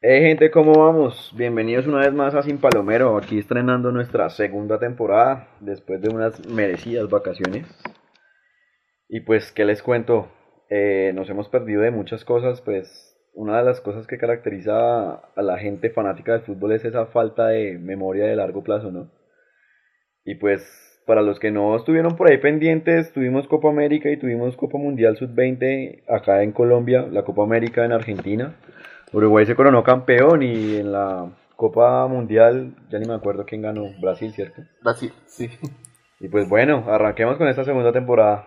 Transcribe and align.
Hey 0.00 0.20
gente, 0.22 0.52
¿cómo 0.52 0.74
vamos? 0.74 1.34
Bienvenidos 1.36 1.88
una 1.88 1.98
vez 1.98 2.12
más 2.12 2.32
a 2.36 2.42
Sin 2.42 2.58
Palomero, 2.58 3.16
aquí 3.16 3.36
estrenando 3.36 3.90
nuestra 3.90 4.30
segunda 4.30 4.78
temporada 4.78 5.48
después 5.58 6.00
de 6.00 6.08
unas 6.08 6.46
merecidas 6.46 7.10
vacaciones. 7.10 7.66
Y 9.08 9.22
pues, 9.22 9.50
¿qué 9.50 9.64
les 9.64 9.82
cuento? 9.82 10.30
Eh, 10.70 11.10
nos 11.16 11.28
hemos 11.30 11.48
perdido 11.48 11.82
de 11.82 11.90
muchas 11.90 12.24
cosas, 12.24 12.60
pues 12.60 13.18
una 13.34 13.58
de 13.58 13.64
las 13.64 13.80
cosas 13.80 14.06
que 14.06 14.18
caracteriza 14.18 15.14
a 15.14 15.42
la 15.42 15.58
gente 15.58 15.90
fanática 15.90 16.30
del 16.30 16.42
fútbol 16.42 16.74
es 16.74 16.84
esa 16.84 17.06
falta 17.06 17.48
de 17.48 17.76
memoria 17.76 18.26
de 18.26 18.36
largo 18.36 18.62
plazo, 18.62 18.92
¿no? 18.92 19.10
Y 20.24 20.36
pues, 20.36 21.02
para 21.06 21.22
los 21.22 21.40
que 21.40 21.50
no 21.50 21.74
estuvieron 21.74 22.14
por 22.14 22.30
ahí 22.30 22.38
pendientes, 22.38 23.12
tuvimos 23.12 23.48
Copa 23.48 23.68
América 23.68 24.08
y 24.10 24.16
tuvimos 24.16 24.56
Copa 24.56 24.78
Mundial 24.78 25.16
Sub-20 25.16 26.04
acá 26.06 26.44
en 26.44 26.52
Colombia, 26.52 27.04
la 27.10 27.24
Copa 27.24 27.42
América 27.42 27.84
en 27.84 27.90
Argentina. 27.90 28.54
Uruguay 29.12 29.46
se 29.46 29.54
coronó 29.54 29.82
campeón 29.82 30.42
y 30.42 30.76
en 30.76 30.92
la 30.92 31.30
Copa 31.56 32.06
Mundial, 32.06 32.74
ya 32.90 32.98
ni 32.98 33.06
me 33.06 33.14
acuerdo 33.14 33.44
quién 33.46 33.62
ganó, 33.62 33.86
Brasil, 34.00 34.32
¿cierto? 34.32 34.62
Brasil, 34.82 35.12
sí. 35.26 35.50
Y 36.20 36.28
pues 36.28 36.48
bueno, 36.48 36.84
arranquemos 36.88 37.36
con 37.36 37.48
esta 37.48 37.64
segunda 37.64 37.92
temporada. 37.92 38.46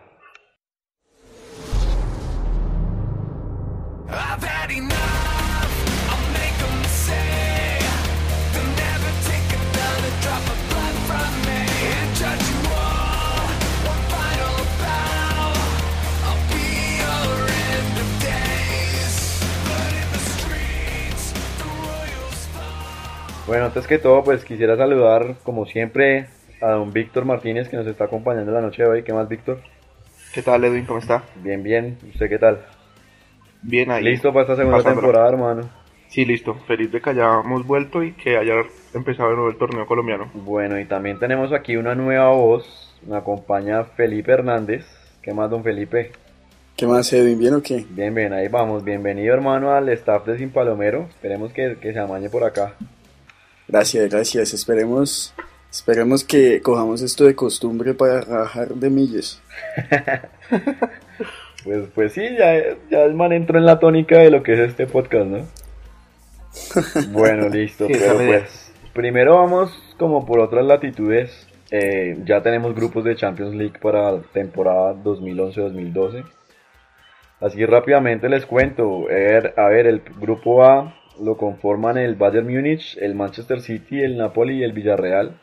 Bueno, 23.51 23.65
antes 23.65 23.85
que 23.85 23.97
todo, 23.97 24.23
pues 24.23 24.45
quisiera 24.45 24.77
saludar, 24.77 25.35
como 25.43 25.65
siempre, 25.65 26.27
a 26.61 26.69
don 26.69 26.93
Víctor 26.93 27.25
Martínez 27.25 27.67
que 27.67 27.75
nos 27.75 27.85
está 27.85 28.05
acompañando 28.05 28.49
la 28.49 28.61
noche 28.61 28.81
de 28.81 28.87
hoy. 28.87 29.03
¿Qué 29.03 29.11
más, 29.11 29.27
Víctor? 29.27 29.59
¿Qué 30.33 30.41
tal, 30.41 30.63
Edwin? 30.63 30.85
¿Cómo 30.85 30.99
está? 30.99 31.25
Bien, 31.35 31.61
bien. 31.61 31.97
¿Usted 32.13 32.29
qué 32.29 32.39
tal? 32.39 32.61
Bien 33.61 33.91
ahí. 33.91 34.05
¿Listo 34.05 34.31
para 34.31 34.43
esta 34.43 34.55
segunda 34.55 34.81
temporada, 34.81 35.27
hermano? 35.27 35.69
Sí, 36.07 36.23
listo. 36.23 36.53
Feliz 36.65 36.93
de 36.93 37.01
que 37.01 37.09
hayamos 37.09 37.67
vuelto 37.67 38.01
y 38.01 38.13
que 38.13 38.37
haya 38.37 38.53
empezado 38.93 39.31
de 39.31 39.35
nuevo 39.35 39.49
el 39.49 39.57
torneo 39.57 39.85
colombiano. 39.85 40.31
Bueno, 40.33 40.79
y 40.79 40.85
también 40.85 41.19
tenemos 41.19 41.51
aquí 41.51 41.75
una 41.75 41.93
nueva 41.93 42.29
voz. 42.29 42.97
Me 43.05 43.17
acompaña 43.17 43.83
Felipe 43.83 44.31
Hernández. 44.31 44.85
¿Qué 45.21 45.33
más, 45.33 45.49
don 45.49 45.61
Felipe? 45.61 46.13
¿Qué 46.77 46.87
más, 46.87 47.11
Edwin? 47.11 47.37
¿Bien 47.37 47.55
o 47.55 47.61
qué? 47.61 47.85
Bien, 47.89 48.15
bien, 48.15 48.31
ahí 48.31 48.47
vamos. 48.47 48.85
Bienvenido, 48.85 49.33
hermano, 49.33 49.73
al 49.73 49.89
staff 49.89 50.25
de 50.25 50.37
Sin 50.37 50.51
Palomero. 50.51 51.07
Esperemos 51.09 51.51
que, 51.51 51.75
que 51.81 51.91
se 51.91 51.99
amañe 51.99 52.29
por 52.29 52.45
acá. 52.45 52.77
Gracias, 53.71 54.09
gracias. 54.09 54.53
Esperemos, 54.53 55.33
esperemos 55.71 56.25
que 56.25 56.61
cojamos 56.61 57.01
esto 57.01 57.23
de 57.23 57.35
costumbre 57.35 57.93
para 57.93 58.19
rajar 58.21 58.69
de 58.69 58.89
milles. 58.89 59.41
Pues, 61.63 61.89
pues 61.93 62.13
sí, 62.13 62.23
ya, 62.39 62.55
ya 62.89 63.03
el 63.03 63.13
man 63.13 63.31
entró 63.33 63.59
en 63.59 63.67
la 63.67 63.77
tónica 63.77 64.17
de 64.17 64.31
lo 64.31 64.41
que 64.41 64.53
es 64.53 64.59
este 64.61 64.87
podcast, 64.87 65.27
¿no? 65.27 65.45
Bueno, 67.11 67.49
listo, 67.49 67.85
Sí, 67.85 67.93
pero 67.93 68.17
pues 68.17 68.73
primero 68.93 69.35
vamos 69.35 69.71
como 69.99 70.25
por 70.25 70.39
otras 70.39 70.65
latitudes. 70.65 71.47
Eh, 71.69 72.17
ya 72.25 72.41
tenemos 72.41 72.73
grupos 72.73 73.03
de 73.03 73.15
Champions 73.15 73.53
League 73.53 73.77
para 73.79 74.11
la 74.11 74.21
temporada 74.33 74.95
2011-2012. 75.03 76.25
Así 77.41 77.63
rápidamente 77.63 78.27
les 78.27 78.47
cuento. 78.47 79.05
A 79.07 79.13
ver, 79.13 79.53
a 79.55 79.67
ver, 79.67 79.85
el 79.85 80.01
grupo 80.19 80.63
A 80.63 80.95
lo 81.19 81.37
conforman 81.37 81.97
el 81.97 82.15
Bayern 82.15 82.47
Múnich, 82.47 82.97
el 82.97 83.15
Manchester 83.15 83.61
City, 83.61 84.01
el 84.01 84.17
Napoli 84.17 84.59
y 84.59 84.63
el 84.63 84.73
Villarreal. 84.73 85.39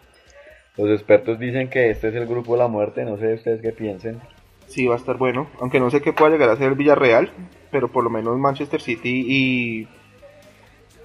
Los 0.77 0.91
expertos 0.91 1.39
dicen 1.39 1.69
que 1.69 1.91
este 1.91 2.09
es 2.09 2.15
el 2.15 2.27
grupo 2.27 2.53
de 2.53 2.59
la 2.61 2.69
muerte, 2.69 3.05
no 3.05 3.17
sé 3.19 3.35
ustedes 3.35 3.61
qué 3.61 3.73
piensen. 3.73 4.21
Sí, 4.67 4.87
va 4.87 4.95
a 4.95 4.99
estar 4.99 5.17
bueno. 5.17 5.49
Aunque 5.61 5.81
no 5.81 5.91
sé 5.91 6.01
qué 6.01 6.13
pueda 6.13 6.31
llegar 6.31 6.51
a 6.51 6.57
ser 6.57 6.69
el 6.69 6.75
Villarreal, 6.75 7.31
pero 7.71 7.89
por 7.89 8.05
lo 8.05 8.11
menos 8.11 8.39
Manchester 8.39 8.81
City 8.81 9.25
y, 9.27 9.89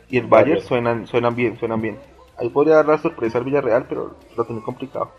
y 0.09 0.17
el 0.17 0.27
Bayern 0.27 0.51
Bayern. 0.51 0.67
suenan, 0.67 1.07
suenan 1.07 1.35
bien, 1.35 1.57
suenan 1.57 1.81
bien. 1.81 1.97
Ahí 2.37 2.49
podría 2.49 2.75
dar 2.75 2.87
la 2.87 2.97
sorpresa 2.97 3.37
al 3.37 3.45
Villarreal, 3.45 3.85
pero 3.87 4.17
lo 4.35 4.45
tiene 4.45 4.61
complicado. 4.61 5.11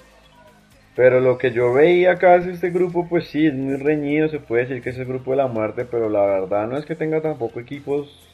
Pero 0.94 1.20
lo 1.20 1.38
que 1.38 1.50
yo 1.50 1.72
veía 1.72 2.12
acá 2.12 2.36
es 2.36 2.46
este 2.46 2.70
grupo, 2.70 3.08
pues 3.08 3.26
sí, 3.26 3.46
es 3.46 3.54
muy 3.54 3.76
reñido, 3.76 4.28
se 4.28 4.38
puede 4.38 4.66
decir 4.66 4.82
que 4.82 4.90
es 4.90 4.98
el 4.98 5.06
grupo 5.06 5.32
de 5.32 5.38
la 5.38 5.48
muerte, 5.48 5.84
pero 5.84 6.08
la 6.08 6.24
verdad 6.24 6.68
no 6.68 6.76
es 6.76 6.86
que 6.86 6.94
tenga 6.94 7.20
tampoco 7.20 7.58
equipos 7.58 8.33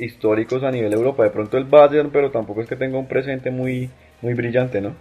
históricos 0.00 0.62
a 0.62 0.70
nivel 0.70 0.92
Europa. 0.92 1.24
De 1.24 1.30
pronto 1.30 1.56
el 1.56 1.64
Bayern, 1.64 2.10
pero 2.10 2.30
tampoco 2.30 2.62
es 2.62 2.68
que 2.68 2.76
tenga 2.76 2.98
un 2.98 3.06
presente 3.06 3.50
muy, 3.50 3.90
muy 4.22 4.34
brillante, 4.34 4.80
¿no? 4.80 4.94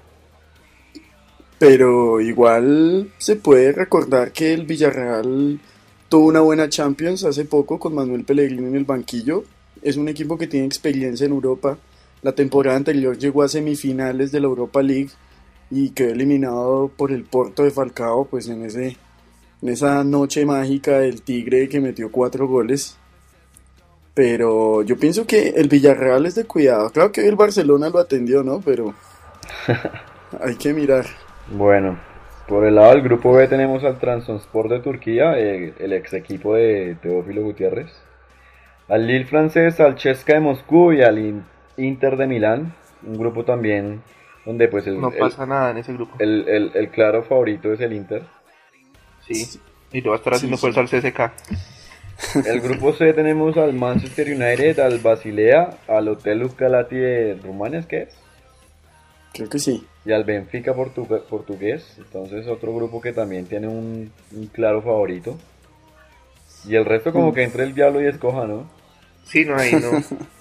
Pero 1.58 2.22
igual 2.22 3.12
se 3.18 3.36
puede 3.36 3.72
recordar 3.74 4.32
que 4.32 4.54
el 4.54 4.66
Villarreal 4.66 5.60
tuvo 6.08 6.28
una 6.28 6.40
buena 6.40 6.70
Champions 6.70 7.26
hace 7.26 7.46
poco 7.46 7.80
con 7.80 7.94
Manuel 7.94 8.24
Pellegrini 8.24 8.68
en 8.68 8.76
el 8.76 8.86
banquillo. 8.86 9.44
Es 9.82 9.98
un 9.98 10.08
equipo 10.08 10.38
que 10.38 10.48
tiene 10.48 10.66
experiencia 10.66 11.26
en 11.26 11.34
Europa. 11.34 11.78
La 12.22 12.32
temporada 12.34 12.78
anterior 12.78 13.18
llegó 13.18 13.44
a 13.44 13.50
semifinales 13.50 14.32
de 14.32 14.40
la 14.40 14.48
Europa 14.48 14.82
League 14.82 15.10
y 15.70 15.90
quedó 15.90 16.12
eliminado 16.12 16.92
por 16.96 17.12
el 17.12 17.24
Porto 17.24 17.64
de 17.64 17.72
Falcao, 17.72 18.26
pues 18.26 18.48
en 18.48 18.64
ese 18.64 18.98
en 19.62 19.70
esa 19.70 20.04
noche 20.06 20.46
mágica 20.46 21.00
del 21.00 21.22
Tigre 21.22 21.68
que 21.68 21.82
metió 21.82 22.12
cuatro 22.12 22.48
goles. 22.48 22.98
Pero 24.20 24.84
yo 24.84 24.98
pienso 24.98 25.26
que 25.26 25.48
el 25.56 25.70
Villarreal 25.70 26.26
es 26.26 26.36
de 26.36 26.44
cuidado. 26.44 26.90
Claro 26.90 27.10
que 27.14 27.26
el 27.26 27.38
Barcelona 27.38 27.88
lo 27.90 28.00
atendió, 28.00 28.44
¿no? 28.44 28.60
Pero 28.60 28.94
hay 30.44 30.56
que 30.58 30.74
mirar. 30.74 31.06
Bueno, 31.48 31.98
por 32.46 32.66
el 32.66 32.76
lado 32.76 32.90
del 32.92 33.02
grupo 33.02 33.32
B 33.32 33.48
tenemos 33.48 33.86
al 33.86 33.98
Trabzonspor 33.98 34.68
de 34.68 34.82
Turquía, 34.82 35.40
el 35.40 35.94
ex 35.94 36.12
equipo 36.12 36.56
de 36.56 36.98
Teófilo 37.02 37.44
Gutiérrez. 37.44 37.90
Al 38.90 39.08
Lille 39.08 39.24
francés, 39.26 39.80
al 39.80 39.96
Chesca 39.96 40.34
de 40.34 40.42
Moscú 40.42 40.92
y 40.92 41.02
al 41.02 41.18
In- 41.18 41.46
Inter 41.78 42.18
de 42.18 42.28
Milán. 42.28 42.74
Un 43.08 43.18
grupo 43.18 43.46
también 43.46 44.02
donde 44.46 44.68
pues 44.68 44.86
el, 44.86 45.00
No 45.00 45.12
el- 45.14 45.18
pasa 45.18 45.46
nada 45.46 45.72
en 45.72 45.78
ese 45.78 45.94
grupo. 45.94 46.18
el- 46.20 46.46
el- 46.50 46.72
el 46.74 46.90
claro 46.90 47.24
favorito 47.24 47.72
es 47.72 47.80
el 47.80 47.94
Inter. 47.94 48.24
Sí. 49.26 49.62
Y 49.94 50.02
lo 50.02 50.10
va 50.10 50.18
a 50.18 50.20
estar 50.20 50.34
haciendo 50.34 50.58
sí. 50.58 50.62
fuerza 50.62 50.82
al 50.82 50.90
CSK. 50.90 51.32
El 52.46 52.62
grupo 52.62 52.94
C 52.94 53.14
tenemos 53.14 53.58
al 53.58 53.74
Manchester 53.74 54.28
United, 54.28 54.80
al 54.80 55.00
Basilea, 55.00 55.78
al 55.88 56.08
Hotel 56.10 56.48
Galati 56.58 56.96
de 56.98 57.36
Rumania, 57.42 57.80
¿es 57.80 57.86
que 57.86 58.02
es? 58.04 58.10
Creo 59.34 59.50
que 59.50 59.60
sí. 59.60 59.86
Y 60.06 60.12
al 60.12 60.24
Benfica 60.24 60.74
portu- 60.74 61.22
portugués. 61.24 61.96
Entonces 61.98 62.48
otro 62.48 62.74
grupo 62.76 63.00
que 63.02 63.14
también 63.14 63.46
tiene 63.46 63.68
un, 63.68 64.12
un 64.36 64.48
claro 64.48 64.82
favorito. 64.82 65.38
Y 66.68 66.76
el 66.76 66.86
resto 66.86 67.14
como 67.14 67.34
que 67.34 67.44
entre 67.44 67.64
el 67.64 67.74
diablo 67.74 68.02
y 68.02 68.08
escoja, 68.08 68.46
¿no? 68.46 68.70
Sí, 69.24 69.46
no, 69.46 69.56
ahí 69.58 69.74
no. 69.74 70.02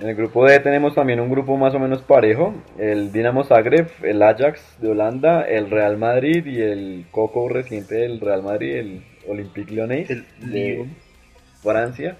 En 0.00 0.08
el 0.08 0.16
grupo 0.16 0.46
D 0.46 0.58
tenemos 0.60 0.94
también 0.94 1.20
un 1.20 1.28
grupo 1.30 1.58
más 1.58 1.74
o 1.74 1.78
menos 1.78 2.00
parejo. 2.00 2.54
El 2.78 3.12
Dinamo 3.12 3.44
Zagreb, 3.44 3.90
el 4.02 4.22
Ajax 4.22 4.62
de 4.80 4.88
Holanda, 4.88 5.42
el 5.42 5.70
Real 5.70 5.98
Madrid 5.98 6.46
y 6.46 6.58
el 6.62 7.04
Coco 7.10 7.50
reciente 7.50 7.96
del 7.96 8.18
Real 8.18 8.42
Madrid, 8.42 8.76
el 8.76 9.02
Olympique 9.28 9.70
Lyonnais 9.72 10.08
El 10.10 10.24
de 10.40 10.46
Lyon. 10.74 10.96
Francia. 11.62 12.16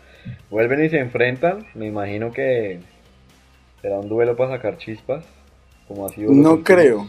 Vuelven 0.50 0.84
y 0.84 0.88
se 0.90 0.98
enfrentan. 0.98 1.66
Me 1.74 1.86
imagino 1.86 2.30
que 2.32 2.80
será 3.80 3.98
un 3.98 4.08
duelo 4.08 4.36
para 4.36 4.56
sacar 4.56 4.76
chispas. 4.78 5.24
Como 5.88 6.06
ha 6.06 6.10
sido 6.10 6.28
los 6.28 6.36
No 6.36 6.62
creo. 6.62 7.08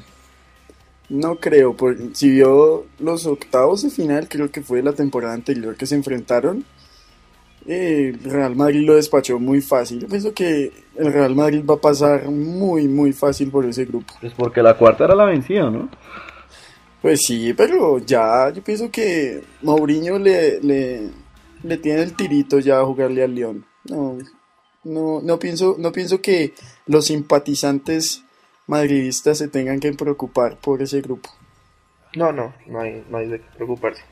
No 1.10 1.36
creo. 1.36 1.76
Por, 1.76 1.98
si 2.16 2.30
vio 2.30 2.86
los 3.00 3.26
octavos 3.26 3.84
de 3.84 3.90
final, 3.90 4.28
creo 4.30 4.50
que 4.50 4.62
fue 4.62 4.82
la 4.82 4.94
temporada 4.94 5.34
anterior 5.34 5.76
que 5.76 5.86
se 5.86 5.96
enfrentaron. 5.96 6.64
eh, 7.68 8.14
El 8.24 8.32
Real 8.32 8.56
Madrid 8.56 8.86
lo 8.88 8.96
despachó 8.96 9.38
muy 9.38 9.60
fácil. 9.62 10.00
Yo 10.00 10.08
pienso 10.08 10.34
que 10.34 10.72
el 10.96 11.12
Real 11.12 11.36
Madrid 11.36 11.64
va 11.70 11.76
a 11.76 11.82
pasar 11.82 12.30
muy, 12.30 12.88
muy 12.88 13.12
fácil 13.12 13.52
por 13.52 13.66
ese 13.66 13.84
grupo. 13.86 14.14
Pues 14.22 14.34
porque 14.34 14.64
la 14.64 14.78
cuarta 14.78 15.04
era 15.04 15.16
la 15.16 15.26
vencida, 15.26 15.70
¿no? 15.70 15.90
Pues 17.02 17.22
sí, 17.26 17.54
pero 17.54 17.98
ya 18.00 18.50
yo 18.52 18.64
pienso 18.64 18.92
que 18.92 19.44
Mourinho 19.64 20.20
le, 20.20 20.60
le, 20.62 21.10
le 21.64 21.78
tiene 21.78 22.04
el 22.04 22.14
tirito 22.16 22.60
ya 22.60 22.80
a 22.80 22.86
jugarle 22.86 23.24
al 23.24 23.34
León. 23.34 23.66
No, 23.86 24.18
no, 24.84 25.20
no 25.22 25.40
pienso, 25.40 25.76
no 25.80 25.92
pienso 25.92 26.22
que 26.22 26.54
los 26.86 27.06
simpatizantes 27.08 28.24
madridistas 28.68 29.40
se 29.40 29.48
tengan 29.48 29.80
que 29.80 29.94
preocupar 29.94 30.58
por 30.58 30.82
ese 30.82 31.02
grupo. 31.02 31.30
No, 32.16 32.32
no, 32.32 32.54
no 32.68 32.82
hay, 32.82 33.04
no 33.10 33.18
hay 33.18 33.28
de 33.30 33.40
qué 33.40 33.48
preocuparse. 33.56 34.04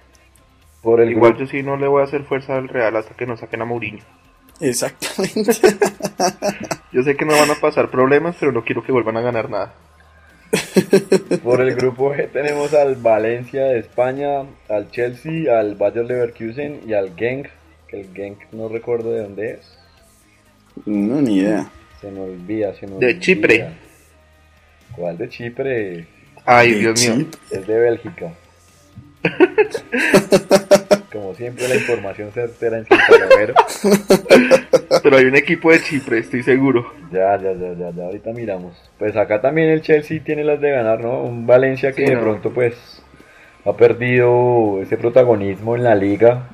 Por 0.81 1.01
el 1.01 1.11
Igual 1.11 1.33
grupo. 1.33 1.45
yo 1.45 1.51
sí 1.51 1.61
no 1.63 1.77
le 1.77 1.87
voy 1.87 2.01
a 2.01 2.05
hacer 2.05 2.23
fuerza 2.23 2.55
al 2.55 2.69
Real 2.69 2.95
hasta 2.95 3.15
que 3.15 3.25
nos 3.27 3.41
saquen 3.41 3.61
a 3.61 3.65
Mourinho. 3.65 4.03
Exactamente. 4.61 5.51
Yo 6.91 7.01
sé 7.03 7.15
que 7.15 7.23
no 7.23 7.31
van 7.33 7.49
a 7.49 7.55
pasar 7.55 7.89
problemas, 7.89 8.35
pero 8.37 8.51
no 8.51 8.65
quiero 8.65 8.83
que 8.83 8.91
vuelvan 8.91 9.15
a 9.15 9.21
ganar 9.21 9.49
nada. 9.49 9.73
Por 11.43 11.61
el 11.61 11.75
grupo 11.75 12.13
G 12.13 12.29
tenemos 12.31 12.73
al 12.73 12.95
Valencia 12.95 13.65
de 13.65 13.79
España, 13.79 14.41
al 14.67 14.89
Chelsea, 14.91 15.59
al 15.59 15.75
Bayer 15.75 16.05
Leverkusen 16.05 16.81
y 16.87 16.93
al 16.93 17.15
Genk. 17.15 17.47
Que 17.87 18.01
el 18.01 18.13
Genk 18.13 18.39
no 18.51 18.67
recuerdo 18.69 19.11
de 19.11 19.21
dónde 19.21 19.51
es. 19.51 19.77
No, 20.85 21.21
ni 21.21 21.37
idea. 21.37 21.69
Se 22.01 22.09
me 22.11 22.21
olvida, 22.21 22.73
se 22.75 22.87
me 22.87 22.97
De 22.99 23.05
olvida. 23.07 23.19
Chipre. 23.19 23.67
¿Cuál 24.95 25.17
de 25.17 25.29
Chipre? 25.29 26.07
Ay, 26.45 26.71
De 26.73 26.79
Dios 26.79 27.07
mío. 27.09 27.27
Es 27.51 27.67
de 27.67 27.79
Bélgica. 27.79 28.33
Como 31.11 31.33
siempre 31.33 31.67
la 31.67 31.75
información 31.75 32.31
certera 32.31 32.77
en 32.77 32.85
Sin 32.85 32.97
Palomero. 33.07 33.53
Pero 35.03 35.17
hay 35.17 35.25
un 35.25 35.35
equipo 35.35 35.71
de 35.71 35.81
Chipre, 35.81 36.19
estoy 36.19 36.43
seguro. 36.43 36.93
Ya, 37.11 37.35
ya, 37.41 37.53
ya, 37.53 37.73
ya, 37.73 37.91
ya, 37.91 38.03
ahorita 38.05 38.31
miramos. 38.31 38.75
Pues 38.99 39.15
acá 39.15 39.41
también 39.41 39.69
el 39.69 39.81
Chelsea 39.81 40.21
tiene 40.23 40.43
las 40.43 40.61
de 40.61 40.69
ganar, 40.71 40.99
¿no? 41.01 41.23
Un 41.23 41.47
Valencia 41.47 41.91
que 41.93 42.03
Sí, 42.05 42.09
de 42.09 42.15
no. 42.15 42.21
pronto 42.21 42.51
pues 42.51 42.75
ha 43.65 43.73
perdido 43.73 44.79
ese 44.81 44.97
protagonismo 44.97 45.75
en 45.75 45.83
la 45.83 45.95
liga. 45.95 46.47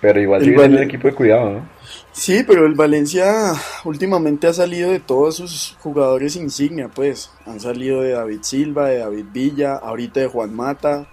Pero 0.00 0.20
igual 0.20 0.42
El 0.42 0.50
un 0.50 0.56
Vale- 0.56 0.82
equipo 0.82 1.06
de 1.06 1.14
cuidado, 1.14 1.50
¿no? 1.50 1.68
Sí, 2.10 2.42
pero 2.46 2.66
el 2.66 2.74
Valencia 2.74 3.52
últimamente 3.84 4.48
ha 4.48 4.52
salido 4.52 4.90
de 4.90 4.98
todos 4.98 5.36
sus 5.36 5.76
jugadores 5.80 6.34
insignia, 6.34 6.88
pues. 6.92 7.30
Han 7.46 7.60
salido 7.60 8.02
de 8.02 8.10
David 8.12 8.40
Silva, 8.42 8.88
de 8.88 8.98
David 8.98 9.26
Villa, 9.32 9.76
ahorita 9.76 10.18
de 10.20 10.26
Juan 10.26 10.52
Mata. 10.54 11.06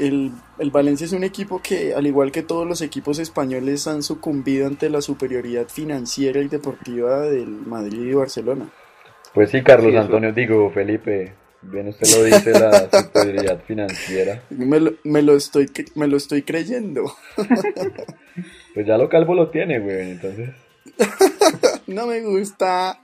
El, 0.00 0.32
el 0.58 0.70
Valencia 0.70 1.04
es 1.04 1.12
un 1.12 1.24
equipo 1.24 1.60
que, 1.62 1.94
al 1.94 2.06
igual 2.06 2.32
que 2.32 2.42
todos 2.42 2.66
los 2.66 2.82
equipos 2.82 3.18
españoles, 3.18 3.86
han 3.86 4.02
sucumbido 4.02 4.66
ante 4.66 4.90
la 4.90 5.00
superioridad 5.00 5.68
financiera 5.68 6.40
y 6.40 6.48
deportiva 6.48 7.22
del 7.22 7.48
Madrid 7.48 8.02
y 8.02 8.14
Barcelona. 8.14 8.68
Pues 9.34 9.50
sí, 9.50 9.62
Carlos 9.62 9.92
Sí. 9.92 9.98
Antonio, 9.98 10.32
digo, 10.32 10.70
Felipe, 10.70 11.32
bien 11.62 11.88
usted 11.88 12.06
lo 12.16 12.24
dice, 12.24 12.52
la 12.52 12.88
superioridad 12.92 13.60
financiera. 13.64 14.42
Me 14.50 14.78
lo, 14.80 14.92
me 15.04 15.22
lo 15.22 15.34
estoy, 15.36 15.70
me 15.94 16.06
lo 16.06 16.16
estoy 16.16 16.42
creyendo. 16.42 17.04
Pues 18.74 18.88
ya 18.88 18.98
lo 18.98 19.08
calvo 19.08 19.36
lo 19.36 19.50
tiene, 19.50 19.78
güey, 19.78 20.10
entonces... 20.10 20.50
No 21.86 22.08
me 22.08 22.20
gusta. 22.22 22.98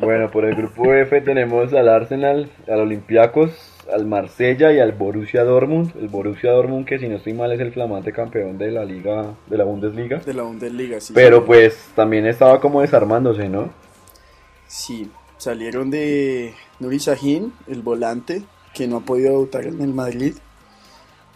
Bueno, 0.00 0.30
por 0.30 0.44
el 0.44 0.54
grupo 0.54 0.94
F 0.94 1.20
tenemos 1.22 1.72
al 1.72 1.88
Arsenal, 1.88 2.48
al 2.68 2.80
Olympiacos, 2.80 3.50
al 3.92 4.06
Marsella 4.06 4.72
y 4.72 4.80
al 4.80 4.92
Borussia 4.92 5.44
Dortmund. 5.44 5.92
El 5.96 6.08
Borussia 6.08 6.50
Dortmund 6.52 6.86
que 6.86 6.98
si 6.98 7.08
no 7.08 7.16
estoy 7.16 7.32
mal 7.34 7.52
es 7.52 7.60
el 7.60 7.72
flamante 7.72 8.12
campeón 8.12 8.58
de 8.58 8.70
la 8.70 8.84
liga, 8.84 9.34
de 9.46 9.56
la 9.58 9.64
Bundesliga. 9.64 10.18
De 10.20 10.34
la 10.34 10.42
Bundesliga, 10.42 11.00
sí. 11.00 11.12
Pero 11.14 11.38
sí. 11.38 11.44
pues 11.46 11.90
también 11.94 12.26
estaba 12.26 12.60
como 12.60 12.80
desarmándose, 12.82 13.48
¿no? 13.48 13.72
Sí, 14.66 15.10
salieron 15.36 15.90
de 15.90 16.54
Nuri 16.80 16.98
Sahin, 16.98 17.52
el 17.66 17.82
volante, 17.82 18.42
que 18.74 18.86
no 18.88 18.98
ha 18.98 19.00
podido 19.00 19.30
debutar 19.32 19.66
en 19.66 19.80
el 19.80 19.92
Madrid. 19.92 20.34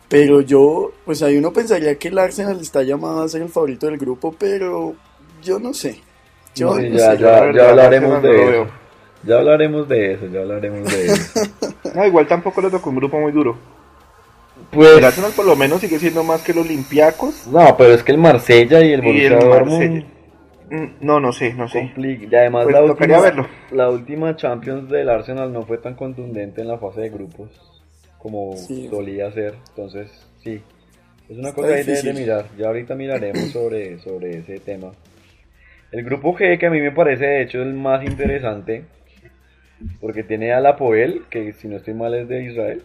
Pero 0.09 0.41
yo, 0.41 0.93
pues 1.05 1.23
ahí 1.23 1.37
uno 1.37 1.53
pensaría 1.53 1.99
que 1.99 2.09
el 2.09 2.19
Arsenal 2.19 2.61
está 2.61 2.83
llamado 2.83 3.23
a 3.23 3.29
ser 3.29 3.43
el 3.43 3.49
favorito 3.49 3.87
del 3.87 3.99
grupo, 3.99 4.33
pero 4.39 4.95
yo 5.43 5.59
no 5.59 5.75
sé. 5.75 6.01
Yo 6.55 6.75
Sí, 6.75 6.89
no 6.91 6.97
ya, 6.97 7.17
sé. 7.17 7.19
ya, 7.19 7.53
ya 7.53 7.69
hablaremos 7.71 8.23
no 8.23 8.29
de 8.29 8.45
eso. 8.63 8.67
Ya 9.27 9.39
hablaremos 9.39 9.89
de 9.89 10.13
eso, 10.15 10.27
ya 10.27 10.41
hablaremos 10.41 10.91
de 10.93 11.07
eso. 11.07 11.41
No, 11.95 12.05
igual 12.05 12.27
tampoco 12.27 12.61
le 12.61 12.69
tocó 12.71 12.91
un 12.91 12.97
grupo 12.97 13.19
muy 13.19 13.33
duro. 13.33 13.57
Pues 14.71 14.99
El 14.99 15.05
Arsenal 15.05 15.33
por 15.35 15.47
lo 15.47 15.57
menos 15.57 15.81
sigue 15.81 15.99
siendo 15.99 16.23
más 16.25 16.43
que 16.43 16.53
los 16.53 16.65
Olympiacos. 16.67 17.47
no, 17.47 17.75
pero 17.77 17.95
es 17.95 18.03
que 18.03 18.13
el 18.13 18.19
Marsella 18.19 18.81
y 18.83 18.93
el 18.93 19.01
Borussia 19.01 19.39
Dortmund. 19.39 20.05
Mm, 20.71 20.87
No, 21.01 21.21
no 21.21 21.33
sé, 21.33 21.55
no 21.55 21.69
sé. 21.69 21.81
compli- 21.95 22.29
y 22.31 22.35
además 22.35 22.65
Pues 22.65 22.75
la 22.75 22.83
última, 22.83 23.21
verlo. 23.21 23.47
la 23.71 23.89
última 23.89 24.37
Champions 24.37 24.91
del 24.91 25.09
Arsenal 25.09 25.53
no 25.53 25.63
fue 25.63 25.79
tan 25.79 25.95
contundente 25.95 26.61
en 26.61 26.69
la 26.69 26.77
fase 26.79 27.03
de 27.03 27.11
grupos 27.11 27.49
como 28.19 28.57
Sí. 28.57 28.89
solía 28.91 29.31
ser, 29.33 29.55
entonces 29.69 30.11
sí, 30.43 30.61
es 31.29 31.39
una 31.39 31.51
Está 31.51 31.63
cosa 31.63 31.75
ahí 31.75 31.85
de, 31.85 31.85
de 31.85 31.93
difícil. 31.93 32.15
mirar, 32.21 32.47
ya 32.59 32.67
ahorita 32.67 32.95
miraremos 32.97 33.51
sobre, 33.53 33.99
sobre 34.01 34.39
ese 34.39 34.59
tema. 34.59 34.91
El 35.93 36.03
grupo 36.05 36.35
G 36.37 36.59
que 36.59 36.67
a 36.67 36.71
mí 36.71 36.81
me 36.81 36.91
parece 36.91 37.25
de 37.25 37.43
hecho 37.43 37.63
el 37.63 37.73
más 37.75 38.05
interesante 38.05 38.85
porque 40.01 40.23
tiene 40.23 40.53
a 40.53 40.61
la 40.61 40.77
Poel, 40.77 41.23
que 41.31 41.53
si 41.53 41.69
no 41.69 41.77
estoy 41.77 41.95
mal 41.95 42.15
es 42.15 42.29
de 42.29 42.45
Israel. 42.45 42.83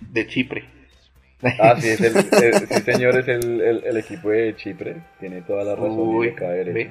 De 0.00 0.26
Chipre. 0.26 0.64
Ah, 1.58 1.74
sí, 1.78 1.88
es 1.88 2.00
el, 2.00 2.16
el- 2.42 2.68
sí 2.68 2.82
señor, 2.82 3.18
es 3.18 3.28
el, 3.28 3.60
el- 3.60 3.96
equipo 3.96 4.30
de 4.30 4.54
Chipre, 4.56 4.96
tiene 5.20 5.42
toda 5.42 5.64
la 5.64 5.74
razón 5.74 5.92
y 6.10 6.14
Uy, 6.14 6.26
le 6.28 6.34
cae 6.34 6.64
derecho. 6.64 6.74
ve. 6.74 6.90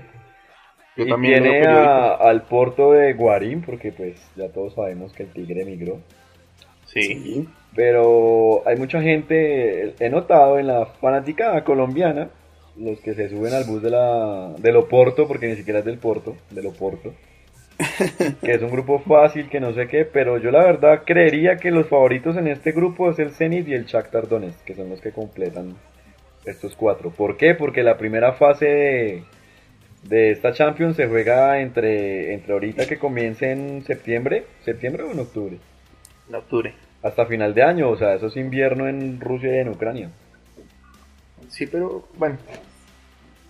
Yo 0.97 1.05
y 1.05 1.09
también 1.09 1.43
tiene 1.43 1.65
a- 1.67 2.15
al 2.15 2.41
Porto 2.43 2.91
de 2.91 3.13
Guarín, 3.13 3.61
porque 3.61 3.91
pues 3.91 4.21
ya 4.35 4.49
todos 4.49 4.73
sabemos 4.75 5.13
que 5.13 5.23
el 5.23 5.29
Tigre 5.29 5.61
emigró. 5.61 5.99
Sí. 6.85 7.01
Sí. 7.01 7.49
Pero 7.73 8.67
hay 8.67 8.75
mucha 8.75 9.01
gente, 9.01 9.93
he 9.97 10.09
notado 10.09 10.59
en 10.59 10.67
la 10.67 10.85
fanática 10.85 11.63
colombiana, 11.63 12.29
los 12.75 12.99
que 12.99 13.13
se 13.13 13.29
suben 13.29 13.53
al 13.53 13.63
bus 13.63 13.81
de 13.81 13.89
la 13.91 14.53
del 14.57 14.75
Oporto, 14.75 15.25
porque 15.27 15.47
ni 15.47 15.55
siquiera 15.55 15.79
es 15.79 15.85
del 15.85 15.97
Porto, 15.97 16.35
del 16.49 16.65
Oporto, 16.67 17.13
que 18.43 18.51
es 18.53 18.61
un 18.61 18.71
grupo 18.71 18.99
fácil, 18.99 19.49
que 19.49 19.59
no 19.59 19.73
sé 19.73 19.87
qué, 19.87 20.05
pero 20.05 20.37
yo 20.37 20.51
la 20.51 20.63
verdad 20.63 21.03
creería 21.05 21.57
que 21.57 21.71
los 21.71 21.87
favoritos 21.87 22.37
en 22.37 22.47
este 22.47 22.71
grupo 22.71 23.09
es 23.11 23.19
el 23.19 23.31
Zenit 23.31 23.67
y 23.67 23.73
el 23.73 23.85
Shakhtar 23.85 24.27
Donetsk, 24.27 24.63
que 24.63 24.75
son 24.75 24.89
los 24.89 25.01
que 25.01 25.11
completan 25.11 25.75
estos 26.45 26.75
cuatro. 26.75 27.11
¿Por 27.11 27.37
qué? 27.37 27.55
Porque 27.55 27.83
la 27.83 27.97
primera 27.97 28.33
fase 28.33 28.65
de, 28.65 29.23
de 30.03 30.31
esta 30.31 30.53
Champions 30.53 30.95
se 30.95 31.07
juega 31.07 31.59
entre, 31.61 32.33
entre 32.33 32.53
ahorita 32.53 32.87
que 32.87 32.97
comience 32.99 33.51
en 33.51 33.83
septiembre, 33.83 34.45
septiembre 34.63 35.03
o 35.03 35.11
en 35.11 35.19
octubre 35.19 35.59
En 36.29 36.35
octubre. 36.35 36.73
hasta 37.03 37.25
final 37.25 37.53
de 37.53 37.63
año, 37.63 37.89
o 37.89 37.97
sea, 37.97 38.15
eso 38.15 38.27
es 38.27 38.37
invierno 38.37 38.87
en 38.87 39.19
Rusia 39.19 39.55
y 39.55 39.59
en 39.59 39.69
Ucrania. 39.69 40.11
Sí, 41.49 41.67
pero 41.67 42.07
bueno. 42.17 42.37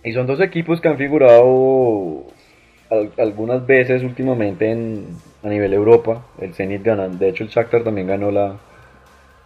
Y 0.04 0.12
son 0.12 0.26
dos 0.26 0.40
equipos 0.40 0.80
que 0.80 0.88
han 0.88 0.98
figurado 0.98 2.26
al- 2.92 3.12
algunas 3.18 3.66
veces 3.66 4.02
últimamente 4.02 4.70
en, 4.70 5.16
a 5.42 5.48
nivel 5.48 5.72
Europa. 5.74 6.22
El 6.38 6.54
Zenit 6.54 6.82
ganan, 6.82 7.18
de 7.18 7.28
hecho 7.30 7.44
el 7.44 7.50
Shakhtar 7.50 7.82
también 7.84 8.06
ganó 8.06 8.30
la, 8.30 8.56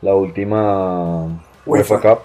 la 0.02 0.14
última 0.14 1.26
UEFA. 1.64 2.00
Cup. 2.00 2.19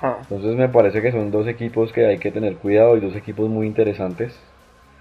ah, 0.00 0.18
Entonces 0.22 0.56
me 0.56 0.68
parece 0.68 1.02
que 1.02 1.12
son 1.12 1.30
dos 1.30 1.46
equipos 1.46 1.92
que 1.92 2.06
hay 2.06 2.18
que 2.18 2.30
tener 2.32 2.56
cuidado 2.56 2.96
y 2.96 3.00
dos 3.00 3.14
equipos 3.16 3.48
muy 3.48 3.66
interesantes. 3.66 4.38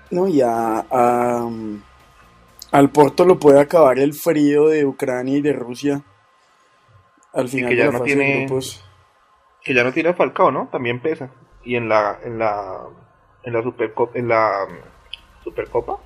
No, 0.10 0.28
y 0.28 0.42
a, 0.42 0.86
a, 0.92 1.50
al 2.72 2.90
Porto 2.90 3.26
lo 3.26 3.40
puede 3.40 3.62
acabar 3.62 3.98
el 4.00 4.14
frío 4.14 4.68
de 4.68 4.86
Ucrania 4.86 5.38
y 5.38 5.42
de 5.42 5.54
Rusia. 5.54 6.02
Al 7.34 7.48
final 7.48 7.70
que 7.70 7.76
ya 7.78 7.86
de 7.86 7.92
la 7.92 7.92
no 7.94 8.00
fase 8.00 8.16
de 8.16 8.24
tiene- 8.24 8.46
grupos. 8.46 8.84
que 9.64 9.74
ya 9.74 9.84
no 9.86 9.94
tiene 9.94 10.14
Falcao, 10.14 10.52
¿no? 10.52 10.68
También 10.70 11.02
pesa. 11.02 11.30
Y 11.64 11.76
en 11.76 11.88
la 11.88 12.18
en 12.26 12.40
la 12.40 12.80
en 13.44 13.54
la 13.54 13.64
Supercopa 13.64 14.18
en 14.20 14.28
la 14.28 14.68
Supercopa, 15.44 15.98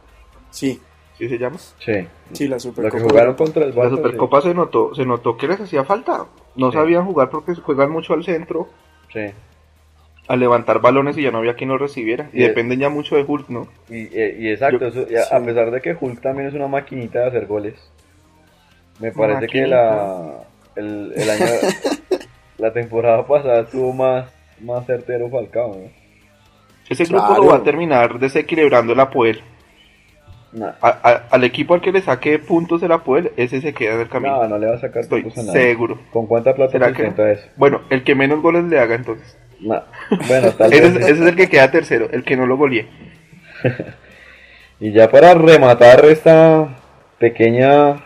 Sí, 0.49 0.79
¿sí 1.17 1.27
se 1.29 1.37
llama? 1.37 1.57
Sí. 1.79 2.07
sí, 2.31 2.47
la 2.47 2.55
Lo 2.55 2.57
que 2.57 2.59
Supercopa. 2.61 3.03
jugaron 3.03 3.35
contra 3.35 3.65
el 3.65 3.75
La 3.75 3.83
sí. 3.89 3.95
Supercopa 3.95 4.41
se 4.41 4.53
notó 4.53 4.95
se 4.95 5.05
notó 5.05 5.35
que 5.37 5.47
les 5.47 5.59
hacía 5.59 5.83
falta. 5.83 6.25
No 6.55 6.71
Sí. 6.71 6.77
sabían 6.77 7.05
jugar 7.05 7.29
porque 7.29 7.53
juegan 7.55 7.91
mucho 7.91 8.13
al 8.13 8.23
centro, 8.23 8.67
Sí. 9.13 9.25
a 10.27 10.35
levantar 10.35 10.79
balones 10.81 11.17
y 11.17 11.23
ya 11.23 11.31
no 11.31 11.37
había 11.39 11.55
quien 11.55 11.69
los 11.69 11.79
recibiera. 11.79 12.29
Y 12.33 12.39
dependen 12.43 12.79
ya 12.79 12.89
mucho 12.89 13.15
de 13.15 13.23
Hulk, 13.27 13.49
¿no? 13.49 13.67
Y, 13.89 14.07
eh, 14.17 14.37
y 14.39 14.49
exacto, 14.49 14.79
Yo- 14.79 14.87
eso- 14.87 15.11
y 15.11 15.15
a, 15.15 15.23
sí. 15.23 15.35
a 15.35 15.39
pesar 15.43 15.71
de 15.71 15.81
que 15.81 15.95
Hulk 15.99 16.21
también 16.21 16.47
es 16.47 16.53
una 16.53 16.67
maquinita 16.67 17.19
de 17.19 17.27
hacer 17.27 17.45
goles, 17.45 17.75
me 18.99 19.11
parece 19.11 19.47
que 19.47 19.67
la, 19.67 20.43
el, 20.75 21.13
el 21.15 21.29
año, 21.29 21.45
la 22.57 22.71
temporada 22.73 23.27
pasada 23.27 23.59
estuvo 23.61 23.91
más, 23.93 24.31
más 24.61 24.85
certero 24.85 25.29
Falcao, 25.29 25.75
¿no? 25.75 26.04
Ese 26.89 27.05
grupo 27.05 27.25
Claro. 27.27 27.43
lo 27.43 27.49
va 27.49 27.57
a 27.57 27.63
terminar 27.63 28.19
desequilibrando 28.19 28.93
el 28.93 28.99
Apoel. 28.99 29.41
Nah, 30.53 30.71
A- 30.81 30.99
a- 31.03 31.23
al 31.31 31.43
equipo 31.43 31.73
al 31.73 31.81
que 31.81 31.91
le 31.91 32.01
saque 32.01 32.39
puntos 32.39 32.81
el 32.83 32.91
Apoel, 32.91 33.31
ese 33.35 33.59
se 33.59 33.73
queda 33.73 33.95
en 33.95 34.01
el 34.01 34.07
camino. 34.09 34.41
no, 34.43 34.47
no 34.49 34.57
le 34.57 34.67
va 34.67 34.75
a 34.75 34.79
sacar 34.79 35.01
Estoy 35.03 35.23
puntos 35.23 35.43
a 35.43 35.47
nadie. 35.47 35.61
seguro. 35.61 35.99
¿Con 36.13 36.27
cuánta 36.27 36.53
plata 36.55 36.71
¿Será 36.71 36.93
que 36.93 37.07
eso? 37.07 37.47
Bueno, 37.57 37.81
el 37.89 38.03
que 38.03 38.15
menos 38.15 38.41
goles 38.41 38.63
le 38.65 38.79
haga 38.79 38.95
entonces. 38.95 39.37
Nah, 39.59 39.81
Bueno, 40.27 40.51
tal 40.51 40.71
Ese 40.73 40.81
vez. 40.81 40.95
es, 40.95 41.01
ese 41.09 41.11
es 41.23 41.27
el 41.27 41.35
que 41.35 41.49
queda 41.49 41.71
tercero, 41.71 42.07
el 42.11 42.23
que 42.23 42.37
no 42.37 42.45
lo 42.45 42.57
golee. 42.57 42.87
Y 44.79 44.91
ya 44.91 45.09
para 45.09 45.33
rematar 45.33 46.03
esta 46.05 46.67
pequeña 47.17 48.03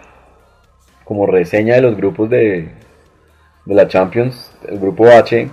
como 1.03 1.25
reseña 1.25 1.73
de 1.75 1.81
los 1.81 1.97
grupos 1.97 2.29
de, 2.29 2.69
de 3.65 3.73
la 3.75 3.87
Champions, 3.87 4.55
el 4.67 4.77
grupo 4.79 5.07
H, 5.07 5.49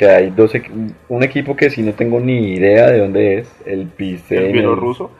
que 0.00 0.08
hay 0.08 0.30
dos 0.30 0.52
un 1.10 1.22
equipo 1.22 1.54
que 1.54 1.68
si 1.68 1.82
no 1.82 1.92
tengo 1.92 2.20
ni 2.20 2.54
idea 2.54 2.90
de 2.90 3.00
dónde 3.00 3.40
es, 3.40 3.48
el 3.66 3.86
Pisen. 3.86 4.46
El 4.46 4.52
bielorruso. 4.52 5.10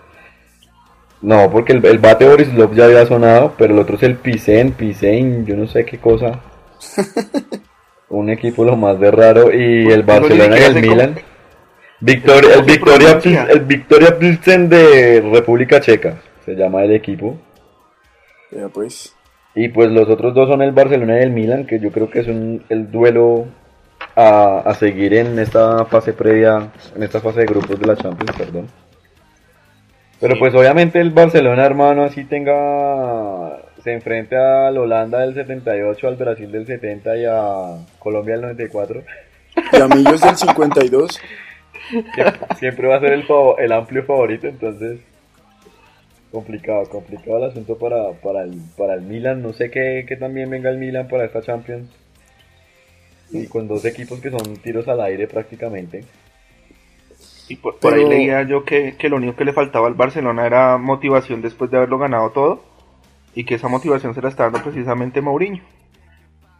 No, 1.20 1.50
porque 1.50 1.74
el, 1.74 1.84
el 1.84 1.98
bate 1.98 2.26
Borislov 2.26 2.74
ya 2.74 2.86
había 2.86 3.04
sonado, 3.04 3.52
pero 3.58 3.74
el 3.74 3.78
otro 3.78 3.96
es 3.96 4.04
el 4.04 4.16
Pisen, 4.16 4.72
Pisen, 4.72 5.44
yo 5.44 5.54
no 5.54 5.66
sé 5.66 5.84
qué 5.84 5.98
cosa. 5.98 6.40
un 8.08 8.30
equipo 8.30 8.64
lo 8.64 8.74
más 8.74 8.98
de 8.98 9.10
raro 9.10 9.52
y 9.52 9.84
Pues, 9.84 9.96
el 9.96 10.02
Barcelona 10.02 10.58
y 10.58 10.62
el 10.62 10.74
Milan. 10.80 11.14
Victoria, 12.00 12.54
el 12.54 12.54
¿Cómo 12.54 12.64
se 12.64 12.72
Victoria, 12.72 13.46
el 13.50 13.60
Victoria 13.60 14.18
Pilsen 14.18 14.70
de 14.70 15.20
República 15.30 15.78
Checa, 15.82 16.22
se 16.46 16.54
llama 16.54 16.84
el 16.84 16.92
equipo. 16.94 17.36
Ya 18.50 18.70
pues. 18.70 19.14
Y 19.54 19.68
pues 19.68 19.90
los 19.90 20.08
otros 20.08 20.32
dos 20.32 20.48
son 20.48 20.62
el 20.62 20.72
Barcelona 20.72 21.18
y 21.18 21.24
el 21.24 21.32
Milan, 21.32 21.66
que 21.66 21.78
yo 21.80 21.92
creo 21.92 22.08
que 22.08 22.20
es 22.20 22.28
un, 22.28 22.64
el 22.70 22.90
duelo 22.90 23.59
a, 24.16 24.60
a 24.60 24.74
seguir 24.74 25.14
en 25.14 25.38
esta 25.38 25.84
fase 25.86 26.12
previa, 26.12 26.72
en 26.94 27.02
esta 27.02 27.20
fase 27.20 27.40
de 27.40 27.46
grupos 27.46 27.78
de 27.80 27.86
la 27.86 27.96
Champions, 27.96 28.32
perdón. 28.36 28.72
Pero 30.20 30.36
Sí. 30.36 30.38
pues 30.38 30.54
obviamente 30.54 31.00
el 31.00 31.10
Barcelona, 31.12 31.64
hermano, 31.64 32.04
así 32.04 32.24
tenga, 32.26 33.58
se 33.82 33.92
enfrente 33.92 34.36
al 34.36 34.76
Holanda 34.78 35.20
del 35.20 35.34
78, 35.34 36.08
al 36.08 36.16
Brasil 36.16 36.52
del 36.52 36.66
70 36.66 37.16
y 37.16 37.24
a 37.26 37.86
Colombia 37.98 38.34
del 38.34 38.42
94. 38.42 39.04
Y 39.72 39.80
a 39.80 39.88
Millos 39.88 40.22
del 40.22 40.36
52. 40.36 41.24
siempre, 42.14 42.40
siempre 42.58 42.88
va 42.88 42.96
a 42.96 43.00
ser 43.00 43.12
el, 43.12 43.24
el 43.58 43.72
amplio 43.72 44.04
favorito, 44.04 44.46
entonces 44.48 45.00
complicado, 46.30 46.88
complicado 46.88 47.38
el 47.38 47.44
asunto 47.50 47.78
para, 47.78 48.12
para, 48.22 48.42
el, 48.44 48.60
para 48.76 48.94
el 48.94 49.02
Milan. 49.02 49.42
No 49.42 49.52
sé 49.52 49.70
qué, 49.70 50.04
qué 50.08 50.16
también 50.16 50.50
venga 50.50 50.70
el 50.70 50.78
Milan 50.78 51.08
para 51.08 51.24
esta 51.24 51.42
Champions. 51.42 51.90
Y 53.32 53.46
con 53.46 53.68
dos 53.68 53.84
equipos 53.84 54.20
que 54.20 54.30
son 54.30 54.56
tiros 54.56 54.88
al 54.88 55.00
aire 55.00 55.26
prácticamente. 55.28 56.04
Y 57.48 57.56
por, 57.56 57.78
por 57.78 57.94
ahí 57.94 58.04
leía 58.08 58.42
yo 58.42 58.64
que, 58.64 58.96
que 58.96 59.08
lo 59.08 59.16
único 59.16 59.36
que 59.36 59.44
le 59.44 59.52
faltaba 59.52 59.88
al 59.88 59.94
Barcelona 59.94 60.46
era 60.46 60.78
motivación 60.78 61.42
después 61.42 61.70
de 61.70 61.76
haberlo 61.78 61.98
ganado 61.98 62.30
todo. 62.30 62.62
Y 63.34 63.44
que 63.44 63.54
esa 63.56 63.68
motivación 63.68 64.14
se 64.14 64.22
la 64.22 64.28
está 64.28 64.44
dando 64.44 64.62
precisamente 64.62 65.20
Mourinho. 65.20 65.62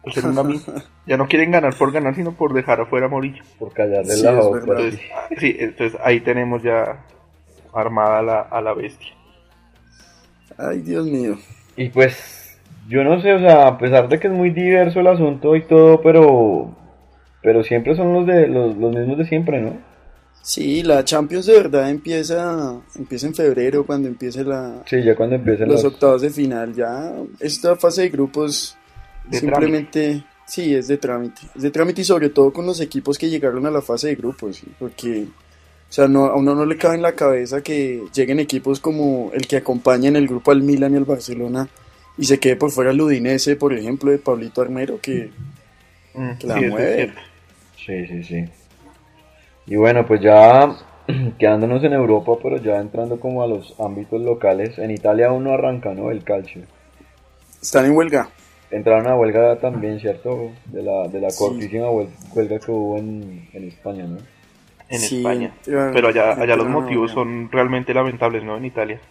Pues 0.03 0.17
en 0.17 0.27
una 0.27 0.43
mi- 0.43 0.61
ya 1.05 1.17
no 1.17 1.27
quieren 1.27 1.51
ganar 1.51 1.75
por 1.75 1.91
ganar, 1.91 2.15
sino 2.15 2.31
por 2.31 2.53
dejar 2.53 2.81
afuera 2.81 3.05
a 3.05 3.09
Mourinho. 3.09 3.43
Por 3.59 3.71
callarle 3.73 4.13
Sí, 4.15 4.23
la 4.23 4.31
boca. 4.33 4.59
Entonces, 4.59 4.99
sí, 5.37 5.55
entonces 5.59 5.99
ahí 6.03 6.21
tenemos 6.21 6.63
ya 6.63 7.05
armada 7.73 8.19
a 8.19 8.21
la, 8.21 8.39
a 8.41 8.61
la 8.61 8.73
bestia. 8.73 9.13
Ay, 10.57 10.79
Dios 10.79 11.05
mío. 11.05 11.37
Y 11.75 11.89
pues, 11.89 12.40
yo 12.91 13.05
no 13.05 13.21
sé, 13.21 13.33
o 13.33 13.39
sea, 13.39 13.67
a 13.67 13.77
pesar 13.77 14.09
de 14.09 14.19
que 14.19 14.27
es 14.27 14.33
muy 14.33 14.49
diverso 14.49 14.99
el 14.99 15.07
asunto 15.07 15.55
y 15.55 15.63
todo, 15.63 16.01
pero 16.01 16.75
pero 17.41 17.63
siempre 17.63 17.95
son 17.95 18.11
los 18.13 18.27
de 18.27 18.47
los, 18.47 18.75
los 18.75 18.93
mismos 18.93 19.17
de 19.17 19.25
siempre, 19.25 19.61
¿no? 19.61 19.77
Sí, 20.43 20.83
la 20.83 21.05
Champions 21.05 21.45
de 21.45 21.53
verdad 21.53 21.89
empieza, 21.89 22.81
empieza 22.95 23.27
en 23.27 23.35
febrero 23.35 23.85
cuando 23.85 24.09
empiece 24.09 24.43
la, 24.43 24.83
Sí, 24.85 25.01
ya 25.03 25.15
cuando 25.15 25.35
empiecen 25.35 25.69
los 25.69 25.83
los... 25.83 25.93
octavos 25.93 26.21
de 26.21 26.31
final. 26.31 26.73
Ya 26.73 27.13
esta 27.39 27.75
fase 27.75 28.01
de 28.01 28.09
grupos 28.09 28.75
De 29.29 29.39
simplemente 29.39 30.23
sí 30.45 30.75
es 30.75 30.87
de 30.87 30.97
trámite. 30.97 31.41
Es 31.55 31.61
de 31.61 31.71
trámite 31.71 32.01
y 32.01 32.05
sobre 32.05 32.29
todo 32.29 32.51
con 32.51 32.65
los 32.65 32.81
equipos 32.81 33.17
que 33.17 33.29
llegaron 33.29 33.65
a 33.65 33.71
la 33.71 33.81
fase 33.81 34.09
de 34.09 34.15
grupos, 34.15 34.57
¿sí? 34.57 34.67
porque 34.77 35.23
o 35.23 35.93
sea, 35.93 36.07
no, 36.07 36.25
a 36.25 36.35
uno 36.35 36.55
no 36.55 36.65
le 36.65 36.77
cabe 36.77 36.95
en 36.95 37.01
la 37.01 37.13
cabeza 37.13 37.61
que 37.61 38.03
lleguen 38.13 38.39
equipos 38.39 38.79
como 38.79 39.31
el 39.33 39.47
que 39.47 39.57
acompaña 39.57 40.09
en 40.09 40.15
el 40.15 40.27
grupo 40.27 40.51
al 40.51 40.61
Milan 40.61 40.93
y 40.93 40.97
al 40.97 41.05
Barcelona 41.05 41.69
y 42.17 42.25
se 42.25 42.39
quede 42.39 42.55
por 42.55 42.71
fuera 42.71 42.91
el 42.91 43.01
Udinese, 43.01 43.55
por 43.55 43.73
ejemplo, 43.73 44.11
de 44.11 44.19
Pablito 44.19 44.61
Armero, 44.61 44.99
que 45.01 45.31
Mm, 46.13 46.31
La 46.43 46.55
sí, 46.55 46.65
mueve. 46.65 47.13
Sí, 47.75 48.07
sí, 48.07 48.23
sí. 48.23 48.45
Y 49.65 49.75
bueno, 49.75 50.05
pues 50.05 50.21
ya 50.21 50.75
quedándonos 51.39 51.83
en 51.83 51.93
Europa, 51.93 52.33
pero 52.43 52.57
ya 52.57 52.79
entrando 52.79 53.19
como 53.19 53.41
a 53.43 53.47
los 53.47 53.73
ámbitos 53.79 54.21
locales, 54.21 54.77
en 54.77 54.91
Italia 54.91 55.27
aún 55.29 55.45
no 55.45 55.53
arranca, 55.53 55.93
¿no? 55.93 56.11
El 56.11 56.23
calcio. 56.23 56.63
están 57.61 57.85
en 57.85 57.95
huelga. 57.95 58.29
Entraron 58.71 59.07
a 59.07 59.15
huelga 59.15 59.59
también, 59.59 59.99
¿cierto? 59.99 60.51
De 60.65 60.81
la, 60.81 61.07
de 61.07 61.19
la 61.19 61.27
cortísima 61.35 61.87
huel- 61.89 62.09
huelga 62.33 62.59
que 62.59 62.71
hubo 62.71 62.97
en, 62.97 63.47
en 63.53 63.63
España, 63.67 64.05
¿no? 64.07 64.17
En 64.89 64.99
Sí, 64.99 65.17
España. 65.17 65.53
Pero 65.65 66.07
allá, 66.09 66.33
allá 66.33 66.55
los 66.55 66.67
motivos 66.67 67.11
son 67.11 67.51
realmente 67.51 67.93
lamentables, 67.93 68.43
¿no? 68.43 68.57
En 68.57 68.65
Italia. 68.65 69.01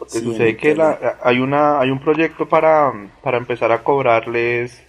Porque 0.00 0.18
Sí, 0.18 0.24
sucede 0.24 0.56
que 0.56 0.74
la- 0.74 1.18
hay, 1.22 1.38
una, 1.38 1.78
hay 1.80 1.90
un 1.90 2.00
proyecto 2.00 2.48
para, 2.48 2.92
para 3.22 3.36
empezar 3.38 3.70
a 3.70 3.84
cobrarles 3.84 4.82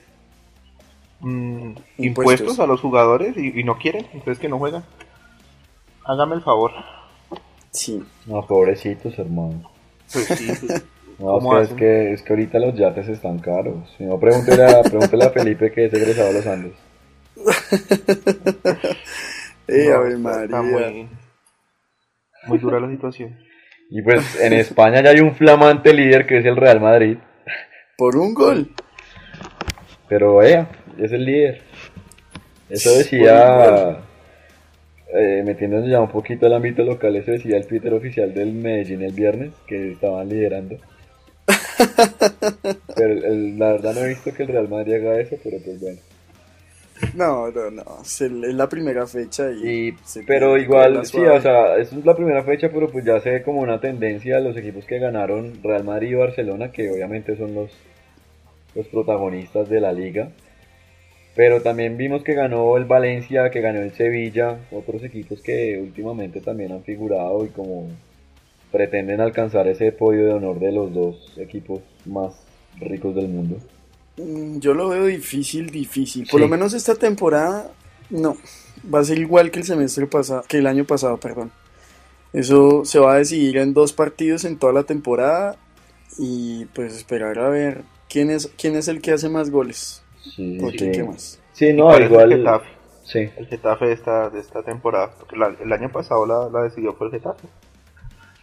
mm, 1.19 1.67
impuestos. 1.67 1.97
Impuestos. 1.97 2.59
a 2.59 2.65
los 2.65 2.81
jugadores 2.81 3.37
y, 3.37 3.59
y 3.59 3.63
no 3.63 3.77
quieren, 3.77 4.07
entonces 4.13 4.39
que 4.39 4.49
no 4.49 4.57
juegan. 4.57 4.83
Hágame 6.05 6.35
el 6.35 6.41
favor. 6.41 6.71
Sí. 7.71 8.03
No, 8.25 8.45
pobrecitos, 8.47 9.17
hermano. 9.19 9.69
Pues 10.11 10.25
sí, 10.25 10.47
pues, 10.65 10.83
No, 11.19 11.33
¿Cómo 11.33 11.55
es 11.59 11.59
que, 11.59 11.61
es 11.61 11.67
hacen? 11.67 11.77
que, 11.77 12.13
es 12.13 12.21
que 12.23 12.33
ahorita 12.33 12.57
los 12.57 12.73
yates 12.75 13.07
están 13.09 13.37
caros. 13.37 13.87
Si 13.95 14.03
no, 14.03 14.19
pregúntele 14.19 14.65
a, 14.65 14.81
pregúntele 14.81 15.25
a 15.25 15.29
Felipe 15.29 15.71
que 15.71 15.85
es 15.85 15.93
egresado 15.93 16.29
de 16.29 16.33
los 16.33 16.47
Andes. 16.47 16.73
Eh, 19.67 19.89
no, 19.89 20.19
María. 20.19 20.43
está 20.45 20.61
muy, 20.63 21.07
muy 22.47 22.57
dura 22.57 22.79
la 22.79 22.89
situación. 22.89 23.37
Y 23.91 24.01
pues 24.01 24.39
en 24.41 24.53
España 24.53 25.01
ya 25.03 25.09
hay 25.11 25.19
un 25.19 25.35
flamante 25.35 25.93
líder 25.93 26.25
que 26.25 26.37
es 26.39 26.45
el 26.45 26.55
Real 26.55 26.79
Madrid. 26.79 27.17
Por 27.97 28.15
un 28.15 28.33
gol. 28.33 28.71
Pero 30.07 30.41
ella 30.41 30.67
es 30.97 31.11
el 31.11 31.25
líder. 31.25 31.61
Eso 32.69 32.97
decía, 32.97 33.97
eh, 35.13 35.43
metiéndonos 35.45 35.89
ya 35.89 35.99
un 35.99 36.07
poquito 36.09 36.45
al 36.45 36.53
ámbito 36.53 36.83
local, 36.83 37.15
eso 37.17 37.31
decía 37.31 37.57
el 37.57 37.67
Twitter 37.67 37.93
oficial 37.93 38.33
del 38.33 38.53
Medellín 38.53 39.01
el 39.03 39.11
viernes, 39.11 39.51
que 39.67 39.91
estaban 39.91 40.29
liderando. 40.29 40.77
Pero 42.95 43.13
el- 43.13 43.59
la 43.59 43.73
verdad 43.73 43.93
no 43.93 44.01
he 44.05 44.07
visto 44.09 44.33
que 44.33 44.43
el 44.43 44.49
Real 44.49 44.69
Madrid 44.69 44.93
haga 44.95 45.19
eso, 45.19 45.35
pero 45.43 45.57
pues 45.65 45.79
bueno. 45.81 45.97
No, 47.15 47.51
no, 47.51 47.71
no. 47.71 48.01
Es, 48.01 48.21
la 48.21 48.67
primera 48.69 49.05
fecha 49.07 49.51
y. 49.51 49.89
Y, 49.89 49.97
se 50.03 50.23
pero 50.23 50.57
igual, 50.57 51.05
sí, 51.05 51.17
o 51.17 51.41
sea, 51.41 51.77
eso 51.77 51.97
es 51.97 52.05
la 52.05 52.15
primera 52.15 52.43
fecha, 52.43 52.69
pero 52.71 52.89
pues 52.89 53.05
ya 53.05 53.19
se 53.19 53.31
ve 53.31 53.43
como 53.43 53.61
una 53.61 53.79
tendencia 53.79 54.37
a 54.37 54.39
los 54.39 54.55
equipos 54.57 54.85
que 54.85 54.99
ganaron 54.99 55.61
Real 55.63 55.83
Madrid 55.83 56.11
y 56.11 56.15
Barcelona, 56.15 56.71
que 56.71 56.89
obviamente 56.89 57.35
son 57.37 57.53
los, 57.55 57.71
los 58.75 58.87
protagonistas 58.87 59.69
de 59.69 59.81
la 59.81 59.91
liga. 59.91 60.29
Pero 61.35 61.61
también 61.61 61.97
vimos 61.97 62.23
que 62.23 62.33
ganó 62.33 62.75
el 62.77 62.85
Valencia, 62.85 63.49
que 63.51 63.61
ganó 63.61 63.79
el 63.79 63.93
Sevilla, 63.93 64.57
otros 64.71 65.03
equipos 65.03 65.41
que 65.41 65.79
últimamente 65.81 66.41
también 66.41 66.73
han 66.73 66.83
figurado 66.83 67.45
y 67.45 67.49
como 67.49 67.87
pretenden 68.71 69.21
alcanzar 69.21 69.67
ese 69.67 69.91
podio 69.91 70.25
de 70.25 70.33
honor 70.33 70.59
de 70.59 70.71
los 70.71 70.93
dos 70.93 71.37
equipos 71.37 71.81
más 72.05 72.45
ricos 72.79 73.15
del 73.15 73.29
mundo. 73.29 73.57
Mm, 74.17 74.59
Yo 74.59 74.73
lo 74.73 74.89
veo 74.89 75.05
difícil, 75.05 75.69
difícil. 75.69 76.27
Por 76.29 76.39
Sí. 76.39 76.45
lo 76.45 76.49
menos 76.49 76.73
esta 76.73 76.95
temporada, 76.95 77.71
no. 78.09 78.35
Va 78.93 78.99
a 78.99 79.03
ser 79.03 79.19
igual 79.19 79.51
que 79.51 79.59
el 79.59 79.65
semestre 79.65 80.07
pasado, 80.07 80.43
que 80.47 80.57
el 80.57 80.67
año 80.67 80.85
pasado, 80.85 81.17
perdón. 81.17 81.51
Eso 82.33 82.83
se 82.85 82.99
va 82.99 83.13
a 83.13 83.17
decidir 83.17 83.57
en 83.57 83.73
dos 83.73 83.93
partidos 83.93 84.45
en 84.45 84.57
toda 84.57 84.73
la 84.73 84.83
temporada 84.83 85.57
y 86.17 86.65
pues 86.65 86.95
esperar 86.95 87.39
a 87.39 87.49
ver 87.49 87.83
quién 88.09 88.29
es 88.29 88.49
quién 88.57 88.75
es 88.75 88.87
el 88.87 89.01
que 89.01 89.11
hace 89.11 89.29
más 89.29 89.49
goles. 89.49 90.01
Sí, 90.35 90.57
Porque 90.61 90.77
sí. 90.79 90.91
qué 90.91 91.03
más. 91.03 91.39
Sí, 91.53 91.73
no, 91.73 91.87
Parece 91.87 92.11
igual. 92.11 92.31
el 92.31 92.37
Getafe, 92.39 92.67
Sí. 93.03 93.19
el 93.37 93.47
Getafe 93.47 93.85
de 93.87 93.93
esta, 93.93 94.29
de 94.29 94.39
esta 94.39 94.63
temporada. 94.63 95.13
Porque 95.17 95.35
la- 95.35 95.55
el 95.61 95.71
año 95.73 95.91
pasado 95.91 96.25
la, 96.25 96.49
la 96.49 96.63
decidió 96.63 96.93
fue 96.93 97.07
el 97.07 97.13
Getafe. 97.13 97.47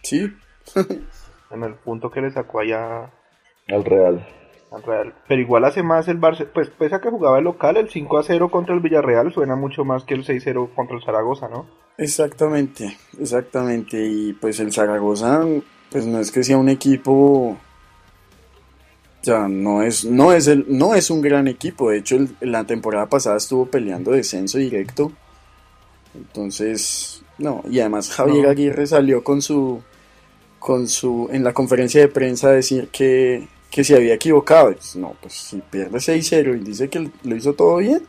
Sí. 0.03 0.33
En 1.51 1.63
el 1.63 1.73
punto 1.73 2.11
que 2.11 2.21
le 2.21 2.29
sacó 2.31 2.59
allá 2.59 3.09
Al 3.69 3.83
Real. 3.83 4.23
Al 4.71 4.83
Real. 4.83 5.13
Pero 5.27 5.41
igual 5.41 5.65
hace 5.65 5.81
más 5.83 6.07
el 6.07 6.19
Barça. 6.21 6.45
Pues 6.53 6.69
pese 6.69 6.95
a 6.95 7.01
que 7.01 7.09
jugaba 7.09 7.37
el 7.39 7.43
local, 7.45 7.77
el 7.77 7.89
5 7.89 8.17
a 8.19 8.23
0 8.23 8.49
contra 8.51 8.75
el 8.75 8.81
Villarreal 8.81 9.33
suena 9.33 9.55
mucho 9.55 9.83
más 9.85 10.03
que 10.03 10.13
el 10.13 10.23
6 10.25 10.41
0 10.43 10.69
contra 10.75 10.95
el 10.95 11.03
Zaragoza, 11.03 11.47
¿no? 11.49 11.65
Exactamente, 11.97 12.97
exactamente. 13.19 13.97
Y 14.05 14.33
pues 14.33 14.59
el 14.59 14.71
Zaragoza, 14.71 15.43
pues 15.91 16.05
no 16.05 16.19
es 16.19 16.31
que 16.31 16.43
sea 16.43 16.57
un 16.57 16.69
equipo, 16.69 17.13
o 17.51 17.57
sea, 19.21 19.47
no 19.47 19.81
es, 19.81 20.05
no 20.05 20.31
es 20.31 20.47
el, 20.47 20.65
no 20.69 20.93
es 20.95 21.09
un 21.09 21.21
gran 21.21 21.47
equipo. 21.47 21.89
De 21.89 21.97
hecho, 21.97 22.15
el- 22.15 22.35
la 22.41 22.63
temporada 22.63 23.07
pasada 23.07 23.37
estuvo 23.37 23.65
peleando 23.65 24.11
descenso 24.11 24.57
directo. 24.59 25.11
Entonces, 26.15 27.21
no. 27.37 27.63
Y 27.69 27.79
además 27.79 28.11
Javier 28.11 28.45
No. 28.45 28.49
Aguirre 28.51 28.87
salió 28.87 29.23
con 29.23 29.41
su, 29.41 29.81
con 30.59 30.87
su, 30.87 31.29
en 31.31 31.43
la 31.43 31.53
conferencia 31.53 32.01
de 32.01 32.07
prensa 32.07 32.49
decir 32.51 32.89
que, 32.91 33.47
que 33.71 33.83
se 33.83 33.95
había 33.95 34.13
equivocado. 34.15 34.71
Y, 34.71 34.75
pues, 34.75 34.95
no, 34.95 35.15
pues 35.21 35.33
si 35.33 35.57
pierde 35.69 35.97
6-0 35.99 36.55
y 36.55 36.63
dice 36.63 36.89
que 36.89 37.09
lo 37.23 37.35
hizo 37.35 37.53
todo 37.53 37.77
bien, 37.77 38.01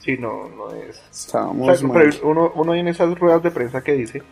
Sí, 0.00 0.16
no, 0.16 0.48
no 0.56 0.72
es. 0.72 0.96
O 0.96 1.10
estábamos 1.10 1.78
sea, 1.78 1.86
mal. 1.86 1.98
pero 1.98 2.28
uno, 2.28 2.52
uno 2.54 2.74
en 2.74 2.88
esas 2.88 3.18
ruedas 3.18 3.42
de 3.42 3.50
prensa 3.50 3.82
que 3.82 3.92
dice, 3.92 4.22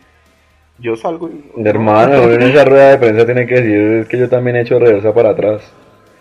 yo 0.79 0.95
salgo 0.95 1.29
y... 1.29 1.51
Hermano, 1.63 2.23
uno 2.23 2.33
en 2.33 2.41
esa 2.41 2.65
rueda 2.65 2.91
de 2.91 2.97
prensa 2.97 3.25
tiene 3.25 3.45
que 3.45 3.55
decir 3.55 3.81
es 4.01 4.07
que 4.07 4.17
yo 4.17 4.29
también 4.29 4.55
he 4.55 4.61
hecho 4.61 4.79
reversa 4.79 5.13
para 5.13 5.31
atrás. 5.31 5.61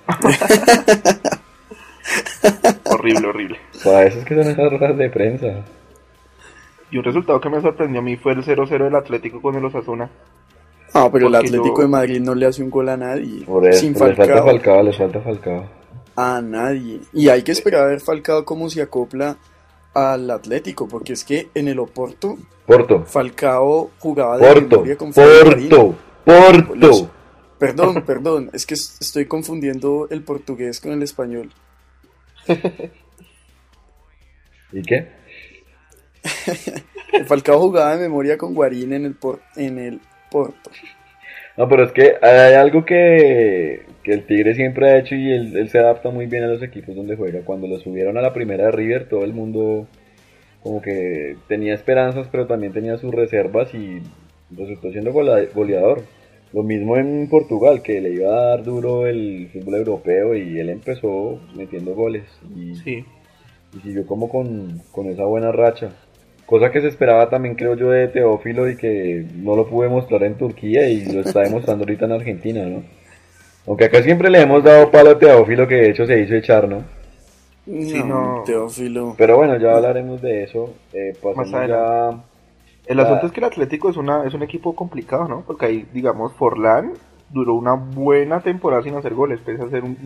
Horrible, 2.85 3.27
horrible. 3.29 3.59
Para 3.85 4.05
eso 4.07 4.19
es 4.19 4.25
que 4.25 4.35
son 4.35 4.51
esas 4.51 4.71
ruedas 4.71 4.97
de 4.97 5.11
prensa. 5.11 5.65
Y 6.91 6.99
un 6.99 7.05
resultado 7.05 7.41
que 7.41 7.49
me 7.51 7.61
sorprendió 7.61 8.01
a 8.01 8.03
mí 8.03 8.17
fue 8.17 8.33
el 8.33 8.45
0-0 8.45 8.85
del 8.85 8.95
Atlético 8.95 9.41
con 9.43 9.55
el 9.57 9.65
Osasuna. 9.65 10.09
No, 10.97 11.13
pero 11.13 11.29
el 11.29 11.35
Atlético 11.35 11.77
yo- 11.77 11.83
de 11.83 11.89
Madrid 11.89 12.21
no 12.21 12.35
le 12.35 12.47
hace 12.47 12.63
un 12.63 12.71
gol 12.71 12.89
a 12.89 12.97
nadie. 12.97 13.45
Por 13.45 13.67
eso, 13.69 13.81
Sin 13.81 13.93
les 13.93 13.99
falta 14.01 14.25
Falcao. 14.27 14.47
Falcao, 14.47 14.83
les 14.83 14.97
falta 14.97 15.21
Falcao. 15.21 15.67
A 16.17 16.41
nadie. 16.43 17.01
Y 17.13 17.29
hay 17.29 17.43
que 17.43 17.53
esperar 17.53 17.83
a 17.83 17.87
ver 17.87 18.01
Falcao 18.01 18.45
cómo 18.45 18.69
se 18.71 18.83
acopla 18.83 19.37
al 19.95 20.31
Atlético, 20.31 20.89
porque 20.89 21.13
es 21.15 21.25
que 21.25 21.49
en 21.55 21.69
el 21.69 21.79
Oporto, 21.79 22.37
Porto, 22.67 23.05
Falcao 23.05 23.91
jugaba 23.99 24.39
de 24.39 24.47
Porto, 24.47 24.69
memoria 24.77 24.97
con. 24.97 25.13
Porto, 25.13 25.95
Los- 26.75 27.01
Porto. 27.03 27.11
Perdón, 27.59 28.03
perdón, 28.07 28.51
es 28.53 28.67
que 28.67 28.75
es- 28.75 28.99
estoy 29.01 29.27
confundiendo 29.27 30.07
el 30.11 30.23
portugués 30.23 30.81
con 30.81 30.93
el 30.93 31.03
español. 31.03 31.51
¿Y 34.73 34.83
qué? 34.83 35.09
Falcao 37.27 37.59
jugaba 37.61 37.97
de 37.97 38.03
memoria 38.03 38.37
con 38.37 38.55
Guarín 38.55 38.93
en 38.93 39.05
el, 39.07 39.15
por- 39.15 39.41
en 39.57 39.79
el 39.79 40.01
No, 41.57 41.69
pero 41.69 41.85
es 41.85 41.93
que 41.93 42.15
hay 42.21 42.55
algo 42.55 42.85
que, 42.85 43.83
que 44.03 44.13
el 44.13 44.27
Tigre 44.27 44.55
siempre 44.55 44.91
ha 44.91 44.99
hecho 44.99 45.15
y 45.15 45.33
él, 45.33 45.57
él 45.57 45.69
se 45.71 45.79
adapta 45.79 46.11
muy 46.11 46.27
bien 46.27 46.45
a 46.45 46.49
los 46.49 46.63
equipos 46.63 46.95
donde 46.95 47.17
juega. 47.17 47.41
Cuando 47.45 47.67
lo 47.67 47.79
subieron 47.79 48.19
a 48.19 48.23
la 48.23 48.35
primera 48.35 48.67
de 48.67 48.73
River, 48.73 49.09
todo 49.09 49.25
el 49.25 49.33
mundo 49.33 49.87
como 50.63 50.83
que 50.83 51.37
tenía 51.49 51.75
esperanzas, 51.75 52.29
pero 52.31 52.47
también 52.47 52.73
tenía 52.73 52.99
sus 52.99 53.15
reservas 53.15 53.73
y 53.73 54.03
resultó 54.51 54.91
siendo 54.93 55.13
goleador. 55.13 56.03
Lo 56.53 56.63
mismo 56.63 56.97
en 56.97 57.29
Portugal, 57.29 57.83
que 57.83 58.01
le 58.01 58.11
iba 58.11 58.31
a 58.31 58.47
dar 58.49 58.63
duro 58.63 59.07
el 59.07 59.49
fútbol 59.53 59.77
europeo 59.77 60.35
y 60.35 60.59
él 60.59 60.69
empezó 60.71 61.41
metiendo 61.55 61.95
goles 61.95 62.25
y, 62.55 62.75
Sí. 62.77 63.05
y 63.77 63.81
siguió 63.81 64.07
como 64.07 64.29
con, 64.29 64.81
con 64.93 65.07
esa 65.09 65.25
buena 65.25 65.53
racha. 65.53 65.91
Cosa 66.47 66.71
que 66.71 66.81
se 66.81 66.89
esperaba 66.89 67.29
también, 67.29 67.57
creo 67.57 67.75
yo, 67.75 67.91
de 67.91 68.07
Teófilo 68.09 68.71
y 68.71 68.77
que 68.77 69.27
no 69.35 69.57
lo 69.57 69.67
pude 69.69 69.89
mostrar 69.89 70.23
en 70.23 70.37
Turquía 70.39 70.89
y 70.89 71.05
lo 71.13 71.21
está 71.21 71.41
demostrando 71.41 71.83
ahorita 71.83 72.05
en 72.05 72.13
Argentina, 72.13 72.65
¿no? 72.67 72.85
Aunque 73.67 73.87
acá 73.87 74.01
siempre 74.03 74.31
le 74.31 74.41
hemos 74.43 74.63
dado 74.63 74.91
palo 74.93 75.11
a 75.11 75.19
Teófilo, 75.19 75.67
que 75.67 75.75
de 75.75 75.91
hecho 75.91 76.07
se 76.07 76.21
hizo 76.21 76.35
echar, 76.37 76.69
¿no? 76.69 76.85
No, 77.67 78.05
no. 78.07 78.43
Teófilo. 78.47 79.15
Pero 79.19 79.37
bueno, 79.39 79.59
ya 79.59 79.75
hablaremos 79.75 80.23
de 80.23 80.45
eso. 80.45 80.73
Eh, 80.93 81.15
pasemos 81.21 81.51
Más 81.51 81.69
ya... 81.69 82.11
El 82.87 83.01
Ah. 83.01 83.03
asunto 83.03 83.27
es 83.27 83.33
que 83.33 83.41
el 83.41 83.47
Atlético 83.47 83.91
es, 83.91 83.97
una, 83.97 84.25
es 84.25 84.33
un 84.35 84.45
equipo 84.45 84.77
complicado, 84.77 85.27
¿no? 85.27 85.43
Porque 85.45 85.67
ahí, 85.67 85.87
digamos, 85.93 86.33
Forlán 86.35 86.93
duró 87.29 87.55
una 87.55 87.75
buena 87.75 88.41
temporada 88.41 88.85
sin 88.85 88.95
hacer 88.95 89.15
goles, 89.15 89.41
pese 89.41 89.61
a 89.63 89.67
hacer 89.67 89.83
un 89.83 89.97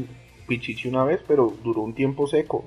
pichichi 0.49 0.89
una 0.89 1.05
vez, 1.05 1.21
pero 1.29 1.53
duró 1.63 1.83
un 1.83 1.93
tiempo 1.93 2.27
seco. 2.27 2.65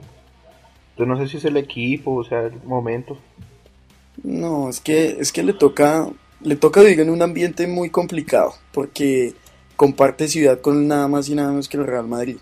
Entonces 0.91 1.07
no 1.07 1.17
sé 1.17 1.27
si 1.31 1.37
es 1.37 1.45
el 1.45 1.57
equipo, 1.57 2.13
o 2.13 2.23
sea, 2.23 2.41
el 2.41 2.53
momento. 2.63 3.17
No, 4.21 4.69
es 4.69 4.79
que, 4.79 5.17
es 5.19 5.31
que 5.31 5.43
le 5.43 5.53
toca, 5.53 6.09
le 6.41 6.55
toca 6.55 6.81
vivir 6.81 6.99
en 6.99 7.09
un 7.09 7.21
ambiente 7.21 7.67
muy 7.67 7.89
complicado, 7.89 8.53
porque 8.71 9.33
comparte 9.75 10.27
ciudad 10.27 10.61
con 10.61 10.87
nada 10.87 11.07
más 11.07 11.27
y 11.29 11.35
nada 11.35 11.49
menos 11.49 11.67
que 11.67 11.77
el 11.77 11.87
Real 11.87 12.07
Madrid. 12.07 12.37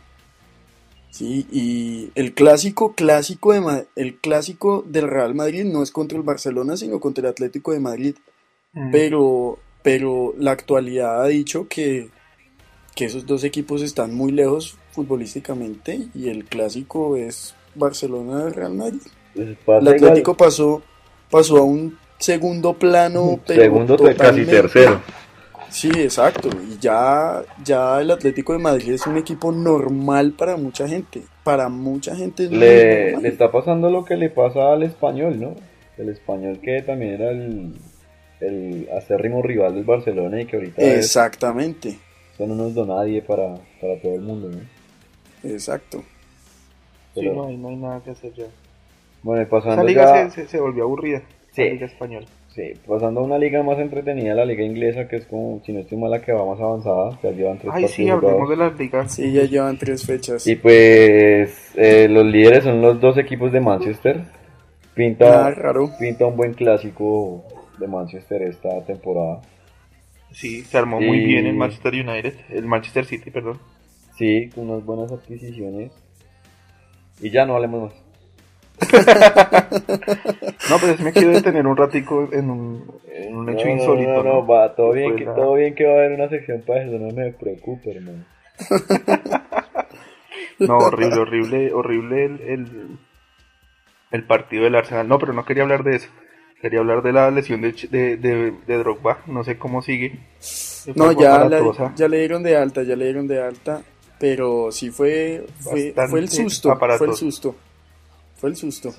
Sí, 1.11 1.45
y 1.51 2.09
el 2.15 2.33
clásico, 2.33 2.93
clásico 2.93 3.51
de 3.53 3.61
Ma- 3.61 3.83
el 3.95 4.15
clásico 4.17 4.83
del 4.87 5.07
Real 5.09 5.35
Madrid 5.35 5.65
no 5.65 5.83
es 5.83 5.91
contra 5.91 6.17
el 6.17 6.23
Barcelona, 6.23 6.77
sino 6.77 6.99
contra 6.99 7.25
el 7.25 7.31
Atlético 7.31 7.73
de 7.73 7.79
Madrid. 7.79 8.15
Pero, 8.91 9.59
pero 9.83 10.33
la 10.37 10.51
actualidad 10.51 11.21
ha 11.21 11.27
dicho 11.27 11.67
que, 11.67 12.09
que 12.95 13.05
esos 13.05 13.25
dos 13.25 13.43
equipos 13.43 13.81
están 13.81 14.13
muy 14.13 14.31
lejos 14.31 14.77
futbolísticamente 14.91 16.07
y 16.15 16.29
el 16.29 16.45
clásico 16.45 17.17
es 17.17 17.55
Barcelona-Real 17.75 18.73
Madrid. 18.73 19.01
pues, 19.33 19.47
El 19.47 19.55
igual. 19.67 19.95
Atlético 19.95 20.37
pasó, 20.37 20.81
pasó 21.31 21.57
a 21.57 21.61
un 21.63 21.97
segundo 22.19 22.73
plano, 22.73 23.39
pero 23.47 23.63
Segundo, 23.63 23.97
casi 24.17 24.45
tercero. 24.45 25.01
Sí, 25.69 25.89
exacto. 25.95 26.49
Y 26.69 26.77
ya, 26.79 27.41
ya 27.63 28.01
el 28.01 28.11
Atlético 28.11 28.51
de 28.53 28.59
Madrid 28.59 28.91
es 28.91 29.07
un 29.07 29.17
equipo 29.17 29.51
normal 29.53 30.33
para 30.33 30.57
mucha 30.57 30.87
gente. 30.87 31.23
Para 31.43 31.69
mucha 31.69 32.15
gente 32.15 32.43
es 32.43 32.51
Le, 32.51 33.05
normal. 33.05 33.23
le 33.23 33.29
está 33.29 33.51
pasando 33.51 33.89
lo 33.89 34.03
que 34.03 34.17
le 34.17 34.29
pasa 34.29 34.73
al 34.73 34.83
español, 34.83 35.39
¿no? 35.39 35.55
El 35.97 36.09
español 36.09 36.59
que 36.61 36.81
también 36.81 37.13
era 37.13 37.31
el, 37.31 37.73
el 38.41 38.89
acérrimo 38.97 39.41
rival 39.41 39.73
del 39.75 39.85
Barcelona 39.85 40.41
y 40.41 40.45
que 40.45 40.57
ahorita 40.57 40.81
es- 40.81 41.05
Exactamente, 41.05 41.97
son 42.37 42.51
unos 42.51 42.73
donadie 42.73 43.21
para, 43.21 43.55
para 43.79 43.99
todo 44.01 44.15
el 44.15 44.21
mundo, 44.21 44.49
¿no? 44.49 45.49
exacto. 45.49 46.03
Sí, 47.15 47.27
no, 47.29 47.47
hay, 47.47 47.57
no 47.57 47.69
hay 47.69 47.75
nada 47.77 48.01
que 48.03 48.11
hacer 48.11 48.33
ya. 48.33 48.45
Bueno, 49.23 49.41
y 49.41 49.45
Esa 49.45 49.49
pasando 49.51 49.83
liga 49.83 50.27
ya... 50.29 50.47
se, 50.47 50.59
volvió 50.59 50.83
aburrida, 50.83 51.21
Sí. 51.51 51.63
la 51.65 51.69
liga 51.71 51.85
española. 51.85 52.27
Sí, 52.55 52.73
pasando 52.85 53.21
a 53.21 53.23
una 53.23 53.37
liga 53.37 53.63
más 53.63 53.79
entretenida, 53.79 54.33
la 54.33 54.43
liga 54.43 54.63
inglesa, 54.63 55.07
que 55.07 55.15
es 55.17 55.25
como, 55.25 55.61
si 55.65 55.71
no 55.71 55.79
estoy 55.79 55.97
mal, 55.97 56.11
la 56.11 56.21
que 56.21 56.33
va 56.33 56.45
más 56.45 56.59
avanzada, 56.59 57.17
ya 57.23 57.31
llevan 57.31 57.57
tres 57.59 57.71
Ay, 57.73 57.87
sí, 57.87 58.09
hablemos 58.09 58.49
de 58.49 58.57
las 58.57 58.77
ligas. 58.77 59.13
Sí, 59.13 59.31
ya 59.31 59.43
llevan 59.43 59.77
tres 59.77 60.05
fechas. 60.05 60.45
Y 60.47 60.55
pues 60.57 61.71
eh, 61.75 62.07
los 62.09 62.25
líderes 62.25 62.65
son 62.65 62.81
los 62.81 62.99
dos 62.99 63.17
equipos 63.17 63.51
de 63.53 63.61
Manchester. 63.61 64.21
Pinta, 64.93 65.25
Nada 65.29 65.51
raro. 65.51 65.89
pinta 65.97 66.25
un 66.25 66.35
buen 66.35 66.53
clásico 66.53 67.45
de 67.79 67.87
Manchester 67.87 68.41
esta 68.41 68.83
temporada. 68.85 69.39
Sí, 70.31 70.61
se 70.63 70.77
armó 70.77 70.99
muy 70.99 71.19
bien 71.23 71.45
el 71.45 71.55
Manchester 71.55 71.93
United, 71.93 72.33
el 72.49 72.65
Manchester 72.65 73.05
City, 73.05 73.31
perdón. 73.31 73.59
Sí, 74.17 74.49
con 74.53 74.69
unas 74.69 74.83
buenas 74.85 75.11
adquisiciones. 75.11 75.91
Y 77.21 77.29
ya 77.29 77.45
no 77.45 77.55
hablemos 77.55 77.83
más. 77.93 78.01
No, 80.69 80.77
pero 80.79 80.97
sí 80.97 81.03
me 81.03 81.11
quiero 81.11 81.31
detener 81.31 81.67
un 81.67 81.75
ratico 81.77 82.29
en 82.31 82.49
un, 82.49 83.01
en 83.13 83.35
un 83.35 83.49
hecho 83.49 83.65
No, 83.67 83.75
no, 83.75 83.79
insólito. 83.81 84.23
No, 84.23 84.23
no, 84.23 84.47
va, 84.47 84.73
todo 84.75 84.91
bien, 84.93 85.15
que, 85.15 85.25
la- 85.25 85.35
todo 85.35 85.53
bien 85.55 85.75
que 85.75 85.85
va 85.85 85.91
a 85.93 85.95
haber 85.97 86.11
una 86.13 86.29
sección 86.29 86.61
para 86.65 86.83
eso, 86.83 86.97
no 86.97 87.13
me 87.13 87.31
preocupe, 87.33 87.91
hermano. 87.91 88.23
No, 90.59 90.77
horrible, 90.77 91.19
horrible, 91.19 91.73
horrible 91.73 92.25
el, 92.25 92.41
el, 92.41 92.67
el 94.11 94.23
partido 94.23 94.63
del 94.65 94.75
Arsenal. 94.75 95.07
No, 95.07 95.17
pero 95.17 95.33
no 95.33 95.43
quería 95.43 95.63
hablar 95.63 95.83
de 95.83 95.95
eso. 95.95 96.07
Quería 96.61 96.79
hablar 96.79 97.01
de 97.01 97.11
la 97.13 97.31
lesión 97.31 97.61
de, 97.61 97.71
de, 97.89 98.17
de, 98.17 98.53
de 98.67 98.77
Drogba. 98.77 99.19
No 99.25 99.43
sé 99.43 99.57
cómo 99.57 99.81
sigue. 99.81 100.19
No, 100.93 101.11
ya, 101.13 101.45
la- 101.49 101.93
ya 101.95 102.07
le 102.07 102.19
dieron 102.19 102.43
de 102.43 102.55
alta, 102.57 102.83
ya 102.83 102.95
le 102.95 103.05
dieron 103.05 103.27
de 103.27 103.41
alta. 103.41 103.81
Pero 104.19 104.71
sí 104.71 104.91
fue, 104.91 105.47
fue, 105.59 105.93
fue 106.09 106.19
el 106.19 106.29
susto, 106.29 106.77
fue 106.77 107.07
el 107.07 107.13
susto. 107.15 107.55
Fue 108.41 108.49
el 108.49 108.55
susto. 108.57 108.93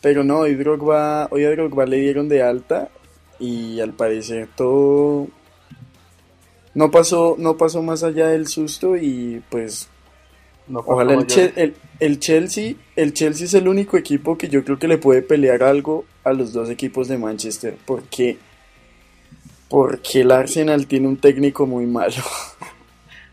Pero 0.00 0.22
no, 0.22 0.38
hoy, 0.40 0.54
Drogba, 0.54 1.26
hoy 1.32 1.44
a 1.44 1.50
Drogba 1.50 1.84
le 1.84 1.98
dieron 1.98 2.28
de 2.28 2.42
alta 2.42 2.88
y 3.40 3.80
al 3.80 3.92
parecer 3.92 4.48
todo 4.56 5.26
no 6.74 6.90
pasó, 6.90 7.34
no 7.38 7.56
pasó 7.56 7.82
más 7.82 8.02
allá 8.04 8.28
del 8.28 8.46
susto 8.46 8.96
y 8.96 9.42
pues 9.50 9.88
No 10.68 10.84
ojalá 10.86 11.14
el. 11.14 11.26
Che- 11.26 11.52
el, 11.56 11.74
el 11.98 12.20
Chelsea, 12.20 12.74
el 12.94 13.12
Chelsea 13.14 13.46
es 13.46 13.54
el 13.54 13.66
único 13.66 13.96
equipo 13.96 14.38
que 14.38 14.48
yo 14.48 14.62
creo 14.64 14.78
que 14.78 14.86
le 14.86 14.98
puede 14.98 15.22
pelear 15.22 15.62
algo 15.64 16.04
a 16.22 16.32
los 16.32 16.52
dos 16.52 16.70
equipos 16.70 17.08
de 17.08 17.18
Manchester, 17.18 17.76
porque 17.84 18.38
porque 19.68 20.20
el 20.20 20.30
Arsenal 20.30 20.86
tiene 20.86 21.08
un 21.08 21.16
técnico 21.16 21.66
muy 21.66 21.86
malo. 21.86 22.14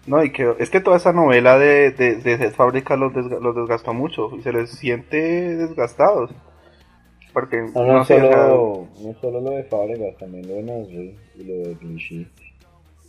No, 0.05 0.23
y 0.23 0.31
que 0.31 0.53
es 0.59 0.69
que 0.69 0.81
toda 0.81 0.97
esa 0.97 1.13
novela 1.13 1.57
de, 1.57 1.91
de, 1.91 2.15
de 2.17 2.51
Fábrica 2.51 2.97
los, 2.97 3.13
desga- 3.13 3.39
los 3.39 3.55
desgastó 3.55 3.93
mucho. 3.93 4.29
Y 4.37 4.41
se 4.41 4.51
les 4.51 4.69
siente 4.71 5.17
desgastados. 5.55 6.31
Porque, 7.33 7.57
No, 7.73 7.83
no, 7.85 8.05
sea, 8.05 8.17
solo, 8.19 8.87
no 9.01 9.13
solo 9.19 9.41
lo 9.41 9.51
de 9.51 9.63
Fábregas, 9.65 10.17
también 10.17 10.47
lo 10.47 10.55
de 10.55 10.63
Nasri 10.63 11.17
y 11.35 11.43
lo 11.43 11.67
de 11.69 11.77
Clichy. 11.77 12.27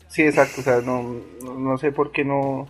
Sí, 0.08 0.22
exacto, 0.22 0.60
o 0.60 0.64
sea, 0.64 0.80
no, 0.80 1.02
no, 1.44 1.54
no 1.58 1.78
sé 1.78 1.92
por 1.92 2.12
qué 2.12 2.24
no, 2.24 2.66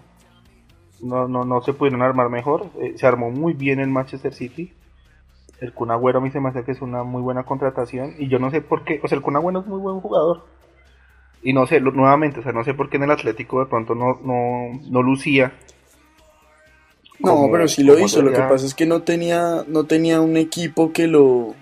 no, 1.00 1.28
no, 1.28 1.44
no 1.44 1.62
se 1.62 1.72
pudieron 1.74 2.02
armar 2.02 2.30
mejor. 2.30 2.66
Eh, 2.80 2.94
se 2.96 3.06
armó 3.06 3.30
muy 3.30 3.52
bien 3.54 3.80
el 3.80 3.88
Manchester 3.90 4.32
City. 4.34 4.72
El 5.60 5.72
Kun 5.74 5.90
Agüero 5.90 6.18
a 6.18 6.22
mí 6.22 6.30
se 6.30 6.40
me 6.40 6.50
hace 6.50 6.64
que 6.64 6.72
es 6.72 6.82
una 6.82 7.04
muy 7.04 7.22
buena 7.22 7.44
contratación. 7.44 8.14
Y 8.18 8.28
yo 8.28 8.38
no 8.38 8.50
sé 8.50 8.60
por 8.62 8.84
qué, 8.84 9.00
o 9.02 9.08
sea, 9.08 9.16
el 9.16 9.22
Kun 9.22 9.36
Agüero 9.36 9.60
es 9.60 9.66
muy 9.66 9.80
buen 9.80 10.00
jugador. 10.00 10.44
Y 11.44 11.52
no 11.52 11.66
sé, 11.66 11.78
lo- 11.78 11.92
nuevamente, 11.92 12.40
o 12.40 12.42
sea, 12.42 12.52
no 12.52 12.64
sé 12.64 12.74
por 12.74 12.88
qué 12.90 12.96
en 12.96 13.04
el 13.04 13.10
Atlético 13.12 13.60
de 13.60 13.66
pronto 13.66 13.94
no, 13.94 14.18
no, 14.24 14.80
no 14.90 15.02
lucía. 15.02 15.52
No, 17.20 17.48
pero 17.52 17.68
sí 17.68 17.82
lo 17.84 17.98
hizo. 17.98 18.22
Lo 18.22 18.32
que 18.32 18.40
pasa 18.48 18.66
es 18.66 18.74
que 18.74 18.86
no 18.86 19.02
tenía, 19.02 19.64
no 19.68 19.84
tenía 19.84 20.20
un 20.20 20.36
equipo 20.36 20.92
que 20.92 21.06
lo, 21.06 21.54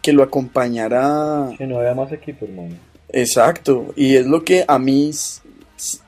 que 0.00 0.12
lo 0.12 0.22
acompañara. 0.22 1.50
Que 1.58 1.66
no 1.66 1.78
había 1.78 1.94
más 1.94 2.10
equipo, 2.12 2.44
hermano. 2.46 2.76
Exacto. 3.10 3.92
Y 3.96 4.16
es 4.16 4.26
lo 4.26 4.42
que 4.42 4.64
a 4.66 4.78
mí, 4.78 5.10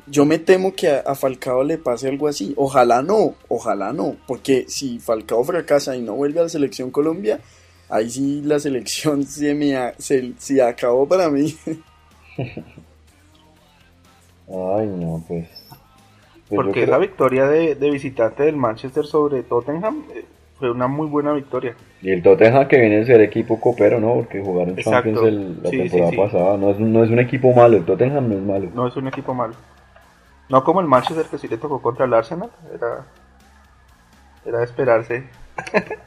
yo 0.07 0.24
me 0.24 0.38
temo 0.38 0.74
que 0.74 0.88
a, 0.88 1.00
a 1.00 1.14
Falcao 1.14 1.62
le 1.64 1.76
pase 1.78 2.09
algo 2.09 2.28
así. 2.28 2.54
Ojalá 2.57 3.02
no, 3.02 3.35
ojalá 3.48 3.92
no. 3.92 4.16
Porque 4.26 4.64
si 4.68 4.98
Falcao 5.00 5.44
fracasa 5.44 5.94
y 5.96 6.02
no 6.02 6.14
vuelve 6.14 6.40
a 6.40 6.44
la 6.44 6.48
selección 6.48 6.90
Colombia, 6.90 7.40
ahí 7.90 8.09
sí 8.11 8.42
la 8.44 8.59
selección 8.59 9.24
se 9.26 9.54
me 9.54 9.76
a- 9.76 9.94
se, 9.98 10.33
se 10.38 10.62
acabó 10.62 11.07
para 11.07 11.28
mí. 11.28 11.54
Ay, 14.50 14.87
no, 14.87 15.22
pues. 15.28 15.46
pues 15.68 16.56
Porque 16.56 16.72
creo- 16.72 16.84
esa 16.84 16.98
victoria 16.98 17.46
de, 17.46 17.74
de 17.74 17.90
visitante 17.90 18.44
del 18.44 18.56
Manchester 18.56 19.04
sobre 19.04 19.42
Tottenham 19.42 20.04
eh, 20.14 20.24
fue 20.58 20.70
una 20.70 20.87
muy 20.87 21.06
buena 21.06 21.32
victoria. 21.32 21.74
Y 22.02 22.11
el 22.11 22.22
Tottenham 22.22 22.66
que 22.66 22.78
viene 22.78 23.00
a 23.02 23.04
ser 23.06 23.20
equipo 23.20 23.61
copero, 23.61 24.00
¿no? 24.00 24.14
Porque 24.14 24.40
jugaron 24.40 24.70
Exacto. 24.78 24.90
Champions 25.12 25.22
el- 25.26 25.62
la 25.62 25.70
Sí, 25.70 25.76
sí, 25.76 25.82
temporada 25.90 26.11
sí. 26.11 26.16
pasada. 26.16 26.56
No 26.56 26.70
es, 26.70 26.78
no 26.80 27.04
es 27.04 27.11
un 27.11 27.18
equipo 27.18 27.52
malo, 27.52 27.76
el 27.76 27.84
Tottenham 27.84 28.28
no 28.28 28.34
es 28.37 28.42
malo. 28.42 28.70
No 28.74 28.87
es 28.88 28.96
un 28.96 29.08
equipo 29.08 29.34
malo. 29.34 29.54
No 30.48 30.64
como 30.64 30.80
el 30.80 30.87
Manchester 30.87 31.26
que 31.26 31.37
sí 31.38 31.46
le 31.46 31.58
tocó 31.58 31.80
contra 31.82 32.06
el 32.06 32.14
Arsenal. 32.14 32.50
Era, 32.74 33.04
era 34.46 34.58
de 34.58 34.64
esperarse. 34.64 35.24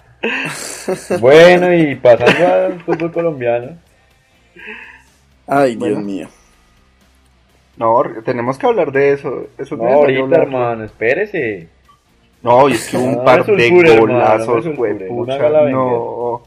Bueno, 1.20 1.74
y 1.74 1.96
pasando 1.96 2.48
al 2.54 2.80
fútbol 2.82 3.12
colombiano. 3.14 3.78
Ay, 5.48 5.76
Bueno. 5.76 5.96
Dios 5.96 6.06
mío. 6.06 6.28
No, 7.82 8.04
tenemos 8.24 8.58
que 8.58 8.68
hablar 8.68 8.92
de 8.92 9.14
eso. 9.14 9.48
eso 9.58 9.76
No, 9.76 9.84
ahorita, 9.86 10.36
hermano, 10.36 10.84
espérese. 10.84 11.68
No, 12.44 12.70
y 12.70 12.74
es 12.74 12.90
que 12.90 12.98
un 12.98 13.16
No 13.18 13.24
par 13.24 13.46
de 13.46 13.54
me 13.72 14.00
golazos, 14.00 14.70
fue 14.76 14.94
no. 15.72 16.42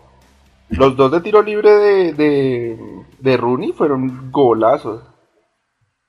Los 0.70 0.96
dos 0.96 1.12
de 1.12 1.20
tiro 1.20 1.42
libre 1.42 1.70
de, 1.70 2.12
de, 2.14 2.78
de 3.20 3.36
Rooney 3.36 3.72
fueron 3.72 4.30
golazos. 4.32 5.02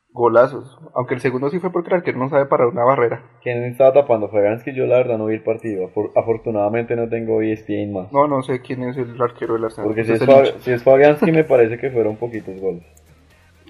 Golazos. 0.10 0.80
Aunque 0.96 1.14
el 1.16 1.20
segundo 1.20 1.50
sí 1.50 1.60
fue 1.60 1.72
porque 1.74 1.90
el 1.90 1.96
arquero 1.98 2.18
no 2.18 2.30
sabe 2.30 2.46
parar 2.46 2.68
una 2.68 2.86
barrera. 2.86 3.22
¿Quién 3.44 3.66
estaba 3.66 3.92
tapando? 3.94 4.30
Fabianski, 4.30 4.74
yo 4.74 4.86
la 4.86 4.96
verdad 4.98 5.18
no 5.18 5.26
vi 5.26 5.36
el 5.36 5.44
partido. 5.44 5.90
Afor- 5.90 6.12
afortunadamente 6.16 6.96
no 6.96 7.10
tengo 7.10 7.42
ESPN 7.42 7.92
más. 7.92 8.14
No, 8.14 8.26
no 8.26 8.42
sé 8.42 8.62
quién 8.62 8.84
es 8.84 8.96
el 8.96 9.22
arquero 9.22 9.56
del 9.56 9.66
Arsenal. 9.66 9.90
Porque 9.90 10.06
si 10.06 10.14
Es 10.14 10.22
es 10.68 10.84
Fabianski 10.84 11.32
me 11.34 11.44
parece 11.44 11.78
que 11.78 11.92
fueron 11.92 12.16
poquitos 12.16 12.58
goles. 12.62 12.84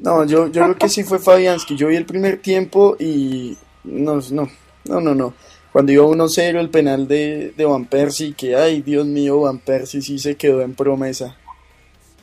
No, 0.01 0.25
yo, 0.25 0.47
yo 0.47 0.63
creo 0.63 0.75
que 0.75 0.89
sí 0.89 1.03
fue 1.03 1.19
Fabianski. 1.19 1.75
Yo 1.75 1.87
vi 1.87 1.95
el 1.95 2.05
primer 2.05 2.37
tiempo 2.41 2.95
y 2.99 3.57
no, 3.83 4.19
no, 4.31 4.49
no, 4.85 5.01
no, 5.01 5.15
no. 5.15 5.33
Cuando 5.71 5.91
iba 5.91 6.05
1-0 6.05 6.59
el 6.59 6.69
penal 6.69 7.07
de, 7.07 7.53
de 7.55 7.65
Van 7.65 7.85
Persie, 7.85 8.33
que 8.33 8.55
ay, 8.55 8.81
Dios 8.81 9.05
mío, 9.05 9.41
Van 9.41 9.59
Persie 9.59 10.01
sí 10.01 10.19
se 10.19 10.35
quedó 10.35 10.61
en 10.61 10.73
promesa. 10.73 11.35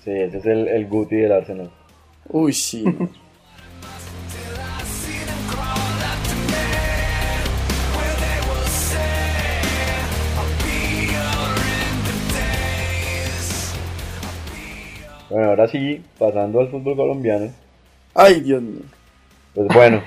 Sí, 0.05 0.11
ese 0.11 0.39
es 0.39 0.47
el, 0.47 0.69
el 0.69 0.87
Guti 0.89 1.17
del 1.17 1.33
Arsenal. 1.33 1.71
Uy, 2.29 2.53
sí. 2.53 2.85
Bueno, 15.29 15.49
ahora 15.49 15.67
sí, 15.67 16.03
pasando 16.19 16.61
al 16.61 16.71
fútbol 16.71 16.95
colombiano. 16.95 17.51
Ay, 18.15 18.41
Dios 18.41 18.63
mío. 18.63 18.83
Pues 19.55 19.69
bueno, 19.75 20.03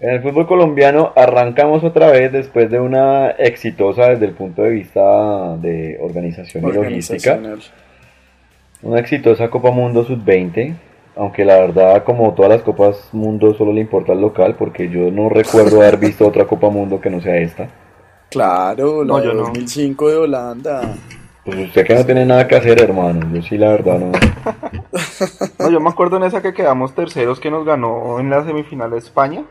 en 0.00 0.10
el 0.10 0.22
fútbol 0.22 0.46
colombiano 0.46 1.12
arrancamos 1.14 1.84
otra 1.84 2.10
vez 2.10 2.32
después 2.32 2.70
de 2.70 2.80
una 2.80 3.30
exitosa 3.30 4.10
desde 4.10 4.26
el 4.26 4.32
punto 4.32 4.62
de 4.62 4.70
vista 4.70 5.56
de 5.58 5.98
organización 6.00 6.68
y 6.68 6.72
logística. 6.72 7.38
Una 8.82 9.00
exitosa 9.00 9.48
Copa 9.48 9.70
Mundo 9.70 10.04
Sub-20, 10.04 10.74
aunque 11.16 11.44
la 11.44 11.58
verdad 11.58 12.04
como 12.04 12.34
todas 12.34 12.50
las 12.50 12.62
Copas 12.62 13.08
Mundo 13.12 13.54
solo 13.54 13.72
le 13.72 13.80
importa 13.80 14.12
al 14.12 14.20
local 14.20 14.54
porque 14.58 14.88
yo 14.88 15.10
no 15.10 15.28
recuerdo 15.28 15.80
haber 15.80 15.96
visto 15.96 16.26
otra 16.26 16.46
Copa 16.46 16.68
Mundo 16.68 17.00
que 17.00 17.10
no 17.10 17.20
sea 17.20 17.36
esta. 17.36 17.68
Claro, 18.30 19.04
la 19.04 19.14
No, 19.14 19.20
de 19.20 19.26
yo 19.26 19.34
no. 19.34 19.44
2005 19.44 20.10
de 20.10 20.16
Holanda. 20.16 20.94
Pues 21.46 21.58
usted 21.58 21.86
que 21.86 21.94
no 21.94 22.04
tiene 22.04 22.26
nada 22.26 22.46
que 22.48 22.56
hacer, 22.56 22.82
hermano. 22.82 23.26
Yo 23.32 23.40
sí 23.40 23.56
la 23.56 23.70
verdad 23.70 23.98
no. 24.00 24.12
No, 25.58 25.70
yo 25.70 25.80
me 25.80 25.88
acuerdo 25.88 26.16
en 26.18 26.24
esa 26.24 26.42
que 26.42 26.52
quedamos 26.52 26.94
terceros 26.94 27.40
que 27.40 27.50
nos 27.50 27.64
ganó 27.64 28.18
en 28.20 28.28
la 28.30 28.44
semifinal 28.44 28.90
de 28.90 28.98
España 28.98 29.44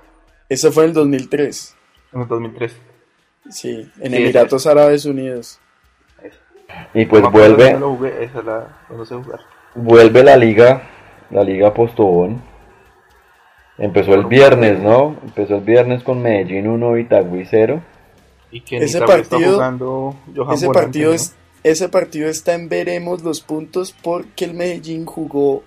Eso 0.49 0.71
fue 0.71 0.84
en 0.84 0.89
el 0.89 0.93
2003. 0.95 1.75
en 2.13 2.21
el 2.21 2.27
2003. 2.27 2.75
Sí, 3.49 3.91
en 3.99 4.12
Sí, 4.12 4.17
Emiratos 4.17 4.67
Árabes 4.67 5.05
Unidos. 5.05 5.60
Y 6.93 7.05
pues 7.05 7.21
No 7.23 7.31
vuelve, 7.31 7.79
lo 7.79 7.95
jugué, 7.95 8.23
esa 8.23 8.39
es 8.39 8.45
la 8.45 8.67
donde 8.89 9.05
se 9.05 9.15
jugar. 9.15 9.39
vuelve 9.75 10.23
la 10.23 10.36
liga, 10.36 10.81
la 11.31 11.43
liga 11.43 11.73
Postobón. 11.73 12.41
Empezó 13.77 14.13
el 14.15 14.25
viernes, 14.25 14.79
¿no? 14.79 15.15
Empezó 15.23 15.55
el 15.55 15.62
viernes 15.63 16.03
con 16.03 16.21
Medellín 16.21 16.67
1 16.67 16.97
Itagüí 16.97 17.45
0. 17.49 17.81
Y 18.51 18.62
que 18.62 18.77
Ese 18.77 18.97
Italia 18.97 19.15
está 19.21 19.29
partido- 19.38 19.53
jugando 19.55 20.15
Johan 20.36 20.53
Ese 20.55 20.65
Volante, 20.67 20.86
partido, 20.88 21.10
¿no? 21.10 21.15
es, 21.15 21.36
ese 21.65 21.89
partido 21.89 22.30
está 22.30 22.54
en 22.54 22.69
veremos 22.69 23.23
los 23.23 23.41
puntos 23.41 23.95
porque 24.04 24.45
el 24.45 24.54
Medellín 24.54 25.06
jugó 25.06 25.63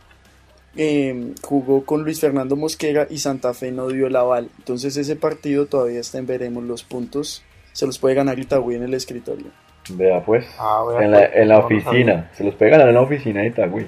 eh, 0.77 1.35
jugó 1.43 1.85
con 1.85 2.05
Luis 2.05 2.21
Fernando 2.21 2.55
Mosquera 2.55 3.09
y 3.11 3.19
Santa 3.19 3.53
Fe 3.53 3.73
no 3.73 3.89
dio 3.89 4.07
el 4.07 4.15
aval. 4.15 4.49
Entonces 4.59 4.97
ese 4.97 5.17
partido 5.17 5.67
todavía 5.67 5.99
está 5.99 6.19
en 6.19 6.29
veremos 6.29 6.63
los 6.63 6.85
puntos. 6.85 7.43
Se 7.73 7.85
los 7.85 7.99
puede 7.99 8.15
ganar 8.15 8.39
Itagüí 8.39 8.77
en 8.77 8.85
el 8.85 8.95
escritorio. 8.95 9.47
Vea 9.91 10.25
pues, 10.25 10.47
Ah, 10.57 10.85
vea, 10.89 11.05
en 11.05 11.11
la, 11.11 11.19
pues, 11.19 11.31
en 11.35 11.49
la 11.49 11.59
oficina. 11.59 12.31
Se 12.37 12.45
los 12.45 12.55
puede 12.55 12.71
ganar 12.71 12.89
en 12.89 12.95
la 12.95 13.01
oficina 13.01 13.41
de 13.41 13.49
Itagüí. 13.49 13.87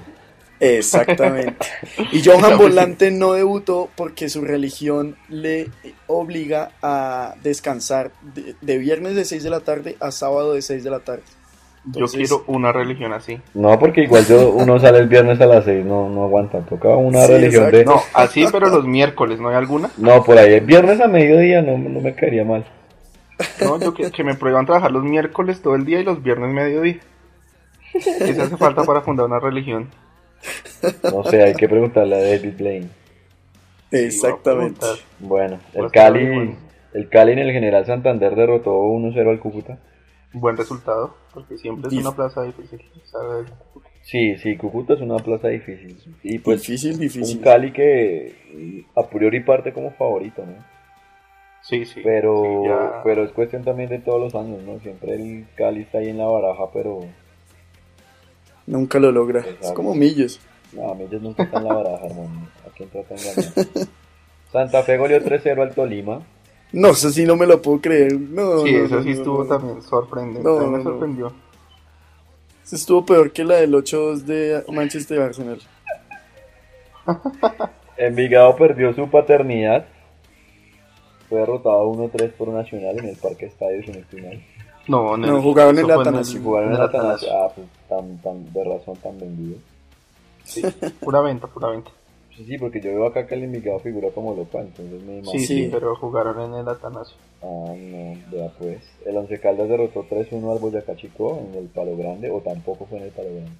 Exactamente. 0.59 1.64
Y 2.12 2.25
Johan 2.25 2.59
Volante 2.59 3.12
no 3.12 3.35
debutó 3.35 3.88
porque 3.94 4.29
su 4.29 4.42
religión 4.42 5.16
le 5.29 5.68
obliga 6.09 6.73
a 6.83 7.37
descansar 7.40 8.11
de, 8.35 8.57
de 8.61 8.79
viernes 8.79 9.14
de 9.14 9.25
6 9.25 9.44
de 9.44 9.51
la 9.51 9.61
tarde 9.61 9.96
a 10.01 10.11
sábado 10.11 10.55
de 10.55 10.62
6 10.62 10.83
de 10.83 10.90
la 10.90 10.99
tarde. 10.99 11.23
Yo 11.85 12.07
quiero 12.07 12.45
una 12.47 12.73
religión 12.73 13.12
así. 13.12 13.40
No, 13.55 13.79
porque 13.79 14.03
igual 14.03 14.27
yo, 14.27 14.51
uno 14.51 14.79
sale 14.79 14.99
el 14.99 15.09
viernes 15.09 15.40
a 15.40 15.47
las 15.47 15.64
6, 15.64 15.85
no, 15.85 16.09
no 16.11 16.25
aguanta. 16.25 16.61
Toca 16.61 16.88
una 16.97 17.23
Sí, 17.23 17.33
religión 17.33 17.71
de... 17.71 17.85
No, 17.85 18.01
así, 18.12 18.45
pero 18.53 18.69
los 18.69 18.85
miércoles, 18.85 19.40
¿no 19.40 19.49
hay 19.49 19.57
alguna? 19.57 19.90
No, 19.97 20.23
por 20.23 20.37
ahí, 20.38 20.61
viernes 20.61 21.01
a 21.01 21.09
mediodía 21.09 21.62
no, 21.62 21.79
no 21.79 22.01
me 22.01 22.14
caería 22.14 22.45
mal. 22.45 22.64
No, 23.62 23.81
yo 23.81 23.95
que, 23.95 24.11
que 24.11 24.23
me 24.25 24.35
prohíban 24.35 24.66
trabajar 24.66 24.93
los 24.93 25.03
miércoles 25.03 25.62
todo 25.62 25.75
el 25.75 25.87
día 25.87 26.01
y 26.01 26.05
los 26.05 26.23
viernes 26.23 26.53
mediodía. 26.53 26.99
¿Qué 27.93 28.01
se 28.35 28.43
hace 28.43 28.57
falta 28.59 28.85
para 28.85 29.01
fundar 29.01 29.27
una 29.27 29.40
religión? 29.40 29.88
No 31.03 31.25
sé, 31.25 31.43
hay 31.43 31.55
que 31.55 31.69
preguntarle 31.69 32.16
a 32.16 32.23
David 32.23 32.55
Blaine. 32.59 32.88
Exactamente. 33.90 34.87
Bueno, 35.19 35.59
el 35.75 35.81
Pues, 35.81 35.93
Cali, 35.93 36.57
el 36.95 37.09
Cali 37.09 37.33
en 37.33 37.38
el 37.40 37.53
General 37.53 37.85
Santander 37.87 38.35
derrotó 38.35 38.71
1-0 38.83 39.29
al 39.31 39.40
Cúcuta. 39.40 39.79
Buen 40.33 40.57
resultado, 40.57 41.14
porque 41.35 41.59
siempre 41.59 41.88
es 41.88 41.95
una 41.95 42.12
plaza 42.14 42.43
difícil. 42.43 42.81
¿sabes? 43.05 43.51
Sí, 44.03 44.37
sí, 44.38 44.57
Cúcuta 44.57 44.95
es 44.95 45.01
una 45.01 45.16
plaza 45.16 45.49
difícil. 45.49 45.97
Y 46.23 46.38
pues 46.38 46.61
difícil, 46.62 46.99
difícil. 46.99 47.38
un 47.38 47.43
Cali 47.43 47.73
que 47.73 48.87
a 48.97 49.09
priori 49.09 49.40
parte 49.40 49.73
como 49.73 49.90
favorito, 49.93 50.45
¿no? 50.47 50.55
Sí, 51.62 51.85
sí. 51.85 52.01
Pero, 52.03 52.43
sí, 52.62 52.69
ya- 52.69 53.03
pero 53.05 53.25
es 53.25 53.33
cuestión 53.33 53.62
también 53.64 53.90
de 53.90 53.99
todos 53.99 54.21
los 54.21 54.35
años, 54.35 54.62
¿no? 54.62 54.79
Siempre 54.81 55.14
el 55.14 55.47
Cali 55.57 55.83
está 55.83 55.99
ahí 55.99 56.09
en 56.09 56.19
la 56.19 56.27
baraja, 56.27 56.71
pero 56.73 57.01
Nunca 58.66 58.99
lo 59.01 59.11
logra. 59.11 59.45
Es 59.61 59.73
como 59.73 59.95
Millos. 59.95 60.40
no, 60.73 60.95
ellos 61.01 61.21
nunca 61.23 61.43
están 61.43 61.62
en 61.62 61.69
la 61.69 61.75
baraja, 61.75 62.07
hermano. 62.07 62.49
¿A 62.66 62.71
quién 62.77 62.88
trata 62.88 63.14
de 63.14 63.21
engañar? 63.21 63.88
Santa 64.53 64.83
Fe 64.85 64.97
goleó 64.97 65.21
3-0 65.23 65.62
al 65.62 65.75
Tolima. 65.75 66.23
No, 66.72 66.88
eso 66.88 67.11
sí 67.11 67.24
no 67.24 67.37
me 67.37 67.46
lo 67.46 67.61
puedo 67.61 67.80
creer. 67.80 68.12
No, 68.18 68.61
Sí, 68.62 68.72
no, 68.72 68.85
eso 68.85 68.96
no, 68.96 69.02
sí 69.02 69.09
no, 69.11 69.14
estuvo 69.14 69.44
no. 69.44 69.48
también 69.59 69.83
sorprendente. 69.83 70.42
No, 70.42 70.54
también 70.56 70.72
me 70.72 70.78
no, 70.78 70.85
no. 70.85 70.90
sorprendió. 70.90 71.33
Eso 72.64 72.76
estuvo 72.76 73.04
peor 73.04 73.33
que 73.33 73.44
la 73.44 73.56
del 73.56 73.72
8-2 73.74 74.18
de 74.22 74.64
Manchester 74.68 75.20
Arsenal. 75.20 75.61
Envigado 77.96 78.56
perdió 78.56 78.94
su 78.94 79.09
paternidad. 79.11 79.87
Fue 81.28 81.40
derrotado 81.40 81.90
1-3 81.92 82.33
por 82.33 82.48
Nacional 82.48 82.98
en 82.98 83.06
el 83.09 83.16
Parque 83.16 83.46
Estadio, 83.46 83.83
si 83.85 83.92
no 83.92 83.98
estoy 83.98 84.22
mal. 84.22 84.42
No, 84.88 85.14
en 85.14 85.20
No, 85.20 85.42
jugaron 85.42 85.78
en 85.78 85.85
el 85.85 85.90
Atanasio. 85.90 86.40
Jugaron 86.42 86.70
en 86.70 86.74
en 86.74 86.80
el 86.80 86.83
el 86.83 86.88
Atanasio. 86.88 87.28
Ah, 87.33 87.52
pues 87.54 87.66
tan, 87.88 88.18
tan, 88.18 88.52
de 88.52 88.64
razón, 88.64 88.96
tan 88.96 89.18
vendido. 89.18 89.59
Sí, 90.44 90.62
pura 91.00 91.20
venta, 91.20 91.46
pura 91.46 91.68
venta. 91.68 91.90
Sí, 92.40 92.46
sí, 92.46 92.59
porque 92.59 92.81
yo 92.81 92.90
veo 92.90 93.07
acá 93.07 93.26
que 93.26 93.35
el 93.35 93.42
Envigado 93.44 93.79
figura 93.81 94.09
como 94.14 94.35
local, 94.35 94.62
entonces 94.68 95.03
me 95.03 95.18
imagino. 95.18 95.38
Sí, 95.40 95.46
sí, 95.46 95.68
pero 95.70 95.94
jugaron 95.96 96.40
en 96.55 96.61
el 96.61 96.68
Atanasio. 96.68 97.16
Ah, 97.42 97.74
no, 97.76 98.16
vea 98.33 98.50
pues. 98.59 98.79
El 99.05 99.16
Once 99.18 99.38
Caldas 99.40 99.68
derrotó 99.68 100.07
3-1 100.09 100.50
al 100.53 100.59
Boyacá 100.59 100.96
Chico 100.96 101.38
en 101.46 101.59
el 101.59 101.66
Palo 101.66 101.96
Grande, 101.98 102.31
o 102.31 102.40
tampoco 102.40 102.87
fue 102.87 102.98
en 102.98 103.05
el 103.05 103.11
Palo 103.11 103.29
Grande. 103.29 103.50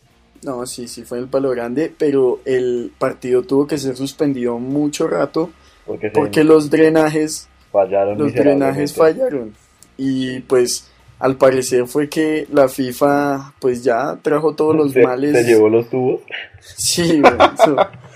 No, 0.43 0.65
sí, 0.67 0.89
sí 0.89 1.03
fue 1.03 1.19
en 1.19 1.25
el 1.25 1.31
palo 1.31 1.51
grande, 1.51 1.93
pero 1.99 2.41
el 2.47 2.91
partido 2.99 3.43
tuvo 3.43 3.67
que 3.67 3.77
ser 3.77 3.95
suspendido 3.95 4.59
mucho 4.59 5.07
rato 5.07 5.51
Porque, 5.85 6.07
se 6.09 6.13
porque 6.15 6.45
los 6.45 6.71
drenajes, 6.71 7.47
fallaron 7.71 8.17
los 8.17 8.33
drenajes 8.33 8.95
fallaron. 8.95 9.55
Y 9.99 10.41
pues 10.41 10.91
al 11.19 11.37
parecer 11.37 11.87
fue 11.87 12.09
que 12.09 12.47
la 12.51 12.71
FIFA 12.71 13.53
pues 13.61 13.85
ya 13.85 14.19
trajo 14.23 14.55
todos 14.55 14.75
los 14.77 14.93
Se- 14.93 15.03
males. 15.03 15.37
Se 15.37 15.45
llevó 15.45 15.69
los 15.69 15.91
tubos. 15.91 16.23
Sí, 16.63 17.21
güey, 17.21 17.35
eso. 17.55 17.77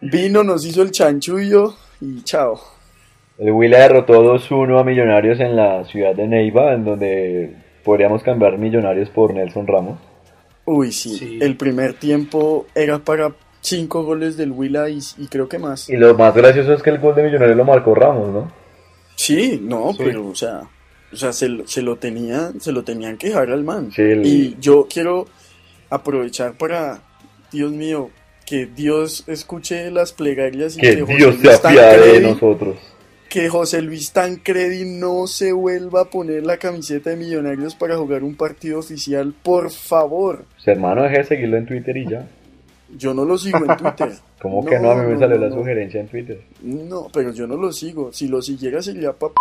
Vino, 0.00 0.42
nos 0.44 0.64
hizo 0.64 0.82
el 0.82 0.90
chanchullo 0.90 1.74
y 2.00 2.22
chao. 2.22 2.60
El 3.38 3.52
Huila 3.52 3.80
derrotó 3.80 4.22
2-1 4.22 4.80
a 4.80 4.84
Millonarios 4.84 5.40
en 5.40 5.56
la 5.56 5.84
ciudad 5.84 6.14
de 6.14 6.26
Neiva, 6.26 6.72
en 6.74 6.84
donde 6.84 7.56
podríamos 7.84 8.22
cambiar 8.22 8.58
Millonarios 8.58 9.08
por 9.10 9.32
Nelson 9.34 9.66
Ramos. 9.66 9.98
Uy, 10.64 10.92
sí. 10.92 11.16
Sí. 11.16 11.38
El 11.40 11.56
primer 11.56 11.94
tiempo 11.94 12.66
era 12.74 12.98
para 12.98 13.34
cinco 13.60 14.04
goles 14.04 14.36
del 14.36 14.52
Huila 14.52 14.88
y, 14.90 14.98
y 15.18 15.26
creo 15.28 15.48
que 15.48 15.58
más. 15.58 15.88
Y 15.88 15.96
lo 15.96 16.14
más 16.16 16.34
gracioso 16.34 16.72
es 16.74 16.82
que 16.82 16.90
el 16.90 16.98
gol 16.98 17.14
de 17.14 17.22
Millonarios 17.24 17.56
lo 17.56 17.64
marcó 17.64 17.94
Ramos, 17.94 18.28
¿no? 18.32 18.52
Sí, 19.16 19.58
no, 19.62 19.92
Sí. 19.92 19.98
pero 20.04 20.26
o 20.28 20.34
sea, 20.34 20.60
o 21.12 21.16
sea, 21.16 21.32
se, 21.32 21.48
lo- 21.48 21.66
se 21.66 21.82
lo 21.82 21.96
tenían, 21.96 22.60
se 22.60 22.72
lo 22.72 22.84
tenían 22.84 23.16
que 23.16 23.28
dejar 23.28 23.50
al 23.50 23.64
man. 23.64 23.90
Sí, 23.92 24.02
el- 24.02 24.26
Y 24.26 24.56
yo 24.60 24.86
quiero 24.92 25.26
aprovechar 25.88 26.52
para, 26.58 27.00
Dios 27.52 27.70
mío, 27.72 28.10
que 28.46 28.66
Dios 28.66 29.24
escuche 29.26 29.90
las 29.90 30.12
plegarias 30.12 30.76
y 30.78 30.80
Que 30.80 31.00
José 31.00 31.14
Dios 31.16 31.36
se 31.40 31.52
apiade 31.52 32.12
de 32.12 32.20
nosotros. 32.20 32.76
que 33.28 33.48
José 33.48 33.82
Luis 33.82 34.12
Tancredi 34.12 34.84
no 34.84 35.26
se 35.26 35.52
vuelva 35.52 36.02
a 36.02 36.04
poner 36.06 36.46
la 36.46 36.56
camiseta 36.58 37.10
de 37.10 37.16
Millonarios 37.16 37.74
para 37.74 37.96
jugar 37.98 38.22
un 38.22 38.36
partido 38.36 38.78
oficial, 38.78 39.34
por 39.42 39.70
favor. 39.70 40.44
Su 40.56 40.70
hermano 40.70 41.02
deje 41.02 41.18
de 41.18 41.24
seguirlo 41.24 41.56
en 41.56 41.66
Twitter 41.66 41.96
y 41.96 42.08
ya. 42.08 42.26
Yo 42.96 43.12
no 43.12 43.24
lo 43.24 43.36
sigo 43.36 43.58
en 43.58 43.76
Twitter. 43.76 44.12
¿Cómo 44.40 44.64
que 44.64 44.78
no? 44.78 44.92
A 44.92 44.94
mí 44.94 45.06
me 45.08 45.14
no, 45.14 45.18
salió 45.18 45.36
no, 45.38 45.42
la 45.42 45.48
no. 45.48 45.56
sugerencia 45.56 46.00
en 46.00 46.06
Twitter. 46.08 46.40
No, 46.62 47.08
pero 47.12 47.32
yo 47.32 47.46
no 47.48 47.56
lo 47.56 47.72
sigo. 47.72 48.12
Si 48.12 48.28
lo 48.28 48.40
siguiera 48.40 48.80
sería 48.80 49.12
pa... 49.12 49.32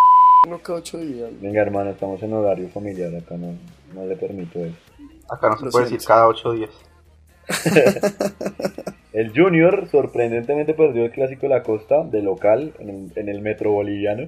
cada 0.64 0.80
ocho 0.80 0.98
días. 0.98 1.30
Venga, 1.40 1.62
hermano, 1.62 1.92
estamos 1.92 2.22
en 2.24 2.34
horario 2.34 2.68
familiar, 2.70 3.16
acá 3.16 3.38
no, 3.38 3.54
no 3.94 4.06
le 4.08 4.16
permito 4.16 4.60
eso. 4.66 4.76
Acá 5.30 5.50
no 5.50 5.58
se 5.60 5.66
Lo 5.66 5.72
puede 5.72 5.86
siento. 5.86 5.96
decir 5.96 6.08
cada 6.08 6.28
ocho 6.28 6.52
días. 6.54 6.72
El 9.16 9.32
Junior 9.34 9.88
sorprendentemente 9.88 10.74
perdió 10.74 11.06
el 11.06 11.12
clásico 11.12 11.44
de 11.44 11.50
la 11.50 11.64
costa 11.64 12.04
de 12.04 12.22
local 12.22 12.74
en 12.80 12.90
el, 12.90 13.12
en 13.16 13.30
el 13.30 13.42
metro 13.42 13.72
boliviano. 13.72 14.28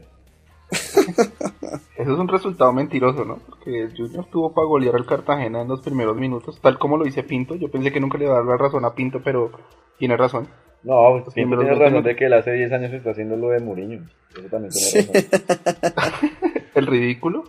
Eso 0.71 2.13
es 2.13 2.19
un 2.19 2.30
resultado 2.30 2.71
mentiroso, 2.71 3.26
¿no? 3.26 3.39
Porque 3.50 3.82
el 3.82 3.97
Junior 3.97 4.26
tuvo 4.32 4.54
para 4.54 4.65
golear 4.65 4.95
al 4.95 5.06
Cartagena 5.06 5.62
en 5.63 5.67
los 5.67 5.82
primeros 5.82 6.15
minutos, 6.15 6.62
tal 6.62 6.80
como 6.80 6.95
lo 6.95 7.04
dice 7.04 7.23
Pinto. 7.23 7.56
Yo 7.56 7.69
pensé 7.69 7.91
que 7.91 8.00
nunca 8.00 8.17
le 8.17 8.23
iba 8.26 8.34
a 8.36 8.38
dar 8.38 8.45
la 8.45 8.56
razón 8.56 8.86
a 8.86 8.95
Pinto, 8.95 9.21
pero 9.21 9.52
tiene 10.00 10.15
razón. 10.15 10.47
No, 10.84 11.15
siempre 11.17 11.34
primeros 11.34 11.65
tiene 11.65 11.76
razón 11.76 11.93
minutos. 11.93 12.06
de 12.06 12.15
que 12.15 12.26
él 12.28 12.34
hace 12.34 12.54
10 12.54 12.71
años 12.71 12.93
está 12.93 13.12
haciendo 13.12 13.36
lo 13.36 13.50
de 13.50 13.60
Mourinho. 13.60 14.06
Eso 14.32 14.47
también 14.50 14.71
tiene 14.71 15.12
razón. 15.12 16.30
El 16.76 16.88
ridículo. 16.88 17.43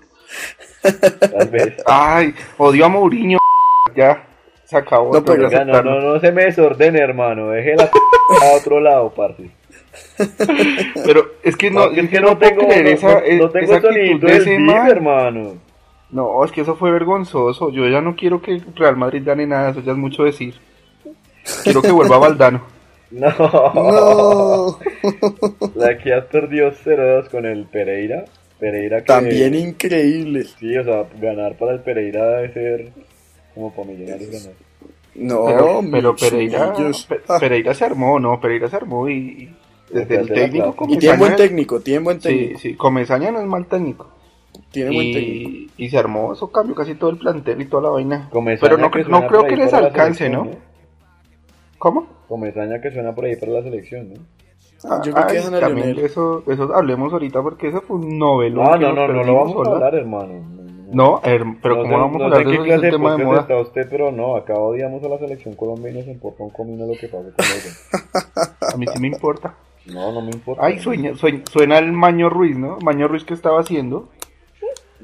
Tal 0.82 1.48
vez. 1.50 1.76
Ay, 1.86 2.34
odio 2.56 2.86
a 2.86 2.88
Mourinho. 2.88 3.38
Ya, 3.94 4.27
se 4.68 4.76
acabó. 4.76 5.12
No, 5.14 5.24
pero- 5.24 5.48
que 5.48 5.56
Oiga, 5.56 5.64
no, 5.64 5.82
no, 5.82 6.00
no 6.00 6.20
se 6.20 6.30
me 6.32 6.44
desordene, 6.44 6.98
hermano. 7.00 7.48
Deje 7.50 7.74
la 7.76 7.84
a 7.84 8.56
otro 8.56 8.80
lado, 8.80 9.10
parce. 9.14 9.50
Pero 11.04 11.24
es 11.42 11.56
que 11.56 11.70
no, 11.70 11.90
que 11.90 12.00
es 12.00 12.10
que 12.10 12.20
no 12.20 12.30
no 12.30 12.38
tengo, 12.38 12.66
creer 12.68 12.84
no, 12.84 12.90
esa, 12.90 13.14
no- 13.20 13.36
no 13.44 13.50
tengo 13.50 13.74
esa 13.74 13.88
actitud 13.88 14.20
de 14.28 14.36
ese 14.36 14.58
man. 14.58 14.86
hermano. 14.88 15.54
No, 16.10 16.44
es 16.44 16.52
que 16.52 16.60
eso 16.62 16.76
fue 16.76 16.90
vergonzoso. 16.90 17.70
Yo 17.70 17.86
ya 17.88 18.00
no 18.00 18.14
quiero 18.14 18.40
que 18.40 18.60
Real 18.76 18.96
Madrid 18.96 19.22
gane 19.24 19.46
nada, 19.46 19.70
eso 19.70 19.80
ya 19.80 19.92
es 19.92 19.98
mucho 19.98 20.24
decir. 20.24 20.54
Quiero 21.64 21.80
que 21.82 21.90
vuelva 21.90 22.18
Valdano. 22.18 22.62
No. 23.10 23.30
No, 23.74 24.78
La 25.74 25.92
Equidad 25.92 26.26
perdió 26.26 26.70
0-2 26.72 27.30
con 27.30 27.46
el 27.46 27.64
Pereira. 27.64 28.26
Pereira 28.60 28.98
que... 28.98 29.06
también 29.06 29.54
increíble. 29.54 30.44
Sí, 30.44 30.76
o 30.76 30.84
sea, 30.84 31.04
ganar 31.18 31.56
para 31.56 31.72
el 31.72 31.80
Pereira 31.80 32.22
debe 32.26 32.52
ser 32.52 32.88
como 33.58 33.72
para 33.74 33.88
millonarios 33.88 34.30
ganar. 34.30 34.52
No, 35.16 35.44
Pero, 35.90 36.14
Pereira, 36.14 36.72
Ah, 37.28 37.38
Pereira 37.40 37.74
se 37.74 37.84
armó, 37.84 38.20
no, 38.20 38.40
Pereira 38.40 38.68
se 38.68 38.76
armó 38.76 39.08
y, 39.08 39.14
y 39.14 39.56
desde 39.90 40.16
el 40.16 40.28
técnico 40.28 40.86
y 40.88 40.96
tiene 40.98 41.18
buen 41.18 41.34
técnico, 41.36 41.80
tiene 41.80 42.04
buen 42.04 42.20
Sí, 42.20 42.28
técnico. 42.28 42.58
sí, 42.60 42.74
Comesaña 42.74 43.32
no 43.32 43.40
es 43.40 43.46
mal 43.46 43.66
técnico. 43.66 44.10
Tiene 44.70 44.94
buen 44.94 45.12
técnico. 45.12 45.72
Y, 45.76 45.88
se 45.88 45.98
armó, 45.98 46.32
eso 46.32 46.52
cambió 46.52 46.74
casi 46.74 46.94
todo 46.94 47.10
el 47.10 47.18
plantel 47.18 47.60
y 47.60 47.66
toda 47.66 47.84
la 47.84 47.88
vaina. 47.90 48.28
Comesaña 48.30 48.60
Pero 48.60 48.78
no, 48.80 48.90
que 48.90 49.04
no 49.04 49.26
creo 49.26 49.44
que 49.44 49.56
les 49.56 49.72
alcance, 49.72 50.28
¿no? 50.28 50.48
¿Cómo? 51.78 52.06
Comesaña 52.28 52.80
que 52.80 52.92
suena 52.92 53.14
por 53.14 53.24
ahí 53.24 53.36
para 53.36 53.52
la 53.52 53.62
selección, 53.62 54.14
¿no? 54.14 54.20
Ah, 54.84 55.00
Yo 55.04 55.12
creo 55.12 55.26
que 55.26 55.38
Ay, 55.38 55.44
a 55.54 55.60
también 55.60 55.98
eso, 55.98 56.44
eso 56.46 56.74
hablemos 56.74 57.12
ahorita 57.12 57.42
porque 57.42 57.68
eso 57.68 57.80
fue 57.82 57.96
un 57.96 58.18
novelo. 58.18 58.62
No, 58.62 58.72
que 58.72 58.78
no, 58.78 58.92
nos 58.92 59.08
no, 59.08 59.14
no 59.14 59.24
lo 59.24 59.34
vamos 59.34 59.66
a 59.66 59.70
hablar, 59.72 59.94
hermano. 59.96 60.57
No, 60.94 61.20
her- 61.22 61.56
pero 61.62 61.76
No 61.76 61.82
¿cómo 61.82 61.94
sé- 61.94 62.00
vamos 62.00 62.16
no 62.18 62.22
a 62.22 62.26
hablar 62.26 62.38
de 62.38 62.44
qué 62.50 62.54
eso? 62.54 62.64
Es 62.64 62.74
un 62.76 62.80
de 62.82 62.90
tema 62.90 63.10
de 63.16 63.24
podcast 63.24 63.24
moda. 63.30 63.40
está 63.40 63.56
usted, 63.60 63.86
pero 63.90 64.12
no, 64.12 64.36
acá 64.36 64.54
odiamos 64.54 65.02
a 65.04 65.08
la 65.08 65.18
selección 65.18 65.54
Colombia 65.54 65.90
y 65.90 65.94
nos 65.98 66.06
importa 66.06 66.42
un 66.42 66.50
comino 66.50 66.86
lo 66.86 66.92
que 66.94 67.08
pasa 67.08 67.24
con 67.36 67.46
ella. 67.46 68.72
A 68.72 68.76
mí 68.76 68.86
sí 68.92 69.00
me 69.00 69.08
importa. 69.08 69.54
No, 69.86 70.12
no 70.12 70.20
me 70.20 70.30
importa. 70.30 70.64
Ay, 70.64 70.78
sueña, 70.78 71.14
sueña- 71.14 71.42
suena 71.50 71.78
el 71.78 71.92
Maño 71.92 72.28
Ruiz, 72.28 72.56
¿no? 72.58 72.78
Maño 72.82 73.08
Ruiz 73.08 73.24
que 73.24 73.34
estaba 73.34 73.60
haciendo. 73.60 74.08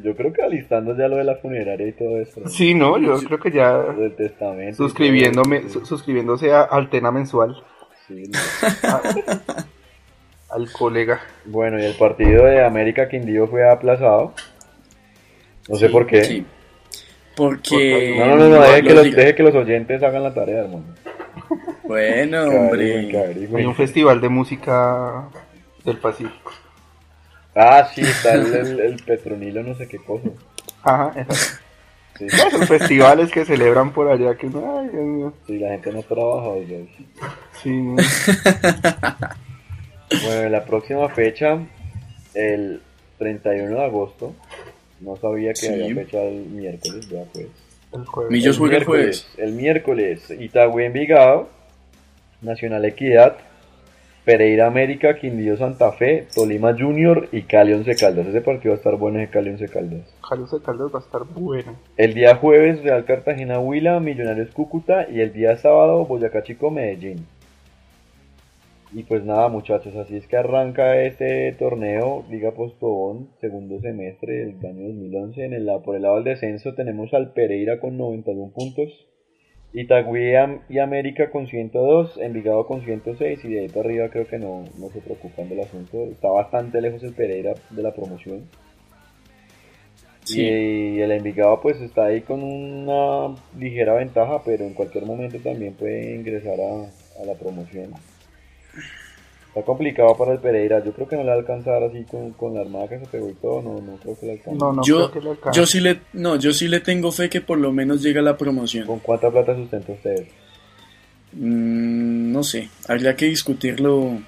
Yo 0.03 0.17
creo 0.17 0.33
que 0.33 0.43
alistando 0.43 0.97
ya 0.97 1.07
lo 1.09 1.17
de 1.17 1.25
la 1.25 1.37
funeraria 1.37 1.87
y 1.87 1.93
todo 1.93 2.19
eso. 2.21 2.41
¿no? 2.41 2.49
Sí, 2.49 2.75
no, 2.75 2.99
yo 2.99 3.17
creo 3.23 3.39
que 3.39 3.53
ya 3.53 3.79
del 3.79 4.15
testamento. 4.17 4.77
suscribiéndome, 4.77 5.69
su- 5.69 5.87
suscribiéndose 5.87 6.53
a 6.53 6.63
Altena 6.63 7.11
mensual 7.13 7.57
sí, 8.09 8.25
no. 8.29 8.39
al 10.51 10.71
colega. 10.73 11.21
Bueno, 11.47 11.79
y 11.79 11.85
el 11.85 11.95
partido 11.95 12.45
de 12.45 12.65
América 12.65 13.09
Quindío 13.09 13.47
fue 13.47 13.69
aplazado. 13.71 14.33
No 15.69 15.77
sé 15.77 15.89
por 15.89 16.07
qué. 16.07 16.25
Sí. 16.25 16.47
Porque. 17.37 18.17
No, 18.19 18.27
no, 18.27 18.37
no, 18.37 18.49
no, 18.49 18.63
deje, 18.63 18.83
que 18.83 18.95
los, 18.95 19.11
deje 19.11 19.35
que 19.35 19.43
los 19.43 19.55
oyentes 19.55 20.03
hagan 20.03 20.23
la 20.23 20.35
tarea, 20.35 20.61
hermano. 20.63 20.85
Bueno, 21.83 22.45
hombre. 22.45 23.47
Hay 23.55 23.65
un 23.65 23.75
festival 23.75 24.21
de 24.21 24.29
música 24.29 25.29
del 25.85 25.99
Pacífico. 25.99 26.53
Ah, 27.55 27.89
sí, 27.95 28.01
está 28.01 28.35
el, 28.35 28.53
el, 28.55 28.81
el 28.81 28.97
Petronilo, 29.05 29.63
no 29.63 29.75
sé 29.75 29.87
qué 29.87 29.99
cosa. 29.99 30.29
Ajá, 30.83 31.13
Sí, 32.19 32.27
esos 32.31 32.69
festivales 32.69 33.31
que 33.33 33.45
celebran 33.45 33.93
por 33.93 34.09
allá 34.09 34.37
que 34.37 34.47
no, 34.49 34.79
ay, 34.81 34.89
Dios 34.89 35.05
mío. 35.05 35.33
sí, 35.47 35.59
la 35.59 35.71
gente 35.71 35.93
no 35.93 36.03
trabaja. 36.03 36.49
oiga. 36.49 36.79
Sí, 37.63 37.71
no. 37.71 37.97
Bueno, 40.25 40.49
la 40.49 40.65
próxima 40.65 41.09
fecha, 41.09 41.59
el 42.35 42.83
31 43.19 43.77
de 43.77 43.85
agosto. 43.85 44.35
No 45.05 45.17
sabía 45.17 45.51
que 45.51 45.57
Sí. 45.57 45.67
había 45.69 45.95
fecha 45.95 46.23
el 46.23 46.47
miércoles, 46.47 47.09
ya 47.09 47.25
pues. 47.33 47.47
El 47.93 48.05
jueves. 48.07 48.33
Millos 48.33 48.59
juega 48.59 48.77
el 48.77 48.81
miércoles, 48.87 49.27
jueves. 49.27 49.39
el 49.49 49.53
miércoles, 49.53 50.31
Itagüí 50.31 50.85
Envigado, 50.85 51.49
Nacional 52.43 52.85
Equidad, 52.85 53.37
Pereira 54.25 54.67
América, 54.67 55.17
Quindío 55.17 55.57
Santa 55.59 55.93
Fe, 55.93 56.27
Tolima 56.35 56.75
Junior 56.77 57.29
y 57.31 57.43
Cali 57.43 57.75
Once 57.75 57.95
Caldas. 57.95 58.27
Ese 58.27 58.41
partido 58.41 58.73
va 58.73 58.77
a 58.77 58.79
estar 58.79 58.97
bueno 58.97 59.21
ese 59.21 59.31
Cali 59.31 59.51
Once 59.51 59.69
Caldas. 59.69 60.01
De 60.03 60.61
Caldas 60.65 60.91
va 60.95 60.99
a 60.99 61.03
estar 61.03 61.23
bueno. 61.25 61.77
El 61.99 62.15
día 62.15 62.35
jueves, 62.37 62.83
Real 62.83 63.05
Cartagena 63.05 63.61
Huila, 63.61 64.01
Millonarios 64.01 64.51
Cúcuta 64.51 65.07
y 65.11 65.21
el 65.21 65.33
día 65.35 65.57
sábado, 65.59 66.05
Boyacá 66.07 66.43
Chico 66.43 66.71
Medellín. 66.71 67.27
Y 68.97 69.03
pues 69.03 69.25
nada, 69.25 69.49
muchachos, 69.49 69.97
así 69.97 70.17
es 70.17 70.29
que 70.29 70.37
arranca 70.37 71.03
este 71.03 71.51
torneo, 71.59 72.25
Liga 72.31 72.53
Postobón, 72.53 73.29
segundo 73.41 73.81
semestre 73.81 74.47
del 74.47 74.65
año 74.65 74.87
2011. 74.87 75.45
En 75.47 75.53
el, 75.53 75.69
por 75.85 75.97
el 75.97 76.03
lado 76.03 76.15
del 76.15 76.25
descenso 76.25 76.75
tenemos 76.75 77.13
al 77.13 77.33
Pereira 77.33 77.81
con 77.81 77.99
91 77.99 78.53
puntos, 78.53 79.09
Itagüí 79.73 80.35
y 80.69 80.79
América 80.79 81.33
con 81.33 81.49
102, 81.49 82.19
Envigado 82.19 82.69
con 82.69 82.83
106 82.83 83.45
y 83.45 83.49
de 83.49 83.61
ahí 83.63 83.69
para 83.69 83.81
arriba 83.81 84.11
creo 84.11 84.29
que 84.29 84.39
no, 84.39 84.63
no 84.79 84.89
se 84.91 85.01
preocupan 85.01 85.49
del 85.49 85.63
asunto. 85.63 86.05
Está 86.05 86.29
bastante 86.29 86.81
lejos 86.81 87.03
el 87.03 87.15
Pereira 87.15 87.55
de 87.71 87.83
la 87.83 87.93
promoción. 87.93 88.49
Sí. 90.23 90.41
Y 90.41 91.01
el 91.01 91.11
Envigado 91.11 91.61
pues 91.61 91.81
está 91.81 92.05
ahí 92.05 92.21
con 92.21 92.45
una 92.45 93.35
ligera 93.59 93.95
ventaja, 93.95 94.41
pero 94.45 94.65
en 94.65 94.75
cualquier 94.75 95.05
momento 95.05 95.39
también 95.41 95.75
puede 95.75 96.15
ingresar 96.15 96.61
a, 96.61 97.21
a 97.21 97.27
la 97.27 97.35
promoción. 97.35 97.93
Está 99.49 99.63
complicado 99.63 100.17
para 100.17 100.33
el 100.33 100.41
Pereira, 100.41 100.83
yo 100.85 100.93
creo 100.93 101.07
que 101.07 101.15
no 101.15 101.23
le 101.23 101.29
va 101.29 101.35
a 101.35 101.39
alcanzar 101.39 101.81
así 101.85 102.03
con, 102.05 102.33
con 102.33 102.55
la 102.55 102.63
armada 102.63 102.89
que 102.89 102.99
se 102.99 103.07
pegó 103.07 103.31
y 103.31 103.35
todo, 103.35 103.63
no, 103.63 103.81
no 103.81 103.97
creo 103.99 104.19
que 104.19 104.27
le 104.27 104.33
alcance. 104.33 104.59
No, 104.59 104.73
no 104.73 104.83
yo, 104.85 105.11
creo 105.11 105.11
que 105.13 105.21
le 105.21 105.31
alcance. 105.31 105.61
yo 105.61 105.67
sí 105.67 105.81
le, 105.81 106.01
no, 106.13 106.37
yo 106.37 106.53
sí 106.53 106.67
le 106.67 106.81
tengo 106.81 107.13
fe 107.13 107.31
que 107.31 107.41
por 107.41 107.59
lo 107.59 107.71
menos 107.71 108.03
llega 108.03 108.21
a 108.21 108.25
la 108.25 108.37
promoción. 108.37 108.87
¿Con 108.87 108.99
cuánta 108.99 109.31
plata 109.31 109.55
sustenta 109.55 109.93
ustedes? 109.93 110.29
Mm, 111.35 112.33
no 112.33 112.43
sé, 112.43 112.69
habría 112.89 113.15
que 113.15 113.27
discutirlo. 113.27 114.19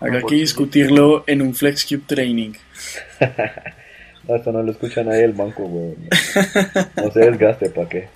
Habrá 0.00 0.22
que 0.22 0.36
discutirlo 0.36 1.24
en 1.26 1.42
un 1.42 1.54
FlexCube 1.54 2.02
Training. 2.06 2.52
No, 4.28 4.34
esto 4.34 4.50
no 4.50 4.60
lo 4.60 4.72
escucha 4.72 5.04
nadie 5.04 5.20
del 5.20 5.34
banco, 5.34 5.62
weón. 5.62 6.08
No 6.96 7.10
se 7.12 7.20
desgaste, 7.20 7.70
¿para 7.70 7.88
qué? 7.88 8.08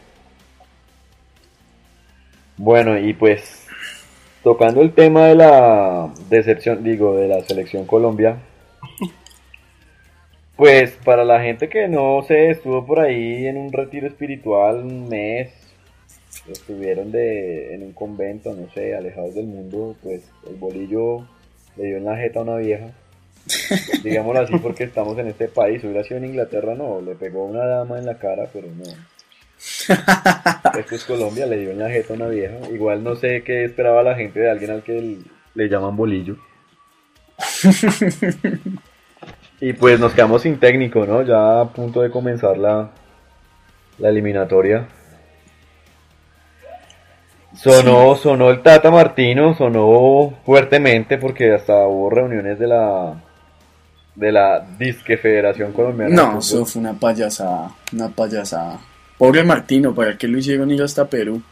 Bueno, 2.56 2.98
y 2.98 3.12
pues, 3.14 3.59
tocando 4.42 4.82
el 4.82 4.92
tema 4.92 5.26
de 5.26 5.34
la 5.34 6.12
decepción, 6.28 6.82
digo, 6.82 7.16
de 7.16 7.28
la 7.28 7.42
selección 7.42 7.86
Colombia, 7.86 8.38
pues 10.56 10.92
para 11.04 11.24
la 11.24 11.40
gente 11.40 11.68
que 11.68 11.88
no 11.88 12.22
sé, 12.26 12.50
estuvo 12.50 12.84
por 12.86 13.00
ahí 13.00 13.46
en 13.46 13.56
un 13.56 13.72
retiro 13.72 14.06
espiritual 14.06 14.84
un 14.84 15.08
mes, 15.08 15.52
estuvieron 16.48 17.12
de, 17.12 17.74
en 17.74 17.82
un 17.82 17.92
convento, 17.92 18.54
no 18.54 18.68
sé, 18.72 18.94
alejados 18.94 19.34
del 19.34 19.46
mundo, 19.46 19.96
pues 20.02 20.30
el 20.48 20.56
bolillo 20.56 21.26
le 21.76 21.84
dio 21.86 21.96
en 21.96 22.04
la 22.04 22.16
jeta 22.16 22.40
a 22.40 22.42
una 22.42 22.56
vieja 22.56 22.90
digámoslo 24.02 24.40
así 24.40 24.58
porque 24.58 24.84
estamos 24.84 25.18
en 25.18 25.28
este 25.28 25.48
país. 25.48 25.82
Hubiera 25.84 26.04
sido 26.04 26.18
en 26.18 26.26
Inglaterra, 26.26 26.74
no, 26.74 27.00
le 27.00 27.14
pegó 27.14 27.44
una 27.44 27.64
dama 27.64 27.98
en 27.98 28.06
la 28.06 28.18
cara, 28.18 28.48
pero 28.52 28.68
no. 28.68 28.84
Esto 30.78 30.94
es 30.94 31.04
Colombia, 31.04 31.46
le 31.46 31.58
dio 31.58 31.70
en 31.70 31.78
la 31.78 31.90
jeta 31.90 32.12
a 32.12 32.16
una 32.16 32.28
vieja. 32.28 32.54
Igual 32.72 33.02
no 33.02 33.16
sé 33.16 33.42
qué 33.42 33.64
esperaba 33.64 34.02
la 34.02 34.14
gente 34.14 34.40
de 34.40 34.50
alguien 34.50 34.70
al 34.70 34.82
que 34.82 35.18
le 35.54 35.68
llaman 35.68 35.96
bolillo. 35.96 36.36
y 39.60 39.72
pues 39.72 39.98
nos 39.98 40.12
quedamos 40.12 40.42
sin 40.42 40.58
técnico, 40.58 41.06
¿no? 41.06 41.22
Ya 41.22 41.60
a 41.60 41.68
punto 41.68 42.02
de 42.02 42.10
comenzar 42.10 42.56
la, 42.56 42.90
la 43.98 44.08
eliminatoria. 44.08 44.86
Sonó, 47.54 48.14
sonó 48.14 48.50
el 48.50 48.62
Tata 48.62 48.90
Martino, 48.90 49.54
sonó 49.54 50.38
fuertemente 50.46 51.18
porque 51.18 51.52
hasta 51.52 51.86
hubo 51.86 52.08
reuniones 52.08 52.58
de 52.58 52.66
la 52.68 53.22
de 54.14 54.32
la 54.32 54.60
disque 54.78 55.16
Federación 55.16 55.72
Colombiana. 55.72 56.14
No, 56.14 56.38
eso 56.38 56.64
fue 56.64 56.80
una 56.80 56.92
payasada, 56.92 57.70
una 57.92 58.08
payasada. 58.08 58.78
Pobre 59.20 59.44
Martino, 59.44 59.94
¿para 59.94 60.16
qué 60.16 60.26
lo 60.26 60.38
hicieron 60.38 60.70
ir 60.70 60.82
hasta 60.82 61.06
Perú? 61.06 61.42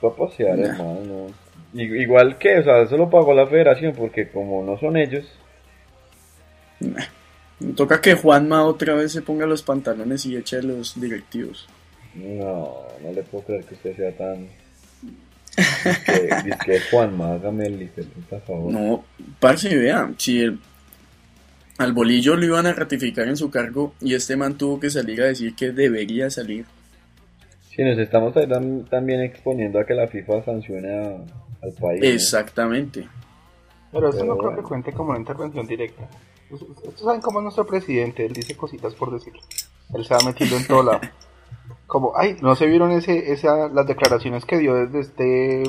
Para 0.00 0.14
pasear, 0.14 0.56
Nah. 0.58 0.68
hermano. 0.68 1.26
Igual 1.74 2.38
que, 2.38 2.60
o 2.60 2.64
sea, 2.64 2.80
eso 2.80 2.96
lo 2.96 3.10
pagó 3.10 3.34
la 3.34 3.46
federación 3.46 3.92
porque 3.94 4.28
como 4.30 4.64
no 4.64 4.78
son 4.80 4.96
ellos, 4.96 5.26
Toca 7.76 8.00
que 8.00 8.14
Juanma 8.14 8.64
otra 8.64 8.94
vez 8.94 9.12
se 9.12 9.20
ponga 9.20 9.44
los 9.44 9.62
pantalones 9.62 10.24
y 10.24 10.34
eche 10.34 10.56
a 10.56 10.62
los 10.62 10.98
directivos. 10.98 11.68
No, 12.14 12.78
no 13.02 13.12
le 13.12 13.22
puedo 13.22 13.44
creer 13.44 13.64
que 13.66 13.74
usted 13.74 13.94
sea 13.96 14.16
tan... 14.16 14.48
Dice 15.56 16.58
que 16.64 16.80
Juanma, 16.90 17.34
hágame 17.34 17.66
el 17.66 17.86
por 18.30 18.40
favor. 18.40 18.72
No, 18.72 19.04
parce, 19.38 19.76
vea, 19.76 20.10
si 20.16 20.40
el- 20.40 20.58
al 21.76 21.92
bolillo 21.92 22.34
lo 22.36 22.46
iban 22.46 22.66
a 22.66 22.72
ratificar 22.72 23.28
en 23.28 23.36
su 23.36 23.50
cargo 23.50 23.92
y 24.00 24.14
este 24.14 24.36
man 24.36 24.56
tuvo 24.56 24.80
que 24.80 24.88
salir 24.88 25.20
a 25.20 25.26
decir 25.26 25.54
que 25.54 25.70
debería 25.70 26.30
salir. 26.30 26.64
Sí, 27.80 27.84
nos 27.86 27.98
estamos 27.98 28.34
tam- 28.34 28.86
también 28.90 29.22
exponiendo 29.22 29.80
a 29.80 29.86
que 29.86 29.94
la 29.94 30.06
FIFA 30.06 30.42
sancione 30.44 30.98
a- 30.98 31.16
al 31.62 31.72
país. 31.80 32.00
¿no? 32.02 32.06
Exactamente. 32.08 33.08
Pero 33.90 34.08
eso 34.10 34.18
Pero 34.18 34.28
no 34.28 34.36
creo 34.36 34.50
bueno. 34.50 34.62
que 34.62 34.68
cuente 34.68 34.92
como 34.92 35.10
una 35.10 35.18
intervención 35.18 35.66
directa. 35.66 36.06
Us- 36.50 36.60
us- 36.60 36.68
Ustedes 36.76 37.00
saben 37.00 37.22
cómo 37.22 37.38
es 37.38 37.44
nuestro 37.44 37.66
presidente, 37.66 38.26
él 38.26 38.34
dice 38.34 38.54
cositas 38.54 38.94
por 38.94 39.10
decirlo. 39.10 39.40
Él 39.94 40.04
se 40.04 40.12
va 40.12 40.20
metiendo 40.26 40.56
en 40.58 40.66
todo 40.66 40.82
lado. 40.82 41.00
Como, 41.86 42.12
ay, 42.16 42.36
¿no 42.42 42.54
se 42.54 42.66
vieron 42.66 42.90
ese, 42.92 43.32
esa, 43.32 43.68
las 43.70 43.86
declaraciones 43.86 44.44
que 44.44 44.58
dio 44.58 44.74
desde 44.74 45.00
este 45.00 45.62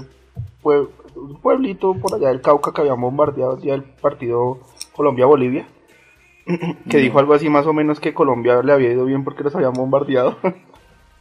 pue- 0.62 0.90
un 1.16 1.40
pueblito 1.42 1.94
por 1.94 2.16
allá 2.16 2.28
del 2.28 2.42
Cauca 2.42 2.74
que 2.74 2.82
habían 2.82 3.00
bombardeado 3.00 3.56
el 3.56 3.62
día 3.62 3.72
del 3.72 3.84
partido 3.84 4.60
Colombia-Bolivia? 4.94 5.66
que 6.90 6.98
dijo 6.98 7.20
algo 7.20 7.36
así 7.36 7.50
más 7.50 7.66
o 7.68 7.72
menos 7.74 8.02
que 8.02 8.14
Colombia 8.14 8.62
le 8.64 8.74
había 8.74 8.92
ido 8.92 9.06
bien 9.06 9.24
porque 9.24 9.44
los 9.44 9.56
habían 9.56 9.72
bombardeado. 9.72 10.36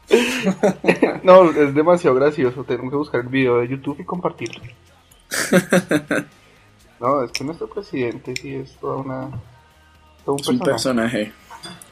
no, 1.23 1.51
es 1.51 1.75
demasiado 1.75 2.17
gracioso. 2.17 2.65
Tenemos 2.65 2.91
que 2.91 2.97
buscar 2.97 3.21
el 3.21 3.29
video 3.29 3.59
de 3.59 3.69
YouTube 3.69 4.01
y 4.01 4.05
compartirlo. 4.05 4.63
No, 7.01 7.23
es 7.23 7.33
que 7.33 7.45
nuestro 7.45 7.67
presidente 7.67 8.35
sí 8.37 8.55
es 8.57 8.77
toda 8.77 8.97
una. 8.97 9.31
todo 10.23 10.35
un 10.35 10.41
Es 10.43 10.49
un 10.49 10.59
personaje. 10.59 11.33
personaje. 11.33 11.33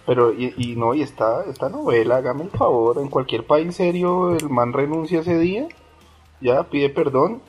Pero, 0.05 0.35
y, 0.35 0.53
y 0.59 0.77
no, 0.77 0.93
y 0.93 1.01
esta, 1.01 1.45
esta 1.45 1.71
novela, 1.71 2.17
hágame 2.17 2.43
el 2.45 2.51
favor, 2.51 2.99
en 2.99 3.09
cualquier 3.09 3.47
país 3.47 3.75
serio, 3.75 4.37
el 4.37 4.51
man 4.51 4.75
renuncia 4.75 5.21
ese 5.21 5.39
día, 5.39 5.67
ya 6.43 6.63
pide 6.65 6.91
perdón, 6.91 7.41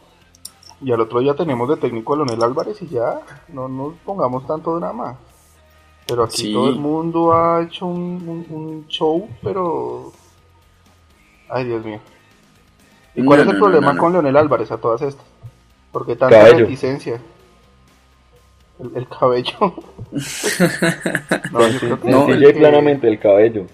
y 0.82 0.94
al 0.94 1.02
otro 1.02 1.20
día 1.20 1.36
tenemos 1.36 1.68
de 1.68 1.76
técnico 1.76 2.14
a 2.14 2.18
Leonel 2.18 2.44
Álvarez 2.44 2.82
y 2.82 2.88
ya, 2.88 3.20
no 3.50 3.68
nos 3.68 3.94
pongamos 4.06 4.48
tanto 4.48 4.80
drama. 4.80 5.18
Pero 6.08 6.24
aquí 6.24 6.38
Sí. 6.44 6.54
todo 6.54 6.70
el 6.70 6.76
mundo 6.80 7.34
ha 7.34 7.62
hecho 7.62 7.86
un, 7.88 8.24
un- 8.26 8.46
un 8.58 8.88
show, 8.88 9.28
pero... 9.44 10.14
Ay, 11.50 11.66
Dios 11.66 11.84
mío. 11.86 12.00
¿Y 13.16 13.24
cuál 13.26 13.40
No, 13.40 13.44
es 13.44 13.50
el 13.50 13.60
no, 13.60 13.64
problema 13.66 13.88
no, 13.88 13.94
no. 13.94 14.00
con 14.02 14.12
Leonel 14.14 14.38
Álvarez 14.38 14.72
a 14.72 14.78
todas 14.78 15.02
estas? 15.02 15.26
Porque 15.92 16.16
tanta 16.16 16.38
Cabello. 16.40 16.60
reticencia. 16.66 17.20
El, 18.80 18.92
el 18.96 19.08
cabello. 19.10 19.74
no, 21.52 21.68
yo 21.68 21.80
creo 21.80 22.00
que 22.00 22.10
No, 22.10 22.26
Sencillo 22.28 22.48
el 22.48 22.54
que- 22.54 22.60
planamente 22.60 23.08
el 23.08 23.20
cabello. 23.20 23.66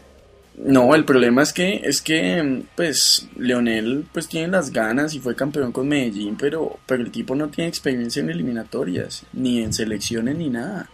No, 0.57 0.95
el 0.95 1.03
problema 1.03 1.41
es 1.41 1.51
que, 1.51 1.81
es 1.83 2.01
que, 2.01 2.63
pues, 2.77 3.27
Leonel, 3.35 4.05
pues 4.13 4.29
tiene 4.29 4.47
las 4.47 4.71
ganas 4.71 5.13
y 5.13 5.19
fue 5.19 5.35
campeón 5.35 5.73
con 5.73 5.85
Medellín, 5.89 6.37
pero, 6.39 6.77
pero 6.85 7.03
el 7.03 7.11
tipo 7.11 7.35
no 7.35 7.49
tiene 7.49 7.67
experiencia 7.67 8.21
en 8.21 8.29
eliminatorias, 8.29 9.25
ni 9.33 9.61
en 9.61 9.73
selecciones, 9.73 10.37
ni 10.37 10.49
nada. 10.49 10.87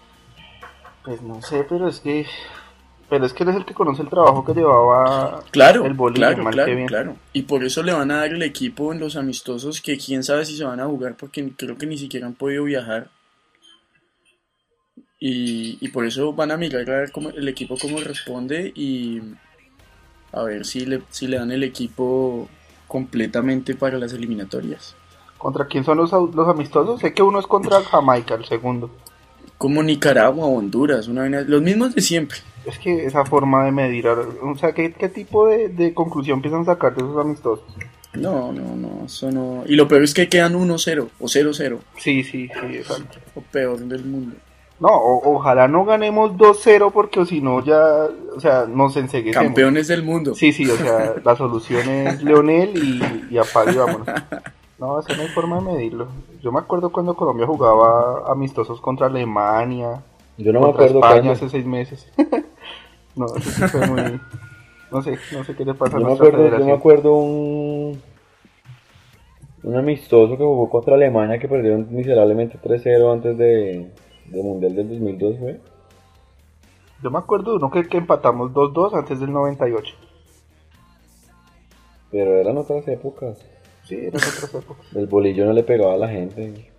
Pues 1.05 1.21
no 1.21 1.39
sé, 1.43 1.63
pero 1.69 1.87
es 1.89 1.99
que. 1.99 2.25
Pero 3.11 3.25
es 3.25 3.33
que 3.33 3.43
él 3.43 3.49
es 3.49 3.57
el 3.57 3.65
que 3.65 3.73
conoce 3.75 4.01
el 4.01 4.09
trabajo 4.09 4.45
que 4.45 4.53
llevaba 4.53 5.43
Claro, 5.51 5.85
el 5.85 5.93
Bolivia, 5.93 6.27
claro, 6.29 6.43
mal 6.43 6.59
que 6.63 6.63
claro, 6.63 6.75
bien. 6.77 6.87
claro. 6.87 7.15
Y 7.33 7.43
por 7.43 7.63
eso 7.65 7.83
le 7.83 7.91
van 7.93 8.09
a 8.09 8.19
dar 8.19 8.31
el 8.33 8.41
equipo 8.41 8.93
en 8.93 9.01
los 9.01 9.17
amistosos 9.17 9.81
que 9.81 9.97
quién 9.97 10.23
sabe 10.23 10.45
si 10.45 10.55
se 10.57 10.63
van 10.63 10.79
a 10.79 10.87
jugar 10.87 11.17
porque 11.17 11.51
creo 11.57 11.77
que 11.77 11.85
ni 11.87 11.97
siquiera 11.97 12.25
han 12.27 12.35
podido 12.35 12.63
viajar. 12.63 13.11
Y, 15.19 15.77
y 15.85 15.89
por 15.89 16.05
eso 16.05 16.33
van 16.33 16.51
a 16.51 16.57
mirar 16.57 16.89
a 16.89 16.99
ver 17.01 17.11
cómo, 17.11 17.29
el 17.29 17.47
equipo 17.49 17.77
cómo 17.77 17.99
responde 17.99 18.71
y 18.75 19.21
a 20.31 20.43
ver 20.43 20.65
si 20.65 20.85
le, 20.85 21.03
si 21.09 21.27
le 21.27 21.37
dan 21.37 21.51
el 21.51 21.63
equipo 21.63 22.49
completamente 22.87 23.75
para 23.75 23.97
las 23.97 24.13
eliminatorias. 24.13 24.95
¿Contra 25.37 25.65
quién 25.67 25.83
son 25.83 25.97
los, 25.97 26.11
los 26.11 26.47
amistosos? 26.47 26.99
Sé 27.01 27.13
que 27.13 27.23
uno 27.23 27.39
es 27.39 27.47
contra 27.47 27.81
Jamaica, 27.83 28.35
el 28.35 28.45
segundo. 28.45 28.91
Como 29.61 29.83
Nicaragua 29.83 30.45
o 30.47 30.57
Honduras, 30.57 31.07
una 31.07 31.21
vaina- 31.21 31.41
los 31.41 31.61
mismos 31.61 31.93
de 31.93 32.01
siempre. 32.01 32.39
Es 32.65 32.79
que 32.79 33.05
esa 33.05 33.23
forma 33.25 33.63
de 33.65 33.71
medir, 33.71 34.07
o 34.07 34.55
sea, 34.57 34.73
¿qué, 34.73 34.91
qué 34.93 35.07
tipo 35.07 35.45
de, 35.47 35.69
de 35.69 35.93
conclusión 35.93 36.37
empiezan 36.39 36.61
a 36.61 36.65
sacar 36.65 36.95
de 36.95 37.01
esos 37.03 37.17
amistosos? 37.17 37.65
No, 38.13 38.51
no, 38.51 38.75
no, 38.75 39.05
eso 39.05 39.31
no. 39.31 39.63
Y 39.67 39.75
lo 39.75 39.87
peor 39.87 40.03
es 40.03 40.13
que 40.13 40.27
quedan 40.27 40.53
1-0 40.55 41.07
o 41.19 41.25
0-0, 41.25 41.77
Sí, 41.97 42.23
sí, 42.23 42.49
sí, 42.49 42.75
exacto. 42.75 43.19
o 43.35 43.41
peor 43.41 43.79
del 43.79 44.03
mundo. 44.03 44.35
No, 44.79 44.89
o- 44.89 45.35
ojalá 45.35 45.67
no 45.67 45.85
ganemos 45.85 46.31
2-0 46.37 46.91
porque 46.91 47.23
si 47.27 47.39
no 47.39 47.63
ya, 47.63 48.07
o 48.35 48.39
sea, 48.39 48.65
nos 48.67 48.97
enseguecemos. 48.97 49.45
Campeones 49.45 49.87
del 49.87 50.01
mundo. 50.03 50.33
Sí, 50.33 50.51
sí, 50.51 50.67
o 50.69 50.75
sea, 50.75 51.13
la 51.23 51.35
solución 51.35 51.87
es 51.87 52.23
Leonel 52.23 52.71
y, 52.75 53.33
y 53.35 53.37
apague 53.37 53.77
vámonos. 53.77 54.07
No, 54.81 54.99
esa 54.99 55.15
no 55.15 55.21
hay 55.21 55.27
forma 55.27 55.57
de 55.57 55.61
medirlo. 55.61 56.07
Yo 56.41 56.51
me 56.51 56.57
acuerdo 56.57 56.91
cuando 56.91 57.13
Colombia 57.13 57.45
jugaba 57.45 58.31
amistosos 58.31 58.81
contra 58.81 59.05
Alemania, 59.05 60.01
Yo 60.39 60.51
no 60.51 60.59
me 60.59 60.69
acuerdo 60.69 60.95
España 60.95 61.33
hace 61.33 61.49
seis 61.49 61.67
meses. 61.67 62.11
no, 63.15 63.27
eso 63.27 63.41
sí 63.41 63.61
fue 63.67 63.85
muy... 63.85 64.19
No 64.89 65.03
sé, 65.03 65.19
no 65.33 65.43
sé 65.43 65.55
qué 65.55 65.65
le 65.65 65.75
pasa 65.75 65.97
a 65.97 65.99
Yo 65.99 66.05
me 66.05 66.15
nuestra 66.15 66.29
acuerdo, 66.29 66.57
yo 66.57 66.65
me 66.65 66.71
acuerdo 66.71 67.15
un, 67.15 68.01
un 69.61 69.75
amistoso 69.75 70.35
que 70.35 70.43
jugó 70.43 70.67
contra 70.67 70.95
Alemania 70.95 71.37
que 71.37 71.47
perdieron 71.47 71.85
miserablemente 71.91 72.57
3-0 72.59 73.13
antes 73.13 73.37
de, 73.37 73.87
del 74.31 74.43
Mundial 74.43 74.75
del 74.75 74.89
2002, 74.89 75.37
fue. 75.37 75.61
Yo 77.03 77.11
me 77.11 77.19
acuerdo 77.19 77.51
de 77.51 77.57
uno 77.57 77.69
que, 77.69 77.87
que 77.87 77.97
empatamos 77.97 78.51
2-2 78.51 78.97
antes 78.97 79.19
del 79.19 79.31
98. 79.31 79.93
Pero 82.09 82.31
eran 82.39 82.57
otras 82.57 82.87
épocas. 82.87 83.50
Sí. 83.91 84.09
El 84.95 85.07
bolillo 85.07 85.45
no 85.45 85.53
le 85.53 85.63
pegaba 85.63 85.93
a 85.95 85.97
la 85.97 86.07
gente. 86.07 86.71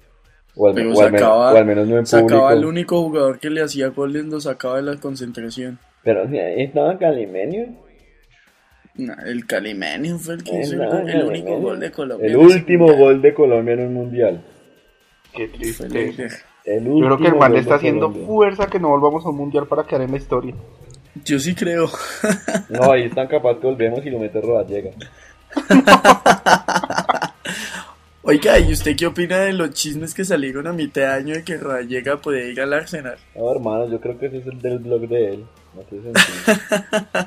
O 0.55 0.69
al, 0.69 0.75
Pero 0.75 0.93
o 0.93 1.01
al 1.03 1.11
sacaba, 1.13 1.53
o 1.53 1.57
al 1.57 1.67
menos 1.67 1.89
no 1.89 1.99
en 1.99 2.05
público. 2.05 2.29
sacaba 2.29 2.51
al 2.51 2.65
único 2.65 3.03
jugador 3.03 3.39
que 3.39 3.51
le 3.51 3.63
hacía 3.63 3.89
goles, 3.89 4.25
lo 4.27 4.41
sacaba 4.41 4.77
de 4.77 4.83
la 4.83 4.97
concentración. 4.97 5.79
Pero 6.03 6.29
sí, 6.29 6.39
ahí 6.39 6.63
estaba 6.65 6.99
Calimenio. 6.99 7.69
Nah, 8.95 9.17
el 9.25 9.47
Calimenio 9.47 10.19
fue 10.19 10.35
el 10.35 10.45
que 10.45 10.61
hizo 10.61 10.75
el, 10.75 11.09
el 11.09 11.25
único 11.25 11.59
gol 11.61 11.81
de 11.81 11.91
Colombia. 11.91 12.27
El 12.27 12.37
último 12.37 12.87
mundial. 12.87 13.01
gol 13.01 13.23
de 13.23 13.35
Colombia 13.35 13.75
en 13.75 13.81
un 13.81 13.95
mundial. 13.95 14.45
Qué 15.35 15.49
triste. 15.49 15.87
El 16.65 16.85
Yo 16.85 16.99
creo 17.07 17.19
que 17.19 17.29
el 17.29 17.37
man 17.37 17.53
le 17.55 17.61
está 17.61 17.77
haciendo 17.77 18.07
Colombia. 18.09 18.27
fuerza 18.27 18.67
que 18.67 18.79
no 18.79 18.89
volvamos 18.89 19.25
a 19.25 19.31
un 19.31 19.37
mundial 19.37 19.67
para 19.67 19.85
quedar 19.85 20.03
en 20.03 20.11
la 20.11 20.17
historia. 20.19 20.55
Yo 21.25 21.39
sí 21.39 21.55
creo. 21.55 21.89
No, 22.69 22.93
ahí 22.93 23.05
están 23.05 23.29
capaz 23.29 23.59
que 23.59 23.67
volvemos 23.67 24.05
y 24.05 24.11
lo 24.11 24.19
mete 24.19 24.41
Rodallega. 24.41 24.91
Oiga, 28.25 28.57
¿y 28.61 28.73
usted 28.73 28.97
qué 28.97 29.07
opina 29.07 29.41
de 29.41 29.53
los 29.53 29.71
chismes 29.71 30.15
que 30.15 30.25
salieron 30.25 30.69
a 30.69 30.73
mitad 30.73 31.03
de 31.03 31.09
año 31.09 31.35
de 31.35 31.43
que 31.43 31.57
Rodallega 31.57 32.19
podía 32.19 32.47
ir 32.47 32.61
al 32.61 32.73
Arsenal? 32.73 33.19
No, 33.35 33.51
hermano, 33.51 33.89
yo 33.91 34.01
creo 34.01 34.17
que 34.17 34.27
ese 34.27 34.39
es 34.39 34.47
el 34.47 34.61
del 34.61 34.79
blog 34.79 35.09
de 35.09 35.35
él. 35.35 35.45
No 35.75 35.83
tiene 35.83 36.13
sentido. 36.13 36.57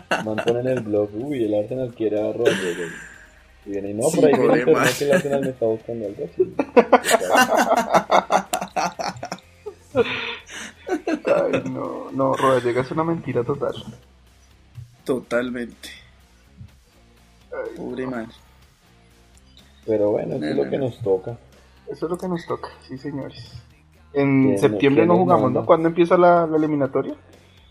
Man 0.26 0.38
pone 0.46 0.60
en 0.62 0.68
el 0.68 0.80
blog, 0.80 1.10
uy, 1.14 1.44
el 1.44 1.54
Arsenal 1.54 1.94
quiere 1.94 2.18
a 2.18 2.32
Rodallega. 2.32 2.88
Y 3.66 3.72
viene, 3.72 3.92
y 3.92 3.94
no, 3.94 4.08
por 4.10 4.26
ahí 4.26 4.34
viene 4.34 4.72
man. 4.72 4.88
que 4.98 5.06
el 5.06 5.12
Arsenal 5.12 5.42
me 5.42 5.50
está 5.50 5.66
buscando 5.66 6.06
algo 6.06 6.30
así. 6.32 6.56
Ay, 11.26 11.64
no, 11.72 12.12
no, 12.12 12.34
Rodallega 12.36 12.82
es 12.82 12.92
una 12.92 13.04
mentira 13.04 13.44
total. 13.44 13.76
Totalmente. 15.04 16.05
Pobre 17.76 18.08
man. 18.08 18.28
Pero 19.86 20.12
bueno, 20.12 20.36
eso 20.36 20.46
es 20.46 20.56
No, 20.56 20.64
lo 20.64 20.70
que 20.70 20.78
no, 20.78 20.86
nos 20.86 21.00
toca. 21.00 21.38
Eso 21.88 22.06
es 22.06 22.10
lo 22.12 22.18
que 22.18 22.28
nos 22.28 22.46
toca, 22.46 22.70
sí, 22.88 22.98
señores. 22.98 23.54
En 24.14 24.44
¿Quién- 24.46 24.58
septiembre 24.60 25.06
no 25.06 25.14
nos 25.14 25.22
jugamos? 25.24 25.52
¿no? 25.52 25.66
¿Cuándo 25.66 25.88
empieza 25.88 26.18
la, 26.18 26.48
la 26.48 26.58
eliminatoria? 26.58 27.16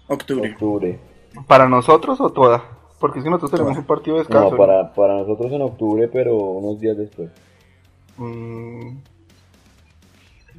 Octubre. 0.08 0.52
Octubre. 0.52 1.00
¿Para 1.48 1.68
nosotros 1.68 2.20
o 2.20 2.30
toda? 2.30 2.62
Porque 3.00 3.18
es 3.18 3.24
que 3.24 3.30
nosotros 3.30 3.50
tenemos 3.52 3.76
un 3.76 3.84
partido 3.84 4.16
de 4.16 4.22
descanso. 4.22 4.50
No, 4.50 4.56
para, 4.56 4.92
para 4.94 5.14
nosotros 5.18 5.50
en 5.52 5.62
octubre, 5.62 6.06
pero 6.08 6.36
unos 6.36 6.78
días 6.78 6.96
después. 6.96 7.30
Mm, 8.18 8.98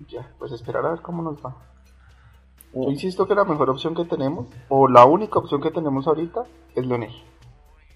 ya, 0.10 0.30
pues 0.38 0.52
esperar 0.52 0.86
a 0.86 0.90
ver 0.92 1.02
cómo 1.02 1.24
nos 1.24 1.38
va. 1.44 1.56
Mm. 2.74 2.84
Yo 2.84 2.90
insisto 2.92 3.28
que 3.28 3.36
la 3.36 3.46
mejor 3.46 3.70
opción 3.70 3.96
que 3.96 4.04
tenemos, 4.06 4.48
o 4.68 4.88
la 4.90 5.06
única 5.06 5.40
opción 5.40 5.62
que 5.62 5.72
tenemos 5.72 6.08
ahorita, 6.08 6.44
es 6.76 6.86
Leonel. 6.86 7.14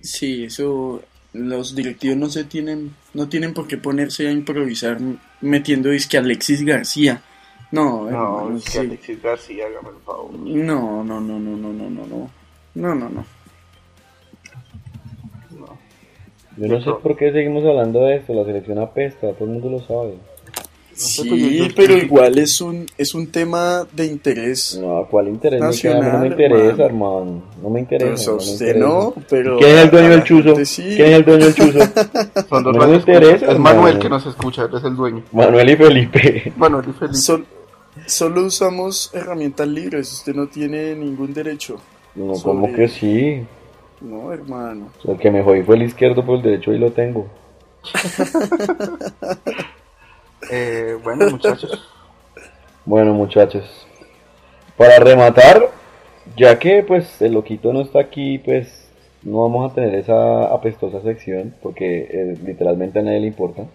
Sí, 0.01 0.45
eso 0.45 1.01
los 1.33 1.75
directivos 1.75 2.17
no 2.17 2.29
se 2.29 2.43
tienen, 2.43 2.95
no 3.13 3.29
tienen 3.29 3.53
por 3.53 3.67
qué 3.67 3.77
ponerse 3.77 4.27
a 4.27 4.31
improvisar 4.31 4.97
metiendo 5.41 5.89
disque 5.89 6.17
Alexis 6.17 6.63
García. 6.63 7.21
No, 7.71 8.09
no, 8.09 8.09
eh, 8.09 8.11
hermano, 8.11 8.59
sí. 8.59 8.77
Alexis 8.79 9.21
García, 9.21 9.65
hágame 9.67 9.89
el 9.89 10.03
favor. 10.03 10.33
No, 10.33 11.03
no, 11.03 11.21
no, 11.21 11.39
no, 11.39 11.57
no, 11.57 11.73
no, 11.73 11.89
no, 11.89 12.07
no. 12.07 12.31
No, 12.75 12.95
no, 12.95 13.09
no. 13.09 13.25
Yo 16.57 16.67
no 16.67 16.81
sé 16.81 16.91
por 17.01 17.15
qué 17.15 17.31
seguimos 17.31 17.63
hablando 17.63 18.01
de 18.01 18.17
esto, 18.17 18.33
la 18.33 18.43
selección 18.43 18.79
apesta, 18.79 19.31
todo 19.33 19.45
el 19.45 19.51
mundo 19.51 19.69
lo 19.69 19.79
sabe 19.79 20.17
pues, 20.99 21.11
Sí, 21.29 21.67
pero 21.75 21.97
igual 21.97 22.37
es 22.39 22.59
un, 22.61 22.85
es 22.97 23.13
un 23.13 23.27
tema 23.27 23.87
de 23.91 24.05
interés. 24.05 24.77
No, 24.81 25.07
¿cuál 25.09 25.29
interés? 25.29 25.61
Nacional, 25.61 26.11
no 26.11 26.19
me 26.19 26.27
interesa, 26.27 26.63
hermano. 26.65 26.85
hermano. 26.85 27.43
No 27.63 27.69
me 27.69 27.79
interesa. 27.79 28.13
Pues 28.13 28.27
no 28.27 28.35
usted 28.35 28.65
interesa. 28.67 28.87
no, 28.87 29.13
pero... 29.29 29.57
¿Quién 29.59 29.71
es 29.71 29.83
el 29.85 29.91
dueño 29.91 30.09
del 30.09 30.23
chuzo? 30.23 30.65
sí. 30.65 30.83
¿Quién 30.83 31.07
es 31.07 31.13
el 31.15 31.25
dueño 31.25 31.45
del 31.45 31.55
chuzo? 31.55 31.79
Son 32.49 32.63
dos 32.63 32.75
No 32.75 32.87
me 32.87 32.95
interesa, 32.95 33.51
Es 33.51 33.59
Manuel 33.59 33.85
hermano. 33.95 33.99
que 33.99 34.09
nos 34.09 34.25
escucha, 34.25 34.63
él 34.63 34.69
es 34.77 34.83
el 34.83 34.95
dueño. 34.95 35.23
Manuel 35.31 35.69
y 35.69 35.75
Felipe. 35.77 36.53
Manuel 36.57 36.85
y 36.89 36.93
Felipe. 36.93 37.17
Sol- 37.17 37.45
solo 38.05 38.45
usamos 38.45 39.09
herramientas 39.13 39.67
libres, 39.67 40.11
usted 40.11 40.33
no 40.35 40.47
tiene 40.47 40.95
ningún 40.95 41.33
derecho. 41.33 41.77
No, 42.15 42.35
Sobre- 42.35 42.43
como 42.43 42.73
que 42.75 42.87
sí. 42.89 43.41
No, 44.01 44.31
hermano. 44.33 44.89
El 45.07 45.17
que 45.17 45.29
me 45.31 45.43
jodí 45.43 45.61
fue 45.63 45.75
el 45.75 45.83
izquierdo, 45.83 46.25
por 46.25 46.37
el 46.37 46.41
derecho 46.41 46.73
y 46.73 46.77
lo 46.79 46.91
tengo. 46.91 47.27
Eh, 50.49 50.97
bueno, 51.03 51.29
muchachos. 51.29 51.85
Bueno, 52.85 53.13
muchachos. 53.13 53.85
Para 54.75 54.97
rematar, 54.97 55.69
ya 56.35 56.57
que 56.57 56.81
pues 56.81 57.21
el 57.21 57.33
loquito 57.33 57.71
no 57.71 57.81
está 57.81 57.99
aquí, 57.99 58.39
pues 58.39 58.89
no 59.21 59.41
vamos 59.43 59.69
a 59.69 59.75
tener 59.75 59.93
esa 59.93 60.45
apestosa 60.45 61.01
sección, 61.01 61.53
porque 61.61 62.07
eh, 62.09 62.37
literalmente 62.43 62.97
a 62.97 63.01
nadie 63.03 63.19
le 63.19 63.27
importa. 63.27 63.65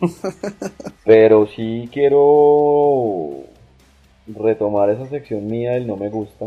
Pero 1.06 1.46
sí 1.46 1.88
quiero 1.92 3.44
retomar 4.26 4.90
esa 4.90 5.06
sección 5.06 5.46
mía 5.46 5.72
del 5.72 5.86
no 5.86 5.96
me 5.96 6.10
gusta. 6.10 6.46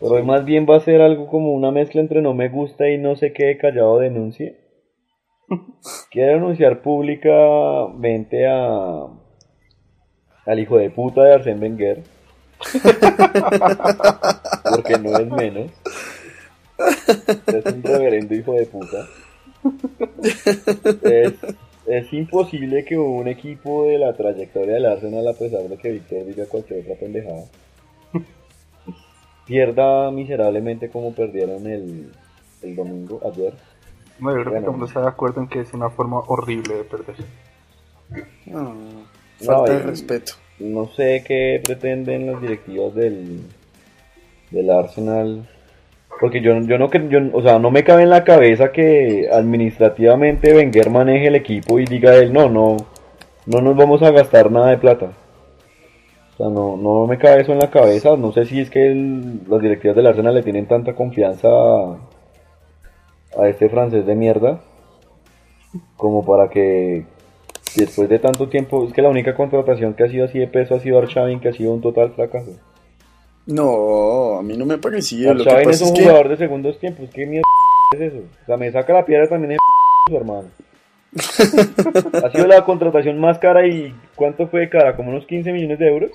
Pero 0.00 0.12
hoy 0.14 0.22
más 0.22 0.44
bien 0.44 0.66
va 0.68 0.76
a 0.76 0.80
ser 0.80 1.00
algo 1.02 1.26
como 1.26 1.52
una 1.52 1.70
mezcla 1.70 2.00
entre 2.00 2.22
no 2.22 2.34
me 2.34 2.48
gusta 2.48 2.88
y 2.88 2.98
no 2.98 3.14
sé 3.16 3.32
qué 3.32 3.56
callado 3.58 3.98
denuncie. 3.98 4.56
Quiero 6.10 6.34
denunciar 6.34 6.82
públicamente 6.82 8.46
a 8.46 9.06
al 10.46 10.58
hijo 10.58 10.78
de 10.78 10.90
puta 10.90 11.22
de 11.22 11.34
Arsène 11.34 11.60
Wenger. 11.60 12.02
Porque 14.74 14.98
no 14.98 15.16
es 15.16 15.30
menos. 15.30 15.70
Es 17.46 17.64
un 17.66 17.82
reverendo 17.82 18.34
hijo 18.34 18.54
de 18.54 18.66
puta. 18.66 19.06
Es, 21.02 21.34
es 21.86 22.12
imposible 22.12 22.84
que 22.84 22.98
un 22.98 23.28
equipo 23.28 23.86
de 23.86 23.98
la 23.98 24.14
trayectoria 24.14 24.74
del 24.74 24.86
Arsenal, 24.86 25.28
a 25.28 25.34
pesar 25.34 25.62
de 25.62 25.76
que 25.76 25.90
Víctor 25.90 26.26
diga 26.26 26.46
cualquier 26.46 26.80
otra 26.80 26.96
pendejada, 26.96 27.44
pierda 29.46 30.10
miserablemente 30.10 30.90
como 30.90 31.14
perdieron 31.14 31.66
el, 31.66 32.10
el 32.62 32.76
domingo 32.76 33.20
ayer. 33.24 33.54
No, 34.20 34.30
yo 34.30 34.34
creo 34.34 34.44
que 34.44 34.50
Bueno. 34.50 34.60
todo 34.60 34.66
el 34.66 34.70
mundo 34.72 34.86
está 34.86 35.00
de 35.00 35.08
acuerdo 35.08 35.40
en 35.40 35.48
que 35.48 35.60
es 35.60 35.72
una 35.74 35.90
forma 35.90 36.18
horrible 36.26 36.74
de 36.76 36.84
perder. 36.84 37.16
No, 38.46 38.74
falta 39.38 39.72
No, 39.72 39.78
de 39.78 39.82
respeto. 39.82 40.32
no 40.58 40.86
sé 40.88 41.22
qué 41.26 41.60
pretenden 41.64 42.30
las 42.32 42.40
directivas 42.40 42.94
del, 42.94 43.40
del 44.50 44.70
Arsenal. 44.70 45.48
Porque 46.20 46.42
yo, 46.42 46.58
yo 46.60 46.76
no 46.76 46.90
yo, 46.90 47.18
o 47.32 47.40
sea, 47.40 47.58
no 47.58 47.70
me 47.70 47.82
cabe 47.82 48.02
en 48.02 48.10
la 48.10 48.24
cabeza 48.24 48.72
que 48.72 49.28
administrativamente 49.32 50.54
Wenger 50.54 50.90
maneje 50.90 51.28
el 51.28 51.36
equipo 51.36 51.78
y 51.78 51.86
diga 51.86 52.14
él, 52.16 52.30
no, 52.32 52.50
no, 52.50 52.76
no 53.46 53.60
nos 53.62 53.74
vamos 53.76 54.02
a 54.02 54.10
gastar 54.10 54.50
nada 54.50 54.68
de 54.70 54.76
plata. 54.76 55.12
O 56.34 56.36
sea, 56.36 56.48
no, 56.48 56.76
no 56.76 57.06
me 57.06 57.16
cabe 57.16 57.40
eso 57.40 57.52
en 57.52 57.58
la 57.60 57.70
cabeza. 57.70 58.16
No 58.18 58.32
sé 58.32 58.44
si 58.44 58.60
es 58.60 58.68
que 58.68 58.86
el- 58.88 59.40
las 59.48 59.62
directivas 59.62 59.96
del 59.96 60.08
Arsenal 60.08 60.34
le 60.34 60.42
tienen 60.42 60.66
tanta 60.66 60.94
confianza 60.94 61.48
a, 61.48 61.96
a 63.38 63.48
este 63.48 63.68
francés 63.68 64.06
de 64.06 64.14
mierda 64.14 64.60
como 65.96 66.24
para 66.24 66.48
que 66.50 67.04
después 67.76 68.08
de 68.08 68.18
tanto 68.18 68.48
tiempo, 68.48 68.86
es 68.86 68.92
que 68.92 69.02
la 69.02 69.08
única 69.08 69.34
contratación 69.34 69.94
que 69.94 70.04
ha 70.04 70.08
sido 70.08 70.24
así 70.24 70.38
de 70.38 70.48
peso 70.48 70.74
ha 70.74 70.80
sido 70.80 70.98
Arshavin, 70.98 71.40
que 71.40 71.48
ha 71.48 71.52
sido 71.52 71.72
un 71.72 71.80
total 71.80 72.12
fracaso. 72.12 72.52
No, 73.46 74.38
a 74.38 74.42
mí 74.42 74.56
no 74.56 74.66
me 74.66 74.78
parecía. 74.78 75.32
Lo 75.32 75.44
que 75.44 75.50
Arshavin 75.50 75.70
es 75.70 75.80
un 75.80 75.88
es 75.88 75.94
que... 75.94 76.02
jugador 76.02 76.28
de 76.28 76.36
segundos 76.36 76.78
tiempos, 76.78 77.08
¿qué 77.12 77.26
mierda 77.26 77.46
es 77.94 78.00
eso? 78.00 78.18
O 78.42 78.46
sea, 78.46 78.56
me 78.56 78.70
saca 78.72 78.92
la 78.92 79.04
piedra 79.04 79.28
también 79.28 79.50
de 79.50 79.56
su 80.08 80.16
hermano. 80.16 80.48
ha 82.24 82.30
sido 82.30 82.46
la 82.46 82.64
contratación 82.64 83.18
más 83.18 83.38
cara 83.38 83.66
y 83.66 83.92
¿cuánto 84.14 84.46
fue 84.46 84.68
cara? 84.68 84.94
¿Como 84.94 85.10
unos 85.10 85.26
15 85.26 85.52
millones 85.52 85.78
de 85.78 85.88
euros? 85.88 86.10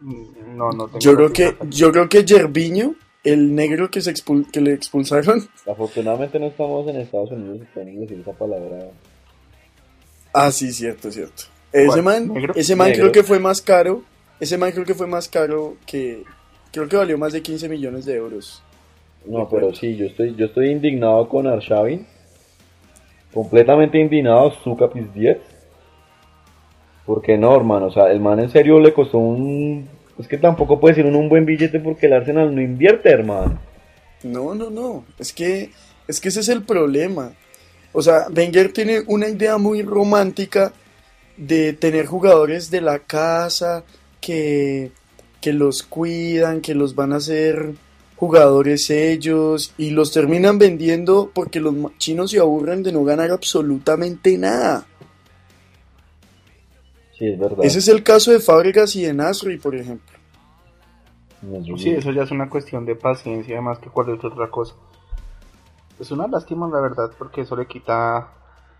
Mm, 0.00 0.56
No, 0.56 0.70
no 0.70 0.86
tengo 0.86 0.98
Yo 0.98 1.14
creo 1.14 1.32
que, 1.32 1.54
yo 1.68 1.92
creo 1.92 2.08
que 2.08 2.24
Yerviño, 2.24 2.94
el 3.24 3.54
negro 3.54 3.90
que 3.90 4.00
se 4.00 4.12
expul- 4.12 4.50
que 4.50 4.60
le 4.60 4.72
expulsaron, 4.72 5.48
Afortunadamente 5.70 6.38
no 6.38 6.46
estamos 6.46 6.88
en 6.88 6.96
Estados 6.96 7.30
Unidos 7.30 7.58
y 7.62 7.74
pueden 7.74 8.00
decir 8.00 8.20
esa 8.20 8.32
palabra. 8.32 8.88
Ah, 10.32 10.50
sí, 10.50 10.72
cierto, 10.72 11.10
cierto. 11.10 11.44
Ese 11.72 12.02
man, 12.02 12.32
¿Negro? 12.32 12.54
ese 12.56 12.76
man 12.76 12.88
Negro. 12.88 13.02
creo 13.04 13.12
que 13.12 13.22
fue 13.22 13.38
más 13.38 13.62
caro. 13.62 14.02
Ese 14.40 14.58
man 14.58 14.72
creo 14.72 14.84
que 14.84 14.94
fue 14.94 15.06
más 15.06 15.28
caro 15.28 15.76
que. 15.86 16.24
Creo 16.72 16.88
que 16.88 16.96
valió 16.96 17.16
más 17.18 17.32
de 17.32 17.42
15 17.42 17.68
millones 17.68 18.04
de 18.06 18.14
euros. 18.14 18.62
No, 19.26 19.48
pero 19.48 19.72
sí, 19.74 19.94
yo 19.96 20.06
estoy, 20.06 20.34
yo 20.34 20.46
estoy 20.46 20.70
indignado 20.70 21.28
con 21.28 21.46
Arshavin. 21.46 22.06
Completamente 23.32 23.98
indignado, 23.98 24.52
Sukapis 24.64 25.12
10. 25.14 25.38
Porque 27.06 27.36
no, 27.38 27.54
hermano, 27.56 27.86
o 27.86 27.92
sea, 27.92 28.10
el 28.10 28.20
man 28.20 28.40
en 28.40 28.50
serio 28.50 28.78
le 28.80 28.92
costó 28.92 29.18
un... 29.18 29.88
Es 30.22 30.28
que 30.28 30.38
tampoco 30.38 30.78
puede 30.78 30.94
ser 30.94 31.06
un, 31.06 31.28
buen 31.28 31.44
billete 31.44 31.80
porque 31.80 32.06
el 32.06 32.12
Arsenal 32.12 32.54
no 32.54 32.62
invierte, 32.62 33.10
hermano. 33.10 33.58
No, 34.22 34.54
no, 34.54 34.70
no. 34.70 35.04
Es 35.18 35.32
que, 35.32 35.70
es 36.06 36.20
que 36.20 36.28
ese 36.28 36.40
es 36.40 36.48
el 36.48 36.62
problema. 36.62 37.32
O 37.92 38.00
sea, 38.00 38.26
Wenger 38.34 38.72
tiene 38.72 39.02
una 39.08 39.28
idea 39.28 39.58
muy 39.58 39.82
romántica 39.82 40.72
de 41.36 41.72
tener 41.72 42.06
jugadores 42.06 42.70
de 42.70 42.82
la 42.82 43.00
casa 43.00 43.82
que, 44.20 44.92
que 45.40 45.52
los 45.52 45.82
cuidan, 45.82 46.60
que 46.60 46.76
los 46.76 46.94
van 46.94 47.12
a 47.12 47.16
hacer 47.16 47.72
jugadores 48.14 48.88
ellos 48.90 49.74
y 49.76 49.90
los 49.90 50.12
terminan 50.12 50.56
vendiendo 50.56 51.32
porque 51.34 51.58
los 51.58 51.74
chinos 51.98 52.30
se 52.30 52.38
aburren 52.38 52.84
de 52.84 52.92
no 52.92 53.02
ganar 53.02 53.32
absolutamente 53.32 54.38
nada. 54.38 54.86
Sí, 57.18 57.26
es 57.26 57.40
verdad. 57.40 57.64
Ese 57.64 57.80
es 57.80 57.88
el 57.88 58.04
caso 58.04 58.30
de 58.30 58.38
Fábregas 58.38 58.94
y 58.94 59.02
de 59.02 59.12
Nasri, 59.12 59.58
por 59.58 59.74
ejemplo. 59.74 60.11
Sí, 61.76 61.90
eso 61.90 62.12
ya 62.12 62.22
es 62.22 62.30
una 62.30 62.48
cuestión 62.48 62.84
de 62.86 62.94
paciencia 62.94 63.60
más 63.60 63.78
que 63.78 63.90
cualquier 63.90 64.24
otra 64.24 64.48
cosa. 64.50 64.74
Es 65.98 66.10
una 66.10 66.26
lástima 66.28 66.68
la 66.68 66.80
verdad 66.80 67.10
porque 67.18 67.42
eso 67.42 67.56
le 67.56 67.66
quita 67.66 68.28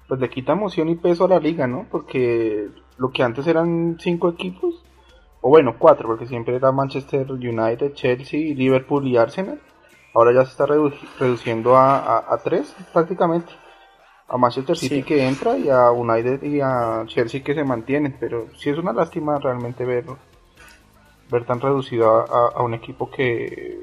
pues 0.08 0.20
le 0.20 0.28
quita 0.30 0.52
emoción 0.52 0.88
y 0.88 0.96
peso 0.96 1.24
a 1.24 1.28
la 1.28 1.38
liga, 1.40 1.66
¿no? 1.66 1.86
Porque 1.90 2.68
lo 2.98 3.10
que 3.10 3.22
antes 3.22 3.46
eran 3.46 3.96
cinco 4.00 4.28
equipos 4.28 4.84
o 5.40 5.48
bueno, 5.48 5.74
cuatro, 5.78 6.06
porque 6.06 6.26
siempre 6.26 6.54
era 6.54 6.70
Manchester 6.70 7.30
United, 7.32 7.94
Chelsea, 7.94 8.54
Liverpool 8.54 9.06
y 9.08 9.16
Arsenal. 9.16 9.60
Ahora 10.14 10.32
ya 10.32 10.44
se 10.44 10.52
está 10.52 10.66
redu- 10.66 10.94
reduciendo 11.18 11.76
a, 11.76 11.96
a- 11.98 12.34
a 12.34 12.38
tres 12.38 12.74
prácticamente. 12.92 13.52
A 14.28 14.36
Manchester 14.36 14.76
City 14.76 14.96
Sí. 14.96 15.02
que 15.02 15.26
entra 15.26 15.58
y 15.58 15.68
a 15.68 15.90
United 15.90 16.42
y 16.44 16.60
a 16.60 17.02
Chelsea 17.06 17.42
que 17.42 17.54
se 17.54 17.64
mantienen. 17.64 18.16
Pero 18.20 18.46
sí 18.56 18.70
es 18.70 18.78
una 18.78 18.92
lástima 18.92 19.38
realmente 19.38 19.84
ver, 19.84 20.04
ver 21.32 21.44
tan 21.44 21.60
reducido 21.60 22.08
a, 22.14 22.20
a- 22.24 22.52
a 22.58 22.62
un 22.62 22.74
equipo 22.74 23.10
que, 23.10 23.78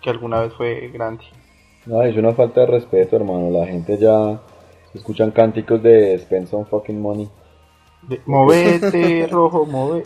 que 0.00 0.10
alguna 0.10 0.40
vez 0.40 0.52
fue 0.54 0.88
grande. 0.92 1.24
No, 1.86 2.02
es 2.02 2.16
una 2.16 2.34
falta 2.34 2.60
de 2.60 2.66
respeto, 2.66 3.16
hermano. 3.16 3.50
La 3.50 3.66
gente 3.66 3.96
ya 3.98 4.38
escuchan 4.94 5.30
cánticos 5.30 5.82
de 5.82 6.18
spend 6.18 6.46
some 6.48 6.66
fucking 6.66 7.00
money. 7.00 7.28
De, 8.02 8.20
movete, 8.26 9.26
rojo, 9.30 9.64
move. 9.66 10.04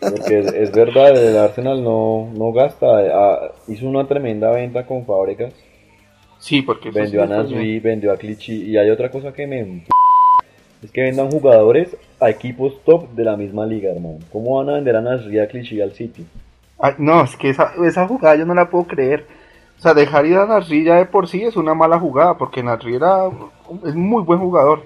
Porque 0.00 0.38
es, 0.40 0.46
es 0.54 0.72
verdad, 0.72 1.16
el 1.16 1.36
Arsenal 1.36 1.82
no, 1.84 2.30
no 2.34 2.52
gasta. 2.52 2.86
Ah, 3.12 3.52
hizo 3.68 3.86
una 3.86 4.06
tremenda 4.08 4.50
venta 4.50 4.86
con 4.86 5.04
fábricas. 5.04 5.52
Sí, 6.38 6.62
porque 6.62 6.90
Vendió 6.90 7.22
a 7.22 7.26
Nasri, 7.26 7.80
vendió 7.80 8.12
a 8.12 8.16
Clichy. 8.16 8.70
Y 8.70 8.76
hay 8.76 8.90
otra 8.90 9.10
cosa 9.10 9.32
que 9.32 9.46
me... 9.46 9.84
Es 10.82 10.90
que 10.90 11.02
vendan 11.02 11.30
jugadores 11.30 11.96
a 12.20 12.30
equipos 12.30 12.80
top 12.84 13.10
de 13.10 13.24
la 13.24 13.36
misma 13.36 13.66
liga, 13.66 13.90
hermano. 13.90 14.18
¿Cómo 14.32 14.56
van 14.56 14.70
a 14.70 14.74
vender 14.74 14.96
a 14.96 15.00
Nasri, 15.00 15.38
a 15.38 15.48
Clichy 15.48 15.76
y 15.76 15.80
al 15.80 15.92
City? 15.92 16.26
No, 16.98 17.22
es 17.24 17.36
que 17.36 17.50
esa, 17.50 17.72
esa 17.84 18.06
jugada 18.06 18.36
yo 18.36 18.44
no 18.44 18.54
la 18.54 18.68
puedo 18.68 18.84
creer. 18.84 19.26
O 19.78 19.80
sea, 19.80 19.94
dejar 19.94 20.26
ir 20.26 20.36
a 20.36 20.46
Nasri 20.46 20.84
ya 20.84 20.96
de 20.96 21.06
por 21.06 21.28
sí 21.28 21.42
es 21.42 21.56
una 21.56 21.74
mala 21.74 21.98
jugada, 21.98 22.36
porque 22.36 22.62
Nasri 22.62 22.96
era, 22.96 23.28
es 23.84 23.94
muy 23.94 24.22
buen 24.22 24.38
jugador, 24.38 24.82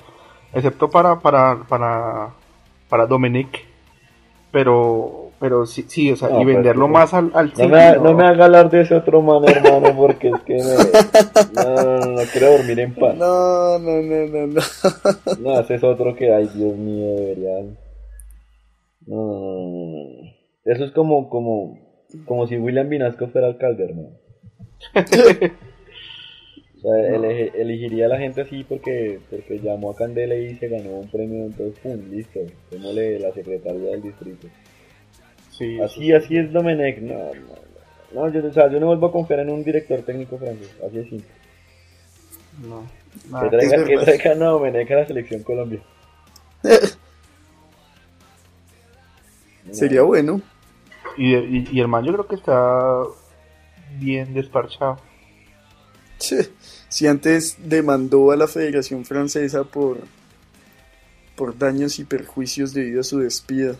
excepto 0.52 0.88
para, 0.88 1.18
para, 1.18 1.58
para, 1.68 2.30
para 2.88 3.06
Dominic. 3.06 3.66
Pero, 4.50 5.19
pero 5.40 5.64
sí, 5.66 5.84
sí, 5.88 6.12
o 6.12 6.16
sea, 6.16 6.28
No, 6.28 6.40
y 6.42 6.44
pues, 6.44 6.54
venderlo 6.56 6.86
más 6.86 7.14
al, 7.14 7.30
al 7.34 7.52
No 7.58 7.68
me, 7.68 7.80
ha- 7.80 7.94
no. 7.96 8.04
no 8.04 8.14
me 8.14 8.24
haga 8.26 8.44
hablar 8.44 8.70
de 8.70 8.82
ese 8.82 8.94
otro 8.94 9.22
man, 9.22 9.42
hermano, 9.48 9.96
porque 9.96 10.28
es 10.28 10.40
que 10.42 10.52
me... 10.54 11.54
No, 11.54 11.74
no, 11.74 12.00
no, 12.00 12.06
no 12.16 12.22
quiero 12.30 12.52
dormir 12.58 12.78
en 12.80 12.94
paz. 12.94 13.16
No, 13.16 13.78
no, 13.78 14.02
no, 14.02 14.26
no, 14.26 14.46
no. 14.46 14.60
No, 15.40 15.60
ese 15.60 15.74
es 15.76 15.82
otro 15.84 16.14
que, 16.14 16.32
ay, 16.32 16.48
Dios 16.54 16.76
mío, 16.76 17.14
deberían. 17.16 17.78
No, 19.06 19.16
no, 19.16 19.40
no, 19.40 19.66
no, 19.70 20.22
no. 20.22 20.30
Eso 20.66 20.84
es 20.84 20.90
como, 20.92 21.28
como, 21.30 21.78
como 22.26 22.46
si 22.46 22.56
William 22.58 22.88
Vinasco 22.88 23.28
fuera 23.28 23.46
alcalde, 23.48 23.84
hermano. 23.84 24.10
O 26.82 26.82
sea, 26.82 27.14
ele- 27.14 27.52
elegiría 27.60 28.06
a 28.06 28.08
la 28.08 28.18
gente 28.18 28.40
así 28.40 28.64
porque, 28.64 29.18
porque 29.28 29.58
llamó 29.58 29.90
a 29.90 29.94
Candela 29.96 30.34
y 30.34 30.54
se 30.56 30.68
ganó 30.68 31.00
un 31.00 31.08
premio, 31.10 31.44
entonces, 31.44 31.78
pum, 31.80 32.00
listo. 32.10 32.40
Démosle 32.70 33.18
la 33.18 33.32
secretaría 33.34 33.90
del 33.90 34.00
distrito. 34.02 34.48
Sí, 35.60 35.78
Así, 35.80 36.12
así 36.12 36.38
es 36.38 36.50
Domenech. 36.52 36.98
No, 37.02 37.14
no, 37.14 37.34
no. 37.34 37.60
No, 38.26 38.32
yo, 38.32 38.44
o 38.48 38.52
sea, 38.52 38.70
yo 38.72 38.80
no 38.80 38.86
vuelvo 38.86 39.06
a 39.08 39.12
confiar 39.12 39.40
en 39.40 39.50
un 39.50 39.62
director 39.62 40.00
técnico 40.02 40.38
francés. 40.38 40.74
Así 40.86 40.98
es 40.98 41.08
simple. 41.08 41.28
no. 42.66 42.82
Que 43.22 43.30
nada. 43.30 43.50
traiga, 43.50 43.76
es 43.76 43.82
que 43.84 43.96
verdad. 43.96 44.04
traigan 44.04 44.42
a 44.42 44.46
Domenech 44.46 44.90
a 44.90 44.94
la 44.96 45.06
selección 45.06 45.42
Colombia. 45.42 45.80
Sería 49.70 50.02
bueno. 50.02 50.40
Y, 51.16 51.34
y, 51.36 51.68
y 51.72 51.80
el 51.80 51.88
man 51.88 52.04
yo 52.04 52.12
creo 52.12 52.26
que 52.26 52.36
está 52.36 53.02
bien 53.98 54.32
desparchado. 54.32 54.98
Che, 56.18 56.48
Si 56.88 57.06
antes 57.06 57.56
demandó 57.58 58.30
a 58.30 58.36
la 58.36 58.46
Federación 58.48 59.04
Francesa 59.04 59.64
por, 59.64 59.98
por 61.36 61.56
daños 61.58 61.98
y 61.98 62.04
perjuicios 62.04 62.72
debido 62.72 63.00
a 63.00 63.04
su 63.04 63.18
despido. 63.18 63.76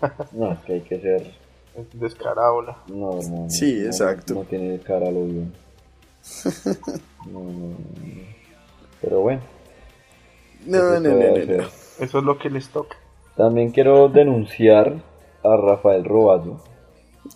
No, 0.32 0.52
es 0.52 0.58
que 0.60 0.72
hay 0.74 0.80
que 0.82 1.00
ser. 1.00 1.34
Es 1.74 2.00
descarado 2.00 2.62
la. 2.62 2.76
No, 2.88 3.18
hermano. 3.18 3.50
Sí, 3.50 3.80
no, 3.80 3.86
exacto. 3.86 4.34
No, 4.34 4.44
tiene 4.44 4.78
cara 4.80 5.10
lo 5.10 5.24
bien. 5.24 5.52
No, 7.26 7.40
no, 7.40 7.50
no. 7.50 7.76
Pero 9.00 9.20
bueno. 9.20 9.40
No, 10.64 10.78
¿qué 10.78 11.00
no, 11.00 11.00
no, 11.00 11.10
no, 11.10 11.62
no. 11.62 11.68
Eso 11.98 12.18
es 12.18 12.24
lo 12.24 12.38
que 12.38 12.50
les 12.50 12.68
toca. 12.68 12.96
También 13.36 13.72
quiero 13.72 14.08
denunciar 14.08 15.02
a 15.42 15.56
Rafael 15.56 16.04
Roballo. 16.04 16.60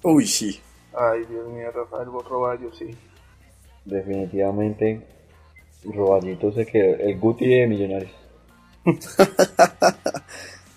Uy, 0.05 0.27
sí. 0.27 0.61
Ay, 0.95 1.25
Dios 1.29 1.49
mío, 1.49 1.71
Rafael 1.73 2.07
Roballo, 2.07 2.73
sí. 2.73 2.97
Definitivamente, 3.85 5.07
Roballito 5.85 6.53
se 6.53 6.67
quedó. 6.67 6.97
El 6.97 7.19
Guti 7.19 7.47
de 7.49 7.67
Millonarios. 7.67 8.13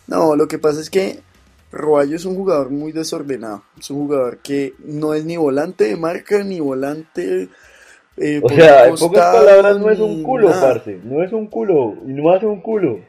No, 0.06 0.36
lo 0.36 0.48
que 0.48 0.60
pasa 0.60 0.82
es 0.82 0.90
que 0.90 1.22
Roballo 1.74 2.16
es 2.16 2.26
un 2.26 2.36
jugador 2.36 2.70
muy 2.70 2.92
desordenado. 2.92 3.64
Es 3.80 3.90
un 3.90 4.06
jugador 4.06 4.38
que 4.38 4.74
no 4.80 5.14
es 5.14 5.26
ni 5.26 5.38
volante 5.38 5.86
de 5.86 5.96
marca 5.98 6.44
ni 6.44 6.60
volante. 6.60 7.50
eh, 8.18 8.42
O 8.44 8.50
sea, 8.50 8.88
en 8.88 8.96
pocas 8.96 9.36
palabras, 9.36 9.80
no 9.80 9.90
es 9.90 10.00
un 10.00 10.22
culo, 10.24 10.50
nada. 10.50 10.74
parce. 10.74 11.00
No 11.04 11.24
es 11.24 11.34
un 11.34 11.48
culo. 11.48 11.96
Y 12.06 12.14
no 12.14 12.32
hace 12.32 12.46
un 12.46 12.62
culo. 12.62 13.00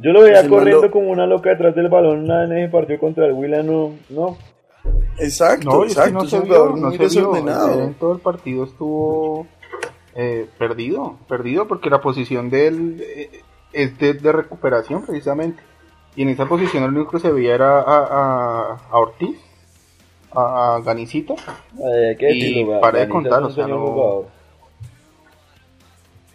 Yo 0.00 0.12
lo 0.12 0.22
veía 0.22 0.46
corriendo 0.48 0.82
lo- 0.86 0.90
como 0.90 1.10
una 1.10 1.26
loca 1.26 1.50
detrás 1.50 1.74
del 1.74 1.88
balón 1.88 2.30
en 2.30 2.52
ese 2.58 2.70
partido 2.70 2.98
contra 2.98 3.26
el 3.26 3.32
Willa. 3.32 3.62
No, 3.62 3.92
no. 4.10 4.36
Exacto, 5.18 5.70
No, 5.70 5.84
y 5.84 5.88
es 5.88 5.94
que 5.94 6.00
exacto. 6.00 6.18
no 6.18 6.24
es 6.24 6.32
un 6.32 6.42
vio, 6.44 6.54
jugador 6.54 6.78
no 6.78 6.88
muy 6.88 6.98
desordenado. 6.98 7.82
En 7.82 7.94
todo 7.94 8.12
el 8.14 8.20
partido 8.20 8.64
estuvo 8.64 9.46
eh, 10.14 10.46
perdido, 10.58 11.18
perdido 11.28 11.68
porque 11.68 11.88
la 11.90 12.00
posición 12.00 12.50
de 12.50 12.66
él 12.66 13.04
eh, 13.16 13.30
es 13.72 13.98
de, 13.98 14.14
de 14.14 14.32
recuperación 14.32 15.04
precisamente. 15.06 15.62
Y 16.16 16.22
en 16.22 16.28
esa 16.28 16.46
posición 16.46 16.84
el 16.84 16.90
único 16.94 17.12
que 17.12 17.20
se 17.20 17.30
veía 17.32 17.54
era 17.54 17.80
a, 17.80 17.82
a, 17.82 18.76
a 18.90 18.98
Ortiz, 18.98 19.36
a, 20.32 20.76
a 20.76 20.80
hay 21.86 22.16
que 22.16 22.30
Y 22.34 22.64
para 22.80 23.00
de 23.00 23.08
contar, 23.08 23.42
o 23.42 23.50
sea, 23.50 23.64
señor 23.64 23.80
no- 23.80 23.86
jugador. 23.86 24.26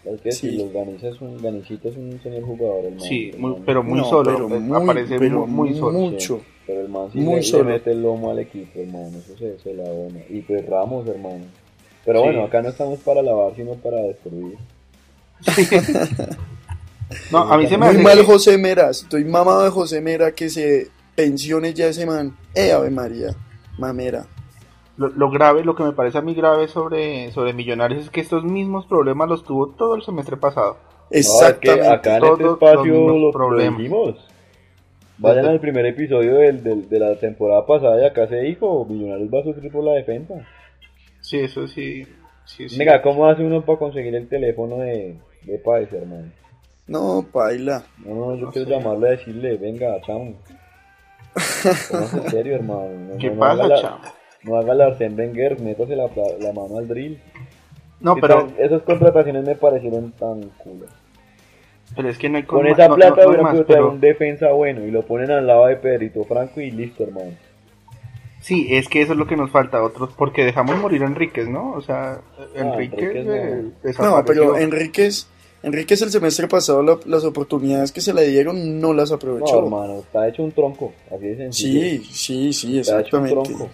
Hay 0.10 0.18
que 0.20 0.32
Sí. 0.32 0.48
decirlo, 0.48 0.72
Ganiza 0.74 1.10
es 1.10 1.20
un, 1.22 1.42
Ganicito 1.42 1.90
es 1.90 1.98
un 1.98 2.18
señor 2.24 2.44
jugador. 2.44 2.86
el 2.86 2.92
man, 2.92 3.02
Sí, 3.02 3.30
el 3.34 3.40
muy- 3.40 3.52
man. 3.52 3.64
pero 3.66 3.84
muy 3.84 4.00
No, 4.00 4.06
solo, 4.06 4.34
pero 4.34 4.56
eh, 4.56 4.60
muy- 4.60 4.84
aparece 4.84 5.20
pero 5.20 5.46
muy, 5.46 5.70
muy 5.72 5.78
solo. 5.80 6.00
mucho. 6.00 6.42
Pero 6.66 6.82
el 6.82 6.90
man 6.90 7.10
sí 7.12 7.20
Muy 7.20 7.42
le, 7.42 7.64
mete 7.64 7.92
el 7.92 8.02
lomo 8.02 8.32
al 8.32 8.40
equipo, 8.40 8.80
hermano. 8.80 9.18
Eso 9.18 9.38
se, 9.38 9.60
se 9.60 9.74
la 9.74 9.84
dona. 9.88 10.20
Y 10.30 10.42
pues 10.42 10.66
Ramos, 10.66 11.08
hermano. 11.08 11.46
Pero 12.06 12.20
Sí. 12.20 12.26
bueno, 12.26 12.44
acá 12.46 12.62
no 12.62 12.70
estamos 12.70 13.00
para 13.00 13.22
lavar, 13.22 13.54
sino 13.56 13.74
para 13.76 13.98
destruir. 14.02 14.58
No, 17.32 17.40
a 17.40 17.58
mí 17.58 17.68
se 17.68 17.78
me 17.78 17.86
Muy 17.86 17.96
hace 17.96 18.04
mal 18.04 18.18
que- 18.18 18.24
José 18.24 18.58
Mera. 18.58 18.90
Estoy 18.90 19.24
mamado 19.26 19.64
de 19.64 19.70
José 19.70 20.02
Mera 20.02 20.32
que 20.32 20.50
se 20.50 20.88
pensione 21.16 21.74
ya 21.74 21.88
ese 21.88 22.06
man. 22.06 22.36
Eh, 22.54 22.72
Ave 22.72 22.90
María. 22.90 23.30
Mamera. 23.78 24.26
Lo, 24.98 25.10
lo 25.10 25.30
grave, 25.30 25.64
lo 25.64 25.76
que 25.76 25.84
me 25.84 25.94
parece 25.94 26.18
a 26.18 26.22
mí 26.22 26.34
grave 26.34 26.68
sobre, 26.68 27.32
sobre 27.32 27.54
Millonarios 27.54 28.04
es 28.06 28.10
que 28.10 28.20
estos 28.22 28.44
mismos 28.44 28.88
problemas 28.88 29.30
los 29.30 29.44
tuvo 29.44 29.68
todo 29.70 29.96
el 29.96 30.02
semestre 30.02 30.38
pasado. 30.38 30.74
No, 30.74 30.78
es 31.12 31.28
que 31.62 31.70
Exactamente. 31.72 31.88
acá 31.88 32.18
en 32.18 32.26
este 32.26 32.44
espacio 32.44 33.18
los 33.18 33.34
problemas. 33.34 33.78
dijimos. 33.78 34.28
Vayan 35.20 35.38
Desde- 35.44 35.52
al 35.52 35.60
primer 35.60 35.86
episodio 35.86 36.36
del, 36.36 36.64
del- 36.64 36.90
de 36.90 37.00
la 37.00 37.16
temporada 37.20 37.66
pasada 37.66 38.02
y 38.02 38.06
acá 38.06 38.28
se 38.28 38.38
dijo, 38.38 38.86
Millonarios 38.86 39.30
va 39.34 39.40
a 39.40 39.44
sufrir 39.44 39.72
por 39.72 39.84
la 39.84 39.94
defensa. 39.94 40.34
Sí, 41.22 41.40
eso 41.40 41.68
sí. 41.68 42.04
sí, 42.46 42.68
sí. 42.68 42.78
Venga, 42.78 43.02
¿cómo 43.02 43.28
hace 43.28 43.44
uno 43.44 43.64
para 43.64 43.80
conseguir 43.80 44.14
el 44.16 44.28
teléfono 44.28 44.78
de, 44.78 45.16
de 45.44 45.58
Páez, 45.60 45.92
hermano? 45.94 46.32
No, 46.88 47.26
paila. 47.32 47.84
No, 48.06 48.16
no, 48.16 48.36
yo 48.36 48.46
No 48.46 48.52
quiero 48.52 48.68
sé. 48.70 48.74
llamarle 48.76 49.08
a 49.08 49.12
decirle, 49.12 49.58
venga, 49.58 50.00
chamo. 50.06 50.34
En 51.36 52.30
serio, 52.32 52.56
hermano. 52.56 52.90
No, 53.12 53.18
¿Qué 53.18 53.30
no, 53.30 53.40
pasa, 53.40 53.68
la- 53.68 53.82
chamo? 53.82 53.98
No 54.44 54.56
haga 54.58 54.74
la 54.76 54.88
Arsène 54.88 55.16
Wenger, 55.18 55.60
métase 55.60 55.96
la, 55.96 56.08
la 56.40 56.54
mano 56.54 56.78
al 56.78 56.88
drill. 56.88 57.20
No, 58.00 58.16
pero, 58.16 58.48
esas 58.58 58.82
contrataciones 58.84 59.46
me 59.46 59.56
parecieron 59.56 60.12
tan 60.14 60.42
culo. 60.60 60.86
pero 61.96 62.10
es 62.10 62.18
que 62.18 62.30
no 62.30 62.38
hay 62.38 62.44
Con 62.44 62.66
esa 62.68 62.88
no- 62.88 62.96
plata 62.96 63.24
no- 63.24 63.30
hubieran 63.30 63.66
pero- 63.68 63.90
un 63.92 64.00
defensa 64.00 64.52
bueno 64.52 64.86
y 64.86 64.92
lo 64.92 65.02
ponen 65.06 65.32
al 65.32 65.48
lado 65.48 65.66
de 65.68 65.76
Pedrito 65.78 66.24
Franco 66.24 66.62
y 66.62 66.72
listo, 66.72 67.04
hermano. 67.04 67.32
Sí, 68.40 68.68
es 68.70 68.88
que 68.88 69.02
eso 69.02 69.14
es 69.14 69.18
lo 69.18 69.26
que 69.28 69.36
nos 69.36 69.50
falta 69.52 69.80
a 69.80 69.84
otros, 69.84 70.14
porque 70.16 70.46
dejamos 70.46 70.78
morir 70.78 71.04
a 71.04 71.08
Enríquez, 71.08 71.50
¿no? 71.50 71.72
O 71.74 71.82
sea, 71.82 72.22
Enríquez, 72.56 73.00
Enríquez 73.00 73.26
no. 73.26 73.34
eh, 73.34 73.72
No, 74.00 74.24
pero 74.26 74.58
Enríquez, 74.58 75.28
Enríquez 75.64 76.02
el 76.04 76.12
semestre 76.12 76.48
pasado 76.48 76.84
la- 76.84 77.00
las 77.06 77.24
oportunidades 77.24 77.92
que 77.92 78.00
se 78.02 78.14
le 78.14 78.28
dieron 78.28 78.80
no 78.80 78.94
las 78.94 79.10
No, 79.10 79.16
aprovechó. 79.18 79.58
hermano, 79.60 80.00
está 80.00 80.28
hecho 80.28 80.44
un 80.44 80.52
tronco, 80.52 80.94
así 81.14 81.26
de 81.28 81.52
sí, 81.52 82.04
sí, 82.12 82.54
sí, 82.54 82.80
está 82.80 83.02
hecho 83.02 83.18
un 83.18 83.26
exactamente. 83.26 83.56
tronco. 83.58 83.70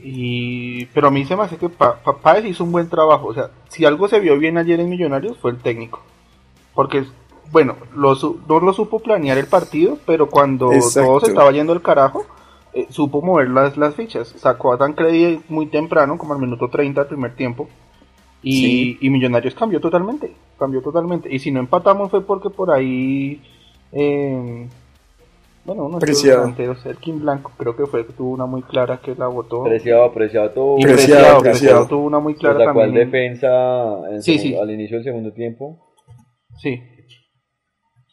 Y, 0.00 0.86
pero 0.86 1.08
a 1.08 1.10
mí 1.10 1.24
se 1.24 1.36
me 1.36 1.42
hace 1.42 1.56
que 1.56 1.68
Pa- 1.68 1.96
Pa- 2.02 2.18
Páez 2.18 2.44
hizo 2.46 2.62
un 2.64 2.72
buen 2.72 2.88
trabajo. 2.88 3.28
O 3.28 3.34
sea, 3.34 3.50
si 3.68 3.84
algo 3.84 4.08
se 4.08 4.20
vio 4.20 4.38
bien 4.38 4.56
ayer 4.56 4.78
en 4.80 4.88
Millonarios 4.88 5.36
fue 5.38 5.50
el 5.50 5.58
técnico. 5.58 6.00
Porque, 6.74 7.04
bueno, 7.50 7.76
lo 7.96 8.14
no 8.48 8.60
lo 8.60 8.72
supo 8.72 9.00
planear 9.00 9.38
el 9.38 9.46
partido, 9.46 9.98
pero 10.06 10.28
cuando 10.30 10.72
Exacto. 10.72 11.08
todo 11.08 11.20
se 11.20 11.26
estaba 11.28 11.50
yendo 11.50 11.72
al 11.72 11.82
carajo, 11.82 12.24
eh, 12.74 12.86
supo 12.90 13.22
mover 13.22 13.50
las, 13.50 13.76
las 13.76 13.94
fichas. 13.96 14.28
Sacó 14.36 14.72
a 14.72 14.78
Tancredi 14.78 15.40
muy 15.48 15.66
temprano, 15.66 16.16
como 16.16 16.32
al 16.34 16.38
minuto 16.40 16.68
30 16.68 17.00
del 17.00 17.08
primer 17.08 17.34
tiempo. 17.34 17.68
Y, 18.50 18.60
Sí. 18.62 18.98
y 19.02 19.10
Millonarios 19.10 19.54
cambió 19.54 19.80
totalmente. 19.80 20.32
Cambió 20.58 20.80
totalmente. 20.80 21.28
Y 21.34 21.38
si 21.38 21.50
no 21.50 21.60
empatamos 21.60 22.10
fue 22.10 22.24
porque 22.24 22.48
por 22.50 22.70
ahí. 22.70 23.42
eh, 23.92 24.66
bueno, 25.64 25.82
uno 25.84 25.98
de 25.98 26.06
los 26.06 26.10
Preciado. 26.20 26.40
delanteros, 26.40 26.86
Elkin 26.86 27.20
Blanco, 27.20 27.52
creo 27.58 27.76
que 27.76 27.84
fue 27.86 28.06
que 28.06 28.12
tuvo 28.14 28.30
una 28.30 28.46
muy 28.46 28.62
clara 28.62 29.00
que 29.02 29.14
la 29.14 29.26
votó. 29.26 29.64
Preciado, 29.64 30.10
preciado 30.14 30.50
todo. 30.50 30.78
Y 30.78 30.82
Preciado, 30.82 30.96
Preciado, 30.96 31.40
Preciado. 31.40 31.42
Preciado 31.42 31.88
tuvo 31.88 32.06
una 32.06 32.18
muy 32.20 32.34
clara 32.36 32.64
sacó 32.64 32.80
al 32.80 32.86
también. 32.86 33.10
defensa 33.10 34.10
en 34.10 34.22
Sí, 34.22 34.38
segundo- 34.38 34.56
sí. 34.56 34.62
al 34.62 34.70
inicio 34.70 34.96
del 34.96 35.04
segundo 35.04 35.32
tiempo. 35.32 35.78
Sí, 36.58 36.80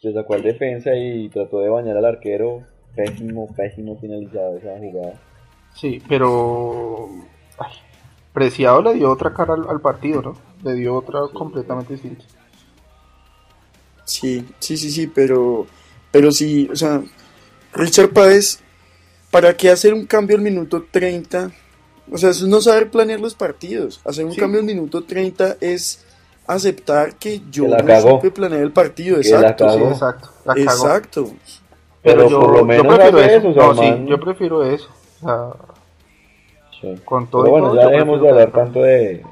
Se 0.02 0.14
sacó 0.14 0.34
al 0.36 0.44
defensa 0.44 0.94
y 0.96 1.30
trató 1.30 1.60
de 1.62 1.70
bañar 1.70 1.96
al 1.98 2.06
arquero. 2.06 2.62
Pésimo, 2.96 3.48
pésimo 3.56 3.98
finalizado 4.00 4.58
esa 4.58 4.78
jugada. 4.78 5.14
sí, 5.74 6.02
pero 6.08 7.08
ay, 7.58 7.72
Preciado 8.36 8.82
le 8.84 8.94
dio 8.94 9.10
otra 9.12 9.34
cara 9.34 9.56
al, 9.56 9.68
al 9.68 9.82
partido, 9.82 10.22
¿no? 10.22 10.36
Le 10.64 10.76
dio 10.76 10.94
otra 10.94 11.22
completamente 11.34 11.94
distinta. 11.94 12.24
Sí, 14.04 14.46
sí, 14.60 14.78
sí, 14.78 14.92
sí, 14.92 15.08
pero, 15.08 15.66
pero 16.12 16.32
sí, 16.32 16.70
o 16.72 16.76
sea, 16.76 17.02
Richard 17.74 18.10
Páez, 18.12 18.60
¿para 19.32 19.56
qué 19.58 19.72
hacer 19.72 19.94
un 19.94 20.06
cambio 20.06 20.36
al 20.38 20.44
minuto 20.44 20.86
30? 20.92 21.52
O 22.12 22.18
sea, 22.18 22.30
eso 22.30 22.46
es 22.46 22.50
no 22.52 22.62
saber 22.62 22.92
planear 22.92 23.20
los 23.20 23.34
partidos. 23.34 24.00
Hacer 24.06 24.26
un 24.26 24.34
Sí. 24.34 24.40
cambio 24.40 24.60
al 24.60 24.66
minuto 24.66 25.04
30 25.04 25.58
es 25.60 26.06
aceptar 26.46 27.16
que 27.16 27.42
yo 27.50 27.64
Que 27.64 27.70
la 27.72 27.78
no 27.80 27.86
cagó. 27.88 28.10
supe 28.12 28.30
planear 28.30 28.62
el 28.62 28.72
partido, 28.72 29.16
Que 29.16 29.22
exacto. 29.28 29.66
cagó. 29.66 29.86
Sí, 29.88 29.92
exacto. 29.94 30.30
La 30.46 30.54
cagó. 30.54 30.70
Exacto. 30.72 31.32
Pero 32.04 32.30
por 32.30 32.58
lo 32.58 32.66
menos 32.66 32.86
prefiero 32.96 33.20
eso. 33.20 33.38
eso, 33.38 33.48
o 33.50 33.54
sea, 33.54 33.66
no, 33.90 33.98
sí, 33.98 34.06
yo 34.08 34.20
prefiero 34.20 34.64
eso. 34.64 34.88
O 35.24 35.26
sea, 35.26 35.75
Sí. 36.96 37.02
con 37.06 37.28
todo 37.28 37.44
Pero 37.44 37.52
bueno, 37.52 37.68
todo, 37.70 37.82
ya 37.82 37.88
dejemos 37.90 38.22
de 38.22 38.30
hablar 38.30 38.52
tanto 38.52 38.82
de, 38.82 39.24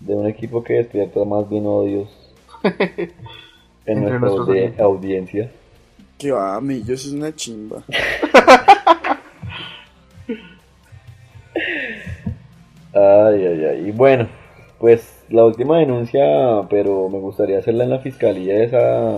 de 0.00 0.14
un 0.14 0.26
equipo 0.26 0.62
que 0.62 0.74
despierta 0.74 1.24
más 1.24 1.48
bien 1.48 1.64
odios 1.66 2.08
en 2.62 3.12
Entre 3.86 4.18
nuestra 4.18 4.44
audi- 4.44 4.80
audiencia. 4.80 5.50
Que 6.18 6.30
va, 6.32 6.60
Millos 6.60 7.04
es 7.06 7.12
una 7.12 7.34
chimba. 7.34 7.82
Ay, 12.92 13.44
ay, 13.46 13.64
ay. 13.64 13.88
Y 13.88 13.90
bueno, 13.90 14.28
pues 14.78 15.24
la 15.28 15.44
última 15.44 15.78
denuncia, 15.78 16.22
pero 16.70 17.08
me 17.08 17.18
gustaría 17.18 17.58
hacerla 17.58 17.84
en 17.84 17.90
la 17.90 17.98
fiscalía, 17.98 18.62
es 18.62 18.72
a, 18.72 19.08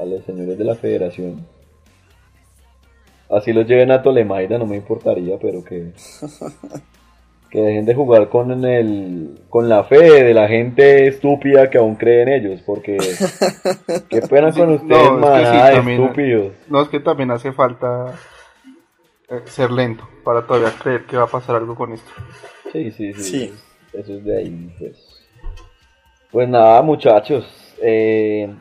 a 0.00 0.04
los 0.04 0.24
señores 0.24 0.56
de 0.58 0.64
la 0.64 0.74
federación. 0.76 1.44
Así 3.36 3.52
los 3.52 3.66
lleven 3.66 3.90
a 3.90 4.02
Tolemaida, 4.02 4.58
no 4.58 4.66
me 4.66 4.76
importaría, 4.76 5.36
pero 5.40 5.62
que, 5.64 5.92
Que 7.50 7.60
dejen 7.60 7.84
de 7.86 7.94
jugar 7.94 8.28
con 8.30 8.64
el 8.64 9.38
con 9.48 9.68
la 9.68 9.84
fe 9.84 10.24
de 10.24 10.34
la 10.34 10.48
gente 10.48 11.06
estúpida 11.06 11.70
que 11.70 11.78
aún 11.78 11.94
cree 11.94 12.22
en 12.22 12.28
ellos, 12.28 12.60
porque 12.66 12.96
qué 14.10 14.20
pena 14.22 14.50
Sí, 14.52 14.58
con 14.58 14.70
no, 14.70 14.74
ustedes, 14.74 15.02
es 15.02 15.08
que 15.08 15.14
manada 15.14 15.62
sí, 15.62 15.68
de 15.70 15.76
también- 15.76 16.02
estúpidos. 16.02 16.52
No, 16.68 16.82
es 16.82 16.88
que 16.88 16.98
también 17.00 17.30
hace 17.30 17.52
falta 17.52 18.12
eh, 19.30 19.40
ser 19.44 19.70
lento 19.70 20.08
para 20.24 20.42
todavía 20.46 20.72
creer 20.82 21.04
que 21.04 21.16
va 21.16 21.24
a 21.24 21.28
pasar 21.28 21.54
algo 21.56 21.76
con 21.76 21.92
esto. 21.92 22.10
Sí, 22.72 22.90
sí, 22.90 23.12
sí. 23.14 23.22
Sí. 23.22 23.52
Eso 23.92 24.14
es 24.14 24.24
de 24.24 24.36
ahí, 24.36 24.74
pues. 24.76 24.98
Pues 26.32 26.48
nada, 26.48 26.82
muchachos. 26.82 27.46
eh, 27.80 28.52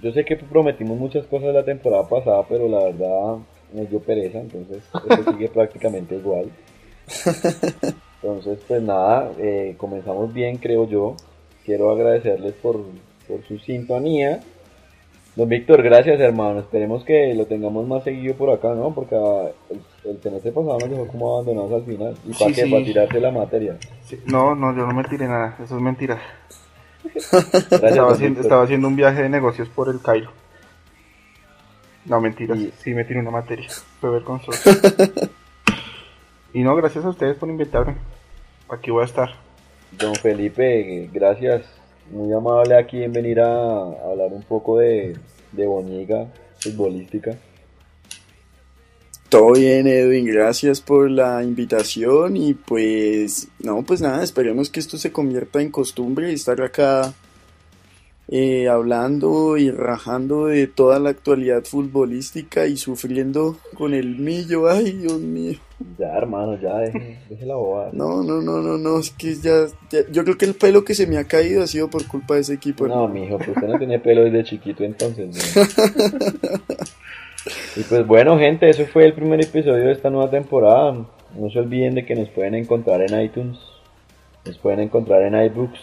yo 0.00 0.12
sé 0.12 0.24
que 0.24 0.36
prometimos 0.36 0.96
muchas 0.98 1.26
cosas 1.26 1.52
la 1.54 1.62
temporada 1.64 2.08
pasada, 2.08 2.42
pero 2.48 2.68
la 2.68 2.84
verdad 2.84 3.36
nos 3.74 3.90
dio 3.90 4.00
pereza, 4.00 4.38
entonces 4.40 4.78
esto 5.08 5.32
sigue 5.32 5.48
prácticamente 5.48 6.14
igual. 6.16 6.50
Entonces, 8.22 8.58
pues 8.66 8.82
nada, 8.82 9.30
eh, 9.38 9.74
comenzamos 9.76 10.32
bien, 10.32 10.56
creo 10.58 10.88
yo. 10.88 11.16
Quiero 11.64 11.90
agradecerles 11.90 12.54
por, 12.54 12.80
por 13.28 13.42
su 13.46 13.58
sintonía. 13.58 14.40
Don 15.36 15.48
Víctor, 15.48 15.82
gracias 15.82 16.20
hermano. 16.20 16.60
Esperemos 16.60 17.04
que 17.04 17.34
lo 17.34 17.46
tengamos 17.46 17.86
más 17.88 18.04
seguido 18.04 18.34
por 18.36 18.50
acá, 18.50 18.74
¿no? 18.74 18.94
Porque 18.94 19.16
ah, 19.16 19.50
el, 19.70 19.80
el 20.10 20.22
semestre 20.22 20.52
pasado 20.52 20.78
nos 20.78 20.90
dejó 20.90 21.08
como 21.08 21.34
abandonados 21.34 21.72
al 21.72 21.84
final. 21.84 22.14
¿Y 22.24 22.32
para 22.34 22.50
Sí, 22.50 22.52
qué? 22.54 22.62
sí. 22.64 22.70
Para 22.70 22.84
tirarse 22.84 23.20
la 23.20 23.30
materia. 23.32 23.76
Sí, 24.04 24.18
No, 24.26 24.54
no, 24.54 24.74
yo 24.76 24.86
no 24.86 24.94
me 24.94 25.04
tiré 25.04 25.26
nada, 25.26 25.56
eso 25.62 25.76
es 25.76 25.82
mentira. 25.82 26.20
Gracias, 27.02 27.72
Estaba 27.72 28.12
haciendo, 28.12 28.40
estaba 28.40 28.62
haciendo 28.64 28.88
un 28.88 28.96
viaje 28.96 29.22
de 29.22 29.28
negocios 29.28 29.68
por 29.68 29.88
el 29.88 30.00
Cairo. 30.00 30.30
No, 32.06 32.20
mentira, 32.20 32.54
Y- 32.56 32.72
sí 32.82 32.94
me 32.94 33.04
tiré 33.04 33.20
una 33.20 33.30
materia, 33.30 33.68
fue 34.00 34.10
vergonzoso. 34.10 34.70
y 36.52 36.62
no, 36.62 36.74
gracias 36.76 37.04
a 37.04 37.08
ustedes 37.10 37.36
por 37.36 37.48
invitarme. 37.48 37.96
Aquí 38.68 38.90
voy 38.90 39.02
a 39.02 39.06
estar. 39.06 39.30
Don 39.92 40.14
Felipe, 40.14 41.08
gracias. 41.12 41.64
Muy 42.10 42.32
amable 42.32 42.76
aquí 42.76 43.02
en 43.02 43.12
venir 43.12 43.40
a, 43.40 43.46
a 43.46 44.10
hablar 44.10 44.32
un 44.32 44.42
poco 44.42 44.78
de, 44.78 45.16
de 45.52 45.66
Boñiga 45.66 46.26
futbolística. 46.58 47.36
Todo 49.28 49.52
bien, 49.52 49.86
Edwin, 49.86 50.26
gracias 50.26 50.80
por 50.80 51.10
la 51.10 51.42
invitación 51.42 52.36
y 52.36 52.54
pues, 52.54 53.48
no, 53.58 53.82
pues 53.82 54.00
nada, 54.00 54.22
esperemos 54.22 54.70
que 54.70 54.78
esto 54.80 54.96
se 54.96 55.10
convierta 55.12 55.60
en 55.60 55.70
costumbre 55.70 56.30
y 56.30 56.34
estar 56.34 56.60
acá 56.62 57.12
eh, 58.28 58.68
hablando 58.68 59.56
y 59.58 59.70
rajando 59.70 60.46
de 60.46 60.66
toda 60.66 60.98
la 60.98 61.10
actualidad 61.10 61.64
futbolística 61.64 62.66
y 62.66 62.76
sufriendo 62.78 63.56
con 63.76 63.92
el 63.94 64.16
millo, 64.18 64.68
ay, 64.68 64.92
Dios 64.92 65.20
mío. 65.20 65.58
Ya, 65.98 66.16
hermano, 66.16 66.58
ya, 66.60 66.78
deje, 66.78 67.18
deje 67.28 67.44
la 67.46 67.56
bobada. 67.56 67.90
No, 67.92 68.22
no, 68.22 68.40
no, 68.40 68.62
no, 68.62 68.78
no, 68.78 68.98
es 69.00 69.10
que 69.10 69.34
ya, 69.34 69.66
ya- 69.90 70.06
yo 70.10 70.24
creo 70.24 70.38
que 70.38 70.46
el 70.46 70.54
pelo 70.54 70.84
que 70.84 70.94
se 70.94 71.06
me 71.06 71.18
ha 71.18 71.24
caído 71.24 71.62
ha 71.62 71.66
sido 71.66 71.90
por 71.90 72.06
culpa 72.06 72.34
de 72.34 72.40
ese 72.40 72.54
equipo. 72.54 72.86
No, 72.88 73.06
mijo, 73.08 73.36
pues 73.36 73.48
usted 73.50 73.68
no 73.68 73.78
tenía 73.78 74.02
pelo 74.02 74.24
desde 74.24 74.44
chiquito 74.44 74.84
entonces. 74.84 75.28
¿no? 75.56 75.62
y 77.76 77.82
pues 77.82 78.06
bueno, 78.06 78.38
gente, 78.38 78.70
eso 78.70 78.86
fue 78.86 79.04
el 79.06 79.12
primer 79.14 79.40
episodio 79.42 79.84
de 79.84 79.92
esta 79.92 80.08
nueva 80.10 80.30
temporada. 80.30 80.92
No 81.36 81.50
se 81.50 81.58
olviden 81.58 81.94
de 81.96 82.06
que 82.06 82.14
nos 82.14 82.28
pueden 82.30 82.54
encontrar 82.54 83.02
en 83.02 83.20
iTunes, 83.20 83.58
nos 84.46 84.56
pueden 84.58 84.80
encontrar 84.80 85.22
en 85.22 85.34
iBooks 85.46 85.80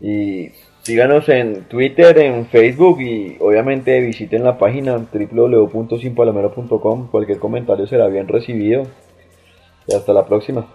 y 0.00 0.48
síganos 0.88 1.28
en 1.28 1.64
Twitter, 1.64 2.18
en 2.18 2.46
Facebook 2.46 3.02
y 3.02 3.36
obviamente 3.40 4.00
visiten 4.00 4.42
la 4.42 4.56
página 4.56 4.96
www.sinpalomero.com. 4.96 7.10
Cualquier 7.10 7.38
comentario 7.38 7.86
será 7.86 8.06
bien 8.06 8.26
recibido. 8.26 8.84
Y 9.86 9.94
hasta 9.94 10.14
la 10.14 10.24
próxima. 10.24 10.66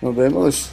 Nos 0.00 0.14
vemos. 0.14 0.72